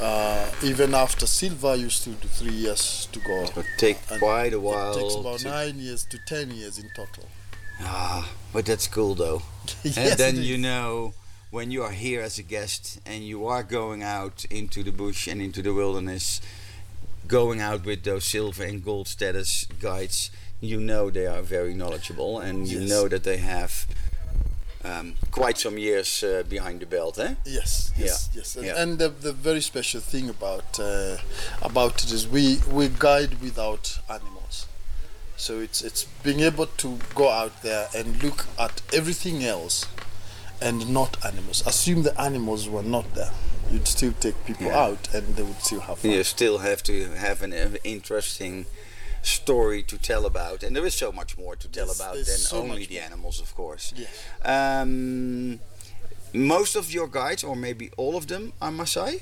Uh, 0.00 0.48
even 0.62 0.94
after 0.94 1.26
silver, 1.26 1.74
you 1.74 1.90
still 1.90 2.14
do 2.14 2.28
three 2.28 2.52
years 2.52 3.08
to 3.10 3.18
go. 3.18 3.42
It 3.42 3.66
take 3.78 3.98
And 4.10 4.20
quite 4.20 4.52
a 4.52 4.60
while. 4.60 4.96
It 4.96 5.00
takes 5.02 5.14
about 5.16 5.44
nine 5.44 5.78
years 5.78 6.04
to 6.04 6.18
ten 6.24 6.52
years 6.52 6.78
in 6.78 6.88
total. 6.94 7.24
Ah, 7.80 8.30
but 8.52 8.66
that's 8.66 8.86
cool 8.86 9.14
though. 9.14 9.42
yes, 9.82 9.96
and 9.96 10.18
then 10.18 10.36
you 10.36 10.56
know 10.56 11.14
when 11.50 11.70
you 11.70 11.82
are 11.82 11.92
here 11.92 12.20
as 12.20 12.38
a 12.38 12.42
guest 12.42 13.00
and 13.06 13.24
you 13.24 13.46
are 13.46 13.62
going 13.62 14.02
out 14.02 14.44
into 14.50 14.82
the 14.82 14.92
bush 14.92 15.26
and 15.26 15.40
into 15.40 15.62
the 15.62 15.72
wilderness, 15.72 16.40
going 17.26 17.60
out 17.60 17.84
with 17.84 18.04
those 18.04 18.24
silver 18.24 18.64
and 18.64 18.84
gold 18.84 19.08
status 19.08 19.66
guides, 19.80 20.30
you 20.60 20.80
know 20.80 21.10
they 21.10 21.26
are 21.26 21.42
very 21.42 21.74
knowledgeable 21.74 22.38
and 22.40 22.66
you 22.68 22.80
Yes. 22.80 22.88
know 22.90 23.08
that 23.08 23.22
they 23.24 23.36
have 23.38 23.86
um, 24.84 25.14
quite 25.30 25.58
some 25.58 25.76
years 25.78 26.22
uh, 26.22 26.42
behind 26.48 26.80
the 26.80 26.86
belt, 26.86 27.18
eh? 27.18 27.34
Yes, 27.44 27.92
yes, 27.96 28.28
Yeah, 28.32 28.38
yes. 28.40 28.56
And, 28.56 28.64
yeah. 28.66 28.82
and 28.82 28.98
the, 28.98 29.08
the 29.08 29.32
very 29.32 29.60
special 29.60 30.00
thing 30.00 30.28
about 30.30 30.78
uh, 30.78 31.16
about 31.62 32.04
it 32.04 32.12
is 32.12 32.26
we 32.28 32.58
we 32.70 32.88
guide 32.88 33.40
without 33.40 33.98
animals. 34.08 34.66
So 35.36 35.58
it's 35.60 35.82
it's 35.82 36.04
being 36.22 36.40
able 36.40 36.66
to 36.66 36.98
go 37.14 37.28
out 37.28 37.62
there 37.62 37.88
and 37.94 38.22
look 38.22 38.46
at 38.58 38.82
everything 38.92 39.44
else 39.44 39.86
and 40.60 40.88
not 40.88 41.16
animals. 41.24 41.62
Assume 41.66 42.02
the 42.02 42.20
animals 42.20 42.68
were 42.68 42.82
not 42.84 43.14
there. 43.14 43.32
You'd 43.70 43.86
still 43.88 44.12
take 44.20 44.34
people 44.46 44.66
Yeah. 44.66 44.78
out 44.86 45.12
and 45.14 45.36
they 45.36 45.42
would 45.42 45.60
still 45.62 45.80
have 45.80 45.98
fun. 45.98 46.10
You 46.12 46.24
still 46.24 46.58
have 46.58 46.82
to 46.84 46.92
have 47.14 47.42
an 47.42 47.52
uh, 47.52 47.76
interesting 47.84 48.66
story 49.22 49.82
to 49.84 49.98
tell 49.98 50.24
about, 50.26 50.62
and 50.62 50.74
there 50.76 50.86
is 50.86 50.94
so 50.94 51.10
much 51.12 51.36
more 51.38 51.56
to 51.56 51.68
tell 51.68 51.86
There's- 51.86 52.00
about 52.00 52.14
there's 52.14 52.26
than 52.28 52.38
so 52.38 52.58
only 52.58 52.86
the 52.86 52.94
more. 52.96 53.04
animals, 53.04 53.40
of 53.40 53.54
course. 53.54 53.92
Yes. 53.96 54.08
Um, 54.44 55.60
most 56.32 56.76
of 56.76 56.92
your 56.92 57.08
guides, 57.08 57.42
or 57.44 57.56
maybe 57.56 57.90
all 57.96 58.16
of 58.16 58.26
them, 58.26 58.52
are 58.60 58.70
Maasai, 58.70 59.20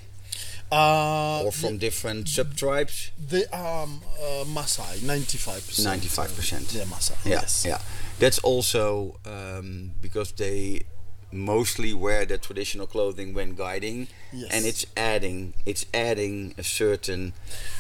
Uh, 0.73 1.43
or 1.45 1.53
from 1.53 1.79
different 1.79 2.29
sub-tribes. 2.29 3.11
they 3.29 3.47
are 3.53 3.85
um, 3.85 4.03
uh, 4.21 4.45
Maasai, 4.45 4.99
95%. 5.01 5.87
95%. 5.87 6.69
They're 6.73 6.85
Maasai, 6.87 7.17
Yeah, 7.25 7.41
yes. 7.41 7.65
yeah. 7.65 7.79
That's 8.19 8.39
also 8.41 9.19
um, 9.25 9.93
because 10.03 10.33
they 10.33 10.83
mostly 11.33 11.93
wear 11.93 12.25
the 12.25 12.39
traditional 12.39 12.87
clothing 12.87 13.35
when 13.35 13.55
guiding, 13.55 14.09
Yes. 14.33 14.51
and 14.53 14.65
it's 14.67 14.87
adding 14.97 15.53
it's 15.65 15.85
adding 15.93 16.55
a 16.59 16.63
certain 16.63 17.33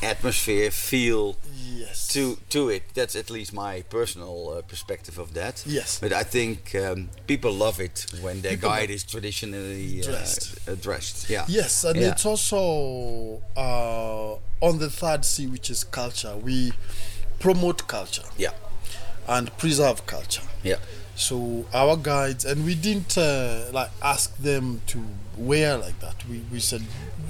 atmosphere, 0.03 0.71
feel 0.71 1.37
Yes. 1.55 2.09
to 2.09 2.39
to 2.51 2.69
it. 2.71 2.83
That's 2.95 3.15
at 3.17 3.31
least 3.31 3.53
my 3.53 3.83
personal 3.83 4.51
uh, 4.59 4.63
perspective 4.63 5.19
of 5.19 5.33
that. 5.35 5.63
Yes. 5.67 5.99
But 6.01 6.13
I 6.13 6.25
think 6.25 6.75
um, 6.75 7.09
people 7.27 7.53
love 7.53 7.81
it 7.81 8.07
when 8.21 8.43
their 8.43 8.53
People 8.53 8.71
guide 8.71 8.91
is 8.91 9.05
traditionally 9.05 10.01
uh, 10.01 10.05
Dressed. 10.11 10.69
uh, 10.69 10.75
dressed. 10.75 11.31
Yeah. 11.31 11.45
Yes, 11.49 11.85
and 11.85 11.97
Yeah. 12.01 12.11
it's 12.13 12.27
also 12.27 13.43
uh, 13.57 14.35
on 14.61 14.79
the 14.79 14.91
third 14.91 15.25
C, 15.25 15.47
which 15.47 15.71
is 15.71 15.85
culture. 15.85 16.35
We 16.37 16.73
promote 17.39 17.87
culture 17.87 18.25
Yeah. 18.37 18.53
and 19.29 19.57
preserve 19.59 20.07
culture. 20.07 20.43
Yeah. 20.65 20.77
So 21.17 21.65
our 21.73 21.97
guides, 21.97 22.45
and 22.45 22.65
we 22.65 22.75
didn't 22.75 23.17
uh, 23.17 23.71
like 23.73 23.91
ask 24.03 24.37
them 24.37 24.83
to 24.89 25.03
wear 25.37 25.77
like 25.79 25.99
that. 26.01 26.17
We 26.29 26.43
we 26.53 26.61
said, 26.61 26.83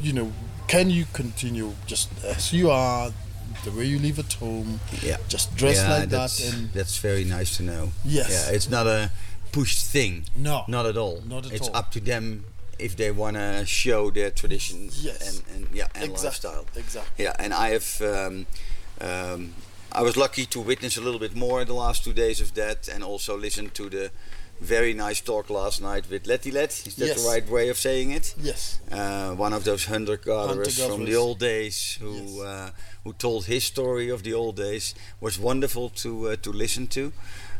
you 0.02 0.12
know, 0.12 0.32
can 0.66 0.90
you 0.90 1.04
continue 1.12 1.72
just 1.86 2.08
as 2.24 2.52
you 2.52 2.70
are, 2.70 3.12
the 3.64 3.70
way 3.70 3.84
you 3.84 3.98
live 3.98 4.18
at 4.18 4.32
home, 4.34 4.80
Yeah. 5.02 5.18
just 5.28 5.54
dress 5.56 5.76
yeah, 5.76 5.88
like 5.94 6.08
that, 6.10 6.18
that's, 6.18 6.52
and 6.52 6.72
that's 6.72 6.98
very 6.98 7.24
nice 7.24 7.56
to 7.58 7.62
know. 7.62 7.92
Yes. 8.04 8.30
Yeah, 8.30 8.54
it's 8.56 8.68
not 8.68 8.86
a 8.86 9.10
pushed 9.52 9.86
thing. 9.86 10.24
No. 10.36 10.64
Not 10.68 10.86
at 10.86 10.96
all. 10.96 11.22
Not 11.24 11.46
at 11.46 11.50
all. 11.52 11.56
it's 11.56 11.68
all. 11.68 11.76
up 11.76 11.90
to 11.92 12.00
them 12.00 12.44
if 12.78 12.96
they 12.96 13.10
want 13.10 13.36
to 13.36 13.64
show 13.66 14.10
their 14.10 14.30
traditions 14.30 15.02
Yes. 15.02 15.22
and, 15.28 15.42
and 15.56 15.74
yeah 15.74 15.86
and 15.94 16.10
Exactly, 16.10 16.50
lifestyle. 16.50 16.66
exactly. 16.76 17.24
Yeah, 17.24 17.32
and 17.38 17.54
I 17.54 17.70
have 17.70 18.02
um, 18.02 18.46
um, 19.00 19.54
I 19.92 20.02
was 20.02 20.16
lucky 20.16 20.46
to 20.46 20.60
witness 20.60 20.96
a 20.96 21.00
little 21.00 21.20
bit 21.20 21.34
more 21.34 21.62
in 21.62 21.66
the 21.66 21.74
last 21.74 22.04
two 22.04 22.12
days 22.12 22.40
of 22.40 22.54
that, 22.54 22.88
and 22.88 23.02
also 23.02 23.36
listen 23.36 23.70
to 23.70 23.88
the 23.88 24.10
very 24.60 24.94
nice 24.94 25.20
talk 25.20 25.50
last 25.50 25.80
night 25.82 26.08
with 26.10 26.26
Letty 26.26 26.50
Let. 26.50 26.70
Is 26.86 26.96
that 26.96 27.06
Yes. 27.08 27.22
the 27.22 27.28
right 27.28 27.48
way 27.48 27.68
of 27.68 27.78
saying 27.78 28.10
it? 28.10 28.34
yes, 28.40 28.78
uh, 28.90 29.30
one 29.34 29.52
of 29.52 29.64
those 29.64 29.84
hunter 29.86 30.16
gatherers 30.16 30.78
from 30.78 31.04
the 31.04 31.14
old 31.14 31.38
days 31.38 31.98
who 32.00 32.14
Yes. 32.14 32.40
uh, 32.40 32.70
who 33.04 33.12
told 33.12 33.44
his 33.46 33.64
story 33.64 34.08
of 34.10 34.22
the 34.22 34.32
old 34.34 34.56
days 34.56 34.94
was 35.20 35.38
wonderful 35.38 35.88
to 35.90 36.30
uh, 36.30 36.36
to 36.42 36.50
listen 36.52 36.86
to. 36.88 37.12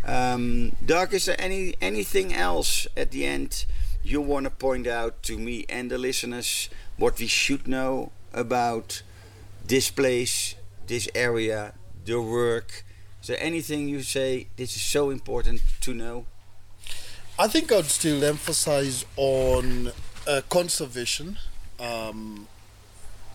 Um, 0.05 0.73
Doug, 0.85 1.13
is 1.15 1.25
there 1.27 1.37
any 1.41 1.75
anything 1.81 2.33
else 2.35 2.87
at 2.97 3.11
the 3.11 3.25
end 3.27 3.67
you 4.03 4.21
want 4.21 4.45
to 4.45 4.51
point 4.51 4.87
out 4.87 5.23
to 5.23 5.39
me 5.39 5.65
and 5.69 5.91
the 5.91 5.99
listeners 5.99 6.69
what 6.99 7.19
we 7.19 7.27
should 7.27 7.67
know 7.67 8.11
about 8.33 9.03
this 9.67 9.91
place, 9.91 10.55
this 10.87 11.09
area, 11.15 11.73
the 12.07 12.21
work? 12.23 12.85
Is 13.21 13.29
there 13.29 13.39
anything 13.41 13.89
you 13.89 14.03
say 14.03 14.47
this 14.57 14.77
is 14.77 14.83
so 14.83 15.11
important 15.11 15.61
to 15.83 15.93
know? 15.93 16.27
I 17.39 17.49
think 17.49 17.71
I'd 17.71 17.87
still 17.87 18.25
emphasize 18.25 19.05
on 19.17 19.93
uh, 20.27 20.41
conservation. 20.49 21.37
Um, 21.79 22.49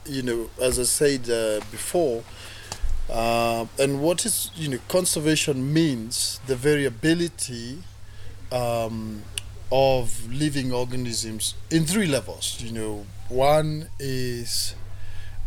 you 0.06 0.24
know, 0.24 0.50
as 0.60 0.80
I 0.80 0.84
said 0.84 1.30
uh, 1.30 1.60
before, 1.70 2.24
uh, 3.12 3.66
and 3.78 4.02
what 4.02 4.26
is 4.26 4.50
you 4.56 4.70
know 4.70 4.80
conservation 4.88 5.72
means 5.72 6.40
the 6.48 6.56
variability 6.56 7.84
um, 8.52 9.22
of 9.72 10.32
living 10.32 10.74
organisms 10.74 11.54
in 11.70 11.86
three 11.86 12.08
levels. 12.08 12.62
You 12.62 12.72
know, 12.72 13.06
one 13.30 13.90
is 14.00 14.74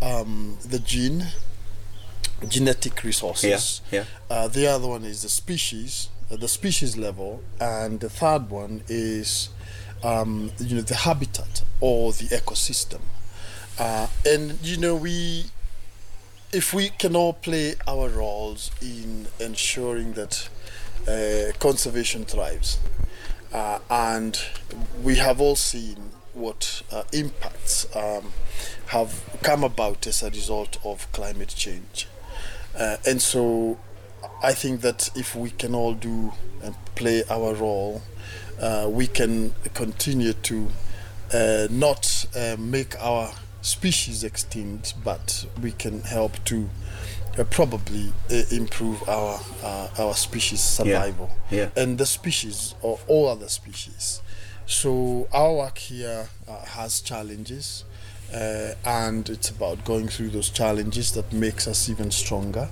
um, 0.00 0.58
the 0.64 0.78
gene, 0.78 1.26
genetic 2.46 3.02
resources. 3.04 3.80
yeah. 3.90 4.04
Uh, 4.30 4.48
the 4.48 4.66
other 4.66 4.88
one 4.88 5.04
is 5.04 5.22
the 5.22 5.28
species, 5.28 6.08
uh, 6.30 6.36
the 6.36 6.48
species 6.48 6.96
level, 6.96 7.42
and 7.60 8.00
the 8.00 8.08
third 8.08 8.50
one 8.50 8.82
is, 8.88 9.50
um, 10.02 10.52
you 10.58 10.76
know, 10.76 10.82
the 10.82 10.94
habitat 10.94 11.62
or 11.80 12.12
the 12.12 12.24
ecosystem. 12.24 13.00
Uh, 13.78 14.06
and 14.26 14.58
you 14.62 14.76
know, 14.76 14.94
we, 14.94 15.46
if 16.52 16.72
we 16.72 16.88
can 16.90 17.16
all 17.16 17.32
play 17.32 17.74
our 17.88 18.08
roles 18.08 18.70
in 18.80 19.26
ensuring 19.40 20.12
that 20.12 20.48
uh, 21.08 21.52
conservation 21.58 22.24
thrives, 22.24 22.78
uh, 23.52 23.78
and 23.90 24.40
we 25.02 25.16
have 25.16 25.40
all 25.40 25.56
seen 25.56 26.10
what 26.34 26.82
uh, 26.90 27.04
impacts 27.12 27.86
um, 27.96 28.32
have 28.86 29.22
come 29.42 29.62
about 29.64 30.06
as 30.06 30.22
a 30.22 30.30
result 30.30 30.78
of 30.84 31.10
climate 31.12 31.54
change. 31.56 32.08
Uh, 32.78 32.96
and 33.06 33.20
so 33.20 33.78
I 34.42 34.52
think 34.52 34.80
that 34.82 35.10
if 35.16 35.34
we 35.36 35.50
can 35.50 35.74
all 35.74 35.94
do 35.94 36.32
and 36.62 36.74
play 36.94 37.22
our 37.30 37.54
role, 37.54 38.02
uh, 38.60 38.88
we 38.90 39.06
can 39.06 39.54
continue 39.74 40.32
to 40.32 40.68
uh, 41.32 41.68
not 41.70 42.26
uh, 42.36 42.56
make 42.58 42.94
our 43.00 43.32
species 43.62 44.22
extinct, 44.22 44.94
but 45.02 45.46
we 45.60 45.72
can 45.72 46.02
help 46.02 46.32
to 46.44 46.68
uh, 47.38 47.44
probably 47.44 48.12
uh, 48.30 48.42
improve 48.50 49.08
our 49.08 49.40
uh, 49.62 49.88
our 49.98 50.14
species 50.14 50.60
survival 50.60 51.30
yeah. 51.50 51.70
and 51.76 51.98
the 51.98 52.06
species 52.06 52.74
or 52.82 52.98
all 53.08 53.28
other 53.28 53.48
species. 53.48 54.22
So 54.66 55.28
our 55.32 55.52
work 55.54 55.78
here 55.78 56.28
uh, 56.48 56.64
has 56.64 57.00
challenges, 57.00 57.84
uh, 58.34 58.74
and 58.84 59.28
it's 59.28 59.50
about 59.50 59.84
going 59.84 60.08
through 60.08 60.30
those 60.30 60.50
challenges 60.50 61.12
that 61.12 61.32
makes 61.32 61.68
us 61.68 61.88
even 61.88 62.10
stronger. 62.10 62.68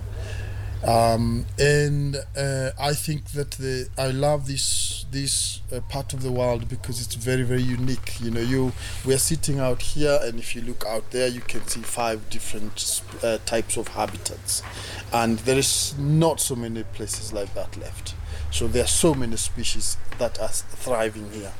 Um, 0.84 1.46
and 1.60 2.16
uh, 2.36 2.70
I 2.80 2.92
think 2.92 3.26
that 3.32 3.52
the 3.52 3.88
I 3.96 4.08
love 4.08 4.48
this 4.48 5.06
this 5.12 5.60
uh, 5.72 5.78
part 5.88 6.12
of 6.12 6.22
the 6.22 6.32
world 6.32 6.68
because 6.68 7.00
it's 7.00 7.14
very 7.14 7.44
very 7.44 7.62
unique. 7.62 8.20
You 8.20 8.32
know, 8.32 8.40
you 8.40 8.72
we 9.06 9.14
are 9.14 9.18
sitting 9.18 9.60
out 9.60 9.80
here, 9.80 10.18
and 10.22 10.40
if 10.40 10.56
you 10.56 10.62
look 10.62 10.84
out 10.84 11.12
there, 11.12 11.28
you 11.28 11.40
can 11.40 11.64
see 11.68 11.82
five 11.82 12.28
different 12.30 13.00
uh, 13.22 13.38
types 13.46 13.76
of 13.76 13.88
habitats, 13.88 14.64
and 15.12 15.38
there 15.40 15.58
is 15.58 15.94
not 15.98 16.40
so 16.40 16.56
many 16.56 16.82
places 16.82 17.32
like 17.32 17.54
that 17.54 17.76
left. 17.76 18.16
So 18.50 18.66
there 18.66 18.82
are 18.82 18.88
so 18.88 19.14
many 19.14 19.36
species 19.36 19.96
that 20.18 20.40
are 20.40 20.48
thriving 20.48 21.30
here. 21.30 21.52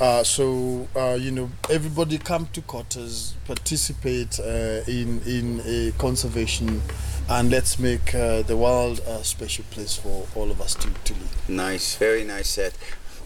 Uh, 0.00 0.24
so 0.24 0.88
uh, 0.96 1.16
you 1.20 1.30
know, 1.30 1.50
everybody 1.70 2.18
come 2.18 2.46
to 2.52 2.60
Cottar's, 2.62 3.34
participate 3.46 4.40
uh, 4.40 4.80
in 4.86 5.20
in 5.26 5.62
a 5.64 5.92
conservation, 5.98 6.82
and 7.28 7.50
let's 7.50 7.78
make 7.78 8.14
uh, 8.14 8.42
the 8.42 8.56
world 8.56 9.00
a 9.06 9.22
special 9.22 9.64
place 9.70 9.96
for 9.96 10.26
all 10.34 10.50
of 10.50 10.60
us 10.60 10.74
to, 10.74 10.88
to 11.04 11.12
live. 11.14 11.48
Nice, 11.48 11.96
very 11.96 12.24
nice 12.24 12.48
set. 12.48 12.74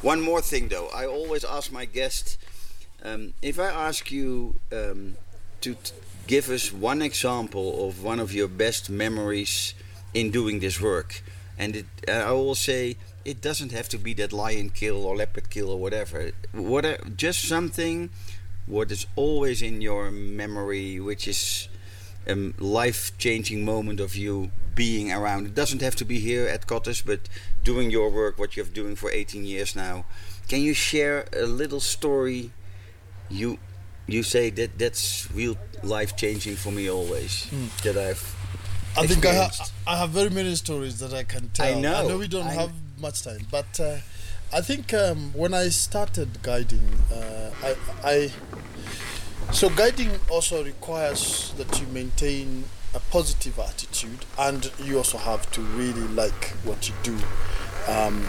One 0.03 0.21
more 0.21 0.43
thing 0.43 0.69
though, 0.69 0.89
I 0.95 1.07
always 1.07 1.45
ask 1.45 1.73
my 1.73 1.85
guests 1.87 2.37
um, 3.03 3.33
if 3.41 3.59
I 3.59 3.69
ask 3.69 4.11
you 4.11 4.57
um, 4.73 5.17
to 5.61 5.77
give 6.27 6.51
us 6.51 6.73
one 6.73 7.01
example 7.03 7.89
of 7.89 8.03
one 8.03 8.19
of 8.19 8.35
your 8.35 8.49
best 8.49 8.91
memories 8.91 9.75
in 10.13 10.31
doing 10.31 10.61
this 10.61 10.81
work, 10.81 11.23
and 11.59 11.77
it, 11.77 11.87
uh, 12.09 12.13
I 12.13 12.33
will 12.33 12.55
say 12.55 12.97
it 13.27 13.41
doesn't 13.41 13.73
have 13.73 13.89
to 13.89 13.99
be 13.99 14.15
that 14.15 14.33
lion 14.33 14.71
kill 14.71 15.05
or 15.05 15.17
leopard 15.17 15.51
kill 15.51 15.69
or 15.69 15.79
whatever. 15.79 16.31
What 16.53 16.85
a, 16.85 16.99
just 17.17 17.43
something 17.43 18.11
what 18.67 18.93
is 18.93 19.07
always 19.17 19.63
in 19.63 19.81
your 19.81 20.13
memory, 20.13 21.01
which 21.01 21.27
is 21.27 21.69
a 22.29 22.35
life-changing 22.59 23.65
moment 23.65 23.99
of 24.01 24.15
you 24.15 24.53
being 24.77 25.13
around. 25.13 25.47
It 25.47 25.55
doesn't 25.55 25.83
have 25.83 25.97
to 25.97 26.05
be 26.05 26.21
here 26.21 26.47
at 26.47 26.67
Cottar's, 26.67 27.03
but 27.03 27.29
doing 27.65 27.91
your 27.91 28.11
work, 28.11 28.39
what 28.39 28.57
you're 28.57 28.67
doing 28.67 28.95
for 28.95 29.11
18 29.11 29.45
years 29.45 29.75
now. 29.75 30.05
Can 30.49 30.61
you 30.61 30.75
share 30.75 31.27
a 31.33 31.47
little 31.47 31.81
story? 31.81 32.53
You 33.29 33.59
you 34.07 34.23
say 34.23 34.51
that 34.51 34.79
that's 34.79 35.29
real 35.35 35.57
life-changing 35.83 36.55
for 36.57 36.71
me 36.71 36.89
always. 36.89 37.47
Hmm. 37.51 37.67
That 37.83 37.97
I've 37.97 38.25
I 38.97 39.07
think 39.07 39.27
I 39.27 39.33
have. 39.33 39.73
I 39.87 39.97
have 39.97 40.11
very 40.11 40.31
many 40.31 40.55
stories 40.55 41.01
that 41.01 41.13
I 41.13 41.25
can 41.25 41.49
tell. 41.51 41.77
I 41.77 41.81
know, 41.81 41.95
I 41.95 42.09
know 42.09 42.19
we 42.19 42.29
don't 42.29 42.47
I- 42.47 42.55
have 42.63 42.73
much 43.01 43.23
time, 43.23 43.47
but 43.51 43.81
uh, 43.81 43.97
I 44.53 44.61
think 44.61 44.93
um, 44.95 45.33
when 45.35 45.55
I 45.55 45.69
started 45.69 46.43
guiding, 46.43 46.99
uh, 47.13 47.51
I, 47.63 47.77
I 48.05 48.31
so 49.53 49.71
guiding 49.71 50.11
also 50.31 50.65
requires 50.65 51.53
that 51.57 51.81
you 51.81 51.87
maintain 51.89 52.65
a 52.95 53.01
positive 53.11 53.59
attitude, 53.59 54.25
and 54.39 54.71
you 54.83 54.99
also 54.99 55.19
have 55.19 55.51
to 55.53 55.61
really 55.61 56.07
like 56.09 56.51
what 56.65 56.89
you 56.89 56.95
do. 57.03 57.17
Um, 57.89 58.27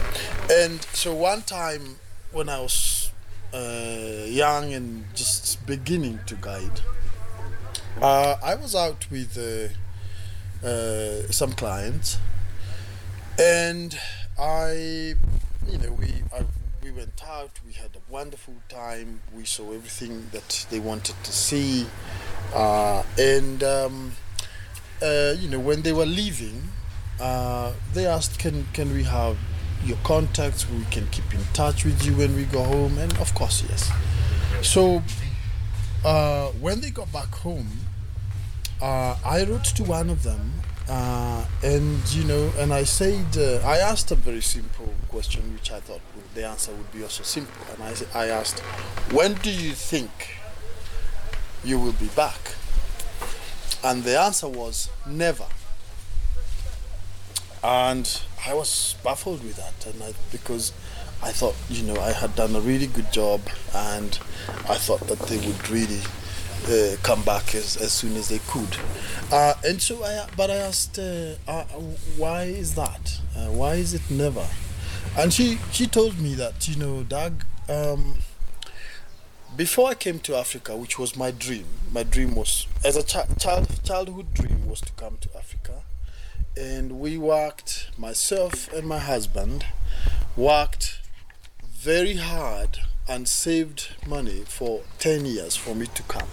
and 0.50 0.80
so 0.92 1.14
one 1.14 1.42
time 1.42 1.96
when 2.32 2.48
I 2.48 2.60
was 2.60 3.10
uh, 3.52 4.26
young 4.26 4.72
and 4.74 5.04
just 5.14 5.64
beginning 5.66 6.20
to 6.26 6.34
guide, 6.36 6.80
uh, 8.00 8.36
I 8.42 8.54
was 8.54 8.74
out 8.74 9.10
with. 9.10 9.36
Uh, 9.36 9.74
uh, 10.64 11.30
some 11.30 11.52
clients, 11.52 12.18
and 13.38 13.96
I, 14.38 15.14
you 15.68 15.78
know, 15.78 15.92
we 15.92 16.14
I, 16.32 16.44
we 16.82 16.90
went 16.92 17.22
out. 17.26 17.50
We 17.66 17.72
had 17.72 17.90
a 17.96 18.12
wonderful 18.12 18.54
time. 18.68 19.20
We 19.34 19.44
saw 19.44 19.72
everything 19.72 20.28
that 20.32 20.66
they 20.70 20.78
wanted 20.78 21.16
to 21.24 21.32
see, 21.32 21.86
uh, 22.54 23.02
and 23.18 23.62
um, 23.64 24.12
uh, 25.02 25.34
you 25.38 25.48
know, 25.48 25.58
when 25.58 25.82
they 25.82 25.92
were 25.92 26.06
leaving, 26.06 26.68
uh, 27.20 27.72
they 27.94 28.06
asked, 28.06 28.38
"Can 28.38 28.66
can 28.72 28.92
we 28.92 29.02
have 29.04 29.36
your 29.84 29.98
contacts? 30.04 30.68
We 30.68 30.84
can 30.84 31.08
keep 31.08 31.32
in 31.34 31.40
touch 31.52 31.84
with 31.84 32.04
you 32.06 32.16
when 32.16 32.36
we 32.36 32.44
go 32.44 32.62
home." 32.62 32.98
And 32.98 33.12
of 33.18 33.34
course, 33.34 33.64
yes. 33.68 33.90
So 34.62 35.02
uh, 36.04 36.48
when 36.60 36.80
they 36.80 36.90
got 36.90 37.12
back 37.12 37.34
home, 37.34 37.68
uh, 38.80 39.16
I 39.24 39.44
wrote 39.44 39.64
to 39.64 39.84
one 39.84 40.10
of 40.10 40.22
them, 40.22 40.57
uh, 40.88 41.44
and 41.62 42.14
you 42.14 42.24
know, 42.24 42.50
and 42.58 42.72
I 42.72 42.84
said, 42.84 43.36
uh, 43.36 43.66
I 43.66 43.78
asked 43.78 44.10
a 44.10 44.14
very 44.14 44.40
simple 44.40 44.94
question, 45.08 45.52
which 45.52 45.70
I 45.70 45.80
thought 45.80 46.00
would, 46.14 46.34
the 46.34 46.46
answer 46.46 46.72
would 46.72 46.90
be 46.92 47.02
also 47.02 47.22
simple, 47.22 47.62
and 47.74 47.82
I, 47.82 47.94
I 48.14 48.26
asked, 48.28 48.60
when 49.12 49.34
do 49.34 49.50
you 49.50 49.72
think 49.72 50.10
you 51.62 51.78
will 51.78 51.92
be 51.92 52.08
back? 52.08 52.54
And 53.84 54.02
the 54.02 54.18
answer 54.18 54.48
was 54.48 54.88
never. 55.06 55.46
And 57.62 58.20
I 58.46 58.54
was 58.54 58.96
baffled 59.04 59.44
with 59.44 59.56
that, 59.56 59.86
and 59.92 60.02
I, 60.02 60.14
because 60.32 60.72
I 61.22 61.32
thought, 61.32 61.56
you 61.68 61.82
know, 61.82 62.00
I 62.00 62.12
had 62.12 62.34
done 62.34 62.54
a 62.56 62.60
really 62.60 62.86
good 62.86 63.12
job, 63.12 63.40
and 63.74 64.18
I 64.68 64.76
thought 64.76 65.00
that 65.08 65.18
they 65.28 65.36
would 65.36 65.68
really 65.68 66.00
uh, 66.66 66.96
come 67.02 67.22
back 67.22 67.54
as, 67.54 67.76
as 67.76 67.92
soon 67.92 68.16
as 68.16 68.28
they 68.28 68.40
could. 68.48 68.76
Uh, 69.32 69.54
and 69.64 69.80
so 69.80 70.02
I, 70.04 70.26
but 70.36 70.50
I 70.50 70.56
asked, 70.56 70.98
uh, 70.98 71.34
uh, 71.46 71.64
why 72.16 72.44
is 72.44 72.74
that? 72.74 73.20
Uh, 73.36 73.46
why 73.46 73.74
is 73.74 73.94
it 73.94 74.02
never? 74.10 74.46
And 75.16 75.32
she, 75.32 75.58
she 75.72 75.86
told 75.86 76.18
me 76.18 76.34
that, 76.34 76.68
you 76.68 76.76
know, 76.76 77.02
Doug, 77.02 77.44
um, 77.68 78.18
before 79.56 79.90
I 79.90 79.94
came 79.94 80.18
to 80.20 80.36
Africa, 80.36 80.76
which 80.76 80.98
was 80.98 81.16
my 81.16 81.30
dream, 81.30 81.66
my 81.92 82.02
dream 82.02 82.34
was, 82.34 82.66
as 82.84 82.96
a 82.96 83.02
chi- 83.02 83.26
child, 83.38 83.68
childhood 83.84 84.32
dream 84.34 84.66
was 84.68 84.80
to 84.82 84.92
come 84.92 85.18
to 85.20 85.28
Africa. 85.36 85.82
And 86.56 87.00
we 87.00 87.18
worked, 87.18 87.90
myself 87.98 88.72
and 88.72 88.86
my 88.86 88.98
husband, 88.98 89.64
worked 90.36 91.00
very 91.64 92.16
hard 92.16 92.78
and 93.08 93.26
saved 93.26 93.88
money 94.06 94.44
for 94.46 94.82
10 94.98 95.24
years 95.24 95.56
for 95.56 95.74
me 95.74 95.86
to 95.86 96.02
come. 96.04 96.28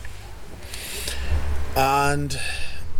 And 1.75 2.39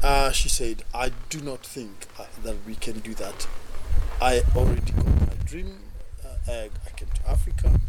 uh, 0.03 0.31
she 0.31 0.49
said, 0.49 0.83
I 0.93 1.11
do 1.29 1.39
not 1.41 1.65
think 1.65 2.07
uh, 2.19 2.25
that 2.43 2.55
we 2.67 2.75
can 2.75 2.99
do 2.99 3.13
that. 3.15 3.47
I 4.21 4.43
already 4.55 4.91
got 4.91 5.05
my 5.05 5.35
dream. 5.45 5.79
Uh, 6.23 6.51
I, 6.51 6.69
came 6.95 7.07
to 7.15 7.29
Africa 7.29 7.79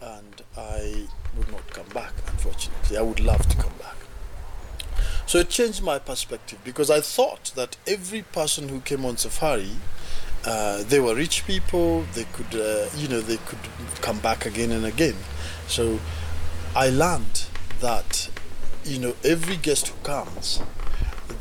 and 0.00 0.42
I 0.56 1.06
would 1.36 1.50
not 1.50 1.70
come 1.70 1.88
back, 1.94 2.12
unfortunately. 2.28 2.96
I 2.96 3.02
would 3.02 3.20
love 3.20 3.46
to 3.48 3.56
come 3.56 3.72
back. 3.78 3.96
So 5.26 5.38
it 5.38 5.48
changed 5.48 5.82
my 5.82 5.98
perspective 5.98 6.60
because 6.64 6.90
I 6.90 7.00
thought 7.00 7.52
that 7.56 7.76
every 7.86 8.22
person 8.22 8.68
who 8.68 8.80
came 8.80 9.04
on 9.04 9.16
safari, 9.16 9.72
uh, 10.44 10.82
they 10.84 11.00
were 11.00 11.14
rich 11.14 11.46
people. 11.46 12.02
They 12.14 12.24
could, 12.32 12.54
uh, 12.54 12.88
you 12.96 13.08
know, 13.08 13.20
they 13.20 13.38
could 13.38 13.58
come 14.00 14.20
back 14.20 14.46
again 14.46 14.70
and 14.70 14.86
again. 14.86 15.16
So 15.66 15.98
I 16.74 16.90
learned 16.90 17.46
that, 17.80 18.30
you 18.86 18.98
know, 19.00 19.14
every 19.24 19.56
guest 19.56 19.88
who 19.88 19.96
comes, 20.02 20.60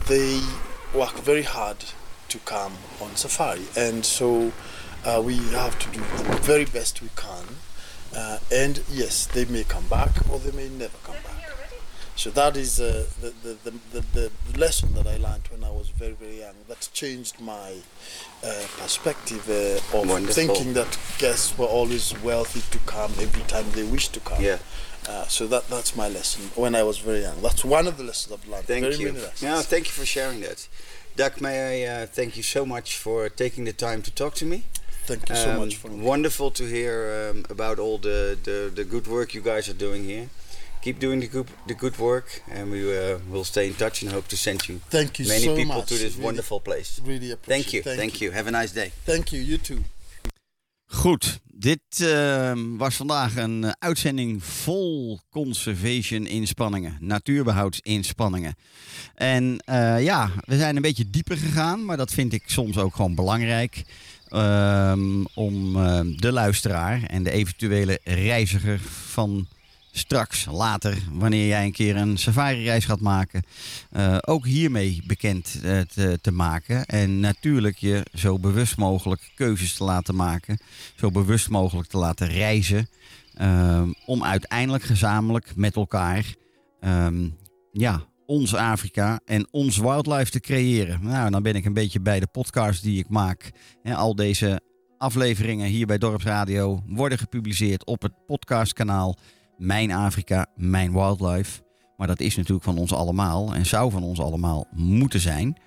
they 0.07 0.41
work 0.93 1.13
very 1.19 1.43
hard 1.43 1.77
to 2.29 2.39
come 2.39 2.73
on 2.99 3.15
safari, 3.15 3.65
and 3.77 4.03
so 4.03 4.51
uh, 5.05 5.21
we 5.23 5.37
have 5.51 5.77
to 5.79 5.89
do 5.91 5.99
the 5.99 6.39
very 6.41 6.65
best 6.65 7.01
we 7.01 7.09
can. 7.15 7.45
Uh, 8.15 8.39
and 8.51 8.81
yes, 8.89 9.27
they 9.27 9.45
may 9.45 9.63
come 9.63 9.87
back 9.87 10.09
or 10.29 10.39
they 10.39 10.51
may 10.51 10.69
never 10.69 10.97
come 11.03 11.15
back. 11.15 11.51
So 12.15 12.29
that 12.31 12.55
is 12.55 12.79
uh, 12.79 13.05
the, 13.21 13.33
the, 13.43 13.57
the, 13.63 13.99
the, 14.13 14.31
the 14.51 14.57
lesson 14.59 14.93
that 14.93 15.05
I 15.05 15.17
learned 15.17 15.47
when 15.49 15.63
I 15.65 15.69
was 15.69 15.84
very, 15.97 16.13
very 16.13 16.39
young. 16.39 16.55
That 16.67 16.89
changed 16.93 17.39
my 17.39 17.73
uh, 18.43 18.65
perspective 18.77 19.43
uh, 19.49 19.97
of 19.97 20.07
Wonderful. 20.09 20.33
thinking 20.33 20.73
that 20.73 20.97
guests 21.17 21.57
were 21.57 21.65
always 21.65 22.13
wealthy 22.21 22.61
to 22.71 22.79
come 22.85 23.11
every 23.19 23.43
time 23.43 23.65
they 23.71 23.83
wish 23.83 24.09
to 24.09 24.19
come. 24.19 24.41
Yeah. 24.41 24.57
Uh, 25.07 25.25
so 25.27 25.45
that 25.47 25.67
that's 25.69 25.95
my 25.95 26.07
lesson 26.09 26.49
when 26.55 26.73
I 26.73 26.81
was 26.83 26.97
very 26.97 27.21
young. 27.21 27.39
That's 27.41 27.63
one 27.63 27.85
of 27.87 27.97
the 27.97 28.03
lessons 28.03 28.33
I've 28.33 28.47
learned. 28.49 28.65
Thank 28.65 28.83
very 28.85 28.95
you. 28.97 29.15
Yeah, 29.39 29.61
thank 29.61 29.85
you 29.85 29.91
for 29.91 30.05
sharing 30.05 30.41
that. 30.41 30.67
Doug, 31.15 31.39
may 31.41 31.85
I 31.85 32.03
uh, 32.03 32.05
thank 32.07 32.35
you 32.35 32.43
so 32.43 32.65
much 32.65 32.97
for 32.97 33.29
taking 33.29 33.65
the 33.65 33.73
time 33.73 34.01
to 34.01 34.11
talk 34.11 34.33
to 34.35 34.45
me. 34.45 34.63
Thank 35.05 35.29
you 35.29 35.35
so 35.35 35.51
Um, 35.51 35.59
much 35.59 35.75
for 35.75 35.89
wonderful 35.91 36.49
to 36.51 36.63
hear 36.65 37.29
um, 37.31 37.45
about 37.51 37.77
all 37.77 37.99
the, 37.99 38.35
the, 38.43 38.71
the 38.73 38.83
good 38.83 39.05
work 39.07 39.35
you 39.35 39.41
guys 39.41 39.69
are 39.69 39.73
doing 39.77 40.03
here. 40.05 40.29
Keep 40.85 40.99
doing 40.99 41.19
the 41.21 41.27
good 41.27 41.47
the 41.67 41.73
good 41.73 41.97
work, 41.97 42.41
and 42.51 42.71
we 42.71 42.79
uh, 42.79 43.17
will 43.31 43.43
stay 43.43 43.65
in 43.65 43.73
touch 43.73 44.03
and 44.03 44.11
hope 44.13 44.27
to 44.27 44.35
send 44.35 44.59
you 44.67 44.79
Thank 44.89 45.17
you 45.17 45.27
many 45.27 45.43
so 45.45 45.55
people 45.55 45.75
much. 45.75 45.87
to 45.87 45.95
this 45.95 46.01
Really- 46.13 46.23
wonderful 46.23 46.59
place. 46.61 46.99
Really 47.05 47.31
appreciate. 47.31 47.63
Thank 47.63 47.73
you, 47.73 47.81
Thank, 47.83 47.99
thank 47.99 48.21
you. 48.21 48.31
Have 48.33 48.47
a 48.47 48.51
nice 48.51 48.73
day. 48.73 48.91
Thank 49.05 49.31
you. 49.31 49.41
You 49.43 49.57
too. 49.57 49.77
Goed, 50.87 51.39
dit 51.53 51.79
ehm, 51.99 52.77
was 52.77 52.95
vandaag 52.95 53.35
een 53.35 53.63
eh, 53.63 53.71
uitzending 53.79 54.43
vol 54.43 55.19
conservation 55.29 56.25
inspanningen, 56.27 56.97
natuurbehoudsinspanningen. 56.99 58.55
En 59.15 59.57
eh, 59.65 60.03
ja, 60.03 60.31
we 60.45 60.57
zijn 60.57 60.75
een 60.75 60.81
beetje 60.81 61.09
dieper 61.09 61.37
gegaan, 61.37 61.85
maar 61.85 61.97
dat 61.97 62.11
vind 62.11 62.33
ik 62.33 62.43
soms 62.45 62.77
ook 62.77 62.95
gewoon 62.95 63.15
belangrijk. 63.15 63.83
ehm, 64.25 65.23
om 65.33 65.75
eh, 65.75 65.99
de 66.15 66.31
luisteraar 66.31 67.03
en 67.03 67.23
de 67.23 67.31
eventuele 67.31 67.99
reiziger 68.03 68.79
van 69.05 69.47
straks, 69.97 70.45
later, 70.45 70.97
wanneer 71.11 71.47
jij 71.47 71.65
een 71.65 71.71
keer 71.71 71.95
een 71.95 72.17
safari-reis 72.17 72.85
gaat 72.85 72.99
maken, 72.99 73.43
uh, 73.91 74.17
ook 74.21 74.45
hiermee 74.45 75.03
bekend 75.07 75.59
uh, 75.63 75.79
te, 75.79 76.19
te, 76.21 76.31
maken. 76.31 76.85
En 76.85 77.19
natuurlijk 77.19 77.77
je 77.77 78.05
zo 78.13 78.39
bewust 78.39 78.77
mogelijk 78.77 79.31
keuzes 79.35 79.73
te 79.73 79.83
laten 79.83 80.15
maken, 80.15 80.57
zo 80.95 81.11
bewust 81.11 81.49
mogelijk 81.49 81.89
te 81.89 81.97
laten 81.97 82.27
reizen, 82.27 82.89
uh, 83.41 83.81
om 84.05 84.23
uiteindelijk 84.23 84.83
gezamenlijk 84.83 85.55
met 85.55 85.75
elkaar 85.75 86.25
um, 86.81 87.37
ja, 87.71 88.03
ons 88.25 88.55
Afrika 88.55 89.19
en 89.25 89.47
ons 89.51 89.77
wildlife 89.77 90.31
te 90.31 90.39
creëren. 90.39 90.99
Nou, 91.03 91.29
dan 91.29 91.43
ben 91.43 91.55
ik 91.55 91.65
een 91.65 91.73
beetje 91.73 91.99
bij 91.99 92.19
de 92.19 92.27
podcast 92.27 92.83
die 92.83 92.99
ik 92.99 93.09
maak. 93.09 93.51
En 93.83 93.93
al 93.93 94.15
deze 94.15 94.61
afleveringen 94.97 95.67
hier 95.67 95.85
bij 95.85 95.97
Dorpsradio 95.97 96.83
worden 96.87 97.17
gepubliceerd 97.17 97.85
op 97.85 98.01
het 98.01 98.25
podcastkanaal 98.25 99.17
Mijn 99.57 99.91
Afrika, 99.91 100.45
Mijn 100.55 100.93
Wildlife. 100.93 101.61
Maar 101.97 102.07
dat 102.07 102.19
is 102.19 102.35
natuurlijk 102.35 102.65
van 102.65 102.77
ons 102.77 102.93
allemaal 102.93 103.53
en 103.53 103.65
zou 103.65 103.91
van 103.91 104.03
ons 104.03 104.19
allemaal 104.19 104.67
moeten 104.71 105.19
zijn. 105.19 105.57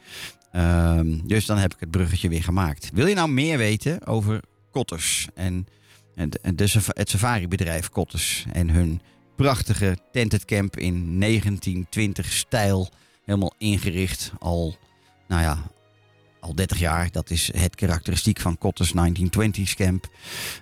Um, 0.53 1.26
dus 1.26 1.47
dan 1.47 1.59
heb 1.59 1.74
ik 1.74 1.80
het 1.80 1.91
bruggetje 1.91 2.28
weer 2.28 2.43
gemaakt. 2.43 2.91
Wil 2.95 3.07
je 3.07 3.14
nou 3.14 3.28
meer 3.28 3.59
weten 3.59 4.07
over 4.07 4.43
kotters 4.70 5.28
en 5.34 5.66
het, 6.14 6.39
het 6.86 7.11
safari-bedrijf 7.11 7.89
Kotters 7.89 8.47
en 8.53 8.70
hun 8.70 9.01
prachtige 9.36 9.99
tented 10.12 10.45
camp 10.45 10.76
in 10.76 11.20
1920 11.20 12.32
stijl. 12.32 12.89
Helemaal 13.24 13.55
ingericht 13.59 14.32
al, 14.39 14.76
nou 15.28 15.43
ja, 15.43 15.59
al 16.49 16.55
30 16.55 16.78
jaar. 16.78 17.11
Dat 17.11 17.30
is 17.30 17.53
het 17.57 17.74
karakteristiek 17.74 18.40
van 18.40 18.59
Kotters 18.59 18.92
1920s 18.92 19.74
camp. 19.74 20.09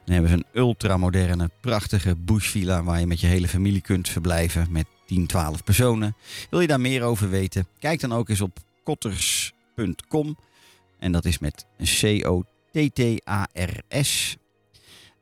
Dan 0.05 0.15
hebben 0.15 0.31
ze 0.31 0.37
een 0.37 0.47
ultramoderne, 0.53 1.51
prachtige 1.61 2.17
bushvilla 2.17 2.83
waar 2.83 3.01
je 3.01 3.07
met 3.07 3.21
je 3.21 3.27
hele 3.27 3.49
familie 3.49 3.81
kunt 3.81 4.09
verblijven 4.09 4.67
met 4.71 4.87
10, 5.07 5.27
12 5.27 5.65
personen. 5.65 6.17
Wil 6.51 6.61
je 6.61 6.67
daar 6.67 6.81
meer 6.81 7.03
over 7.03 7.31
weten? 7.31 7.67
Kijk 7.79 8.01
dan 8.01 8.13
ook 8.13 8.29
eens 8.29 8.41
op 8.41 8.59
kotters.com. 8.85 10.37
En 10.99 11.13
dat 11.13 11.25
is 11.25 11.39
met 11.39 11.67
C-O-T-T-A-R-S. 12.01 12.37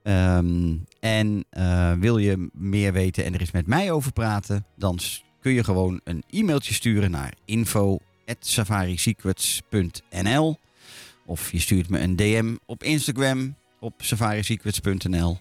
Um, 0.03 0.85
en 1.01 1.45
uh, 1.53 1.93
wil 1.93 2.19
je 2.19 2.49
meer 2.53 2.93
weten 2.93 3.25
en 3.25 3.35
er 3.35 3.41
is 3.41 3.51
met 3.51 3.67
mij 3.67 3.91
over 3.91 4.13
praten, 4.13 4.67
dan 4.77 4.99
kun 5.41 5.53
je 5.53 5.65
gewoon 5.65 6.01
een 6.05 6.23
e-mailtje 6.31 6.75
sturen 6.75 7.11
naar 7.11 7.35
info@safarisecrets.nl 8.25 10.59
of 11.27 11.53
je 11.53 11.61
stuurt 11.61 11.89
me 11.89 11.99
een 11.99 12.17
DM 12.17 12.55
op 12.67 12.83
Instagram 12.83 13.57
op 13.81 13.95
safarisecrets.nl. 13.97 15.39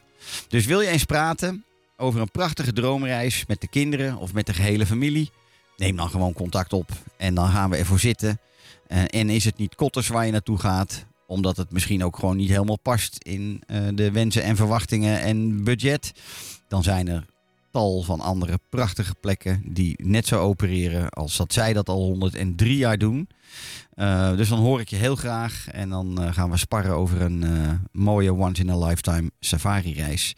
Dus 0.48 0.66
wil 0.66 0.82
je 0.82 0.88
eens 0.88 1.04
praten 1.04 1.66
over 1.98 2.22
een 2.22 2.32
prachtige 2.32 2.74
droomreis 2.74 3.46
met 3.48 3.62
de 3.62 3.68
kinderen 3.68 4.18
of 4.18 4.34
met 4.34 4.46
de 4.46 4.54
gehele 4.54 4.86
familie? 4.86 5.32
Neem 5.78 5.96
dan 5.96 6.10
gewoon 6.10 6.34
contact 6.34 6.74
op 6.74 6.90
en 7.18 7.36
dan 7.36 7.50
gaan 7.50 7.70
we 7.70 7.76
ervoor 7.76 8.00
zitten. 8.00 8.40
Uh, 8.88 9.04
en 9.08 9.30
is 9.30 9.46
het 9.46 9.58
niet 9.58 9.76
Kotters 9.76 10.08
waar 10.08 10.26
je 10.26 10.32
naartoe 10.32 10.60
gaat, 10.60 11.06
omdat 11.28 11.58
het 11.58 11.72
misschien 11.72 12.04
ook 12.04 12.16
gewoon 12.16 12.38
niet 12.38 12.50
helemaal 12.50 12.80
past 12.80 13.18
in 13.18 13.64
uh, 13.68 13.88
de 13.94 14.12
wensen 14.12 14.44
en 14.44 14.56
verwachtingen 14.56 15.22
en 15.22 15.64
budget. 15.64 16.12
Dan 16.68 16.84
zijn 16.84 17.08
er 17.08 17.26
tal 17.74 18.02
van 18.02 18.20
andere 18.20 18.60
prachtige 18.70 19.16
plekken 19.20 19.62
die 19.66 20.04
net 20.04 20.28
zo 20.28 20.40
opereren 20.40 21.10
als 21.10 21.38
dat 21.38 21.54
zij 21.54 21.74
dat 21.74 21.90
al 21.90 22.02
103 22.02 22.78
jaar 22.78 22.98
doen. 22.98 23.30
Uh, 23.96 24.36
dus 24.36 24.50
dan 24.50 24.60
hoor 24.60 24.80
ik 24.80 24.90
je 24.90 24.96
heel 24.96 25.16
graag 25.16 25.68
en 25.72 25.90
dan 25.90 26.22
uh, 26.22 26.34
gaan 26.34 26.50
we 26.50 26.58
sparren 26.58 26.96
over 26.96 27.22
een 27.22 27.46
mooie 27.92 28.34
once 28.34 28.62
in 28.62 28.70
a 28.70 28.78
lifetime 28.78 29.32
safari 29.40 29.94
reis. 29.94 30.36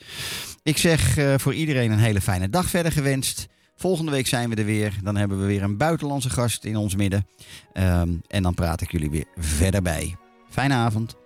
Ik 0.64 0.78
zeg 0.78 1.18
voor 1.38 1.54
iedereen 1.54 1.92
een 1.92 2.00
hele 2.00 2.22
fijne 2.22 2.50
dag 2.50 2.70
verder 2.70 2.92
gewenst. 2.92 3.48
Volgende 3.76 4.12
week 4.12 4.28
zijn 4.28 4.50
we 4.50 4.56
er 4.56 4.66
weer. 4.66 4.94
Dan 5.04 5.16
hebben 5.16 5.40
we 5.40 5.46
weer 5.46 5.64
een 5.64 5.78
buitenlandse 5.78 6.30
gast 6.30 6.64
in 6.66 6.76
ons 6.76 6.96
midden. 6.96 7.28
Um, 7.74 8.22
en 8.28 8.44
dan 8.44 8.54
praat 8.54 8.82
ik 8.82 8.92
jullie 8.92 9.10
weer 9.10 9.26
verder 9.36 9.82
bij. 9.82 10.16
Fijne 10.50 10.74
avond. 10.74 11.25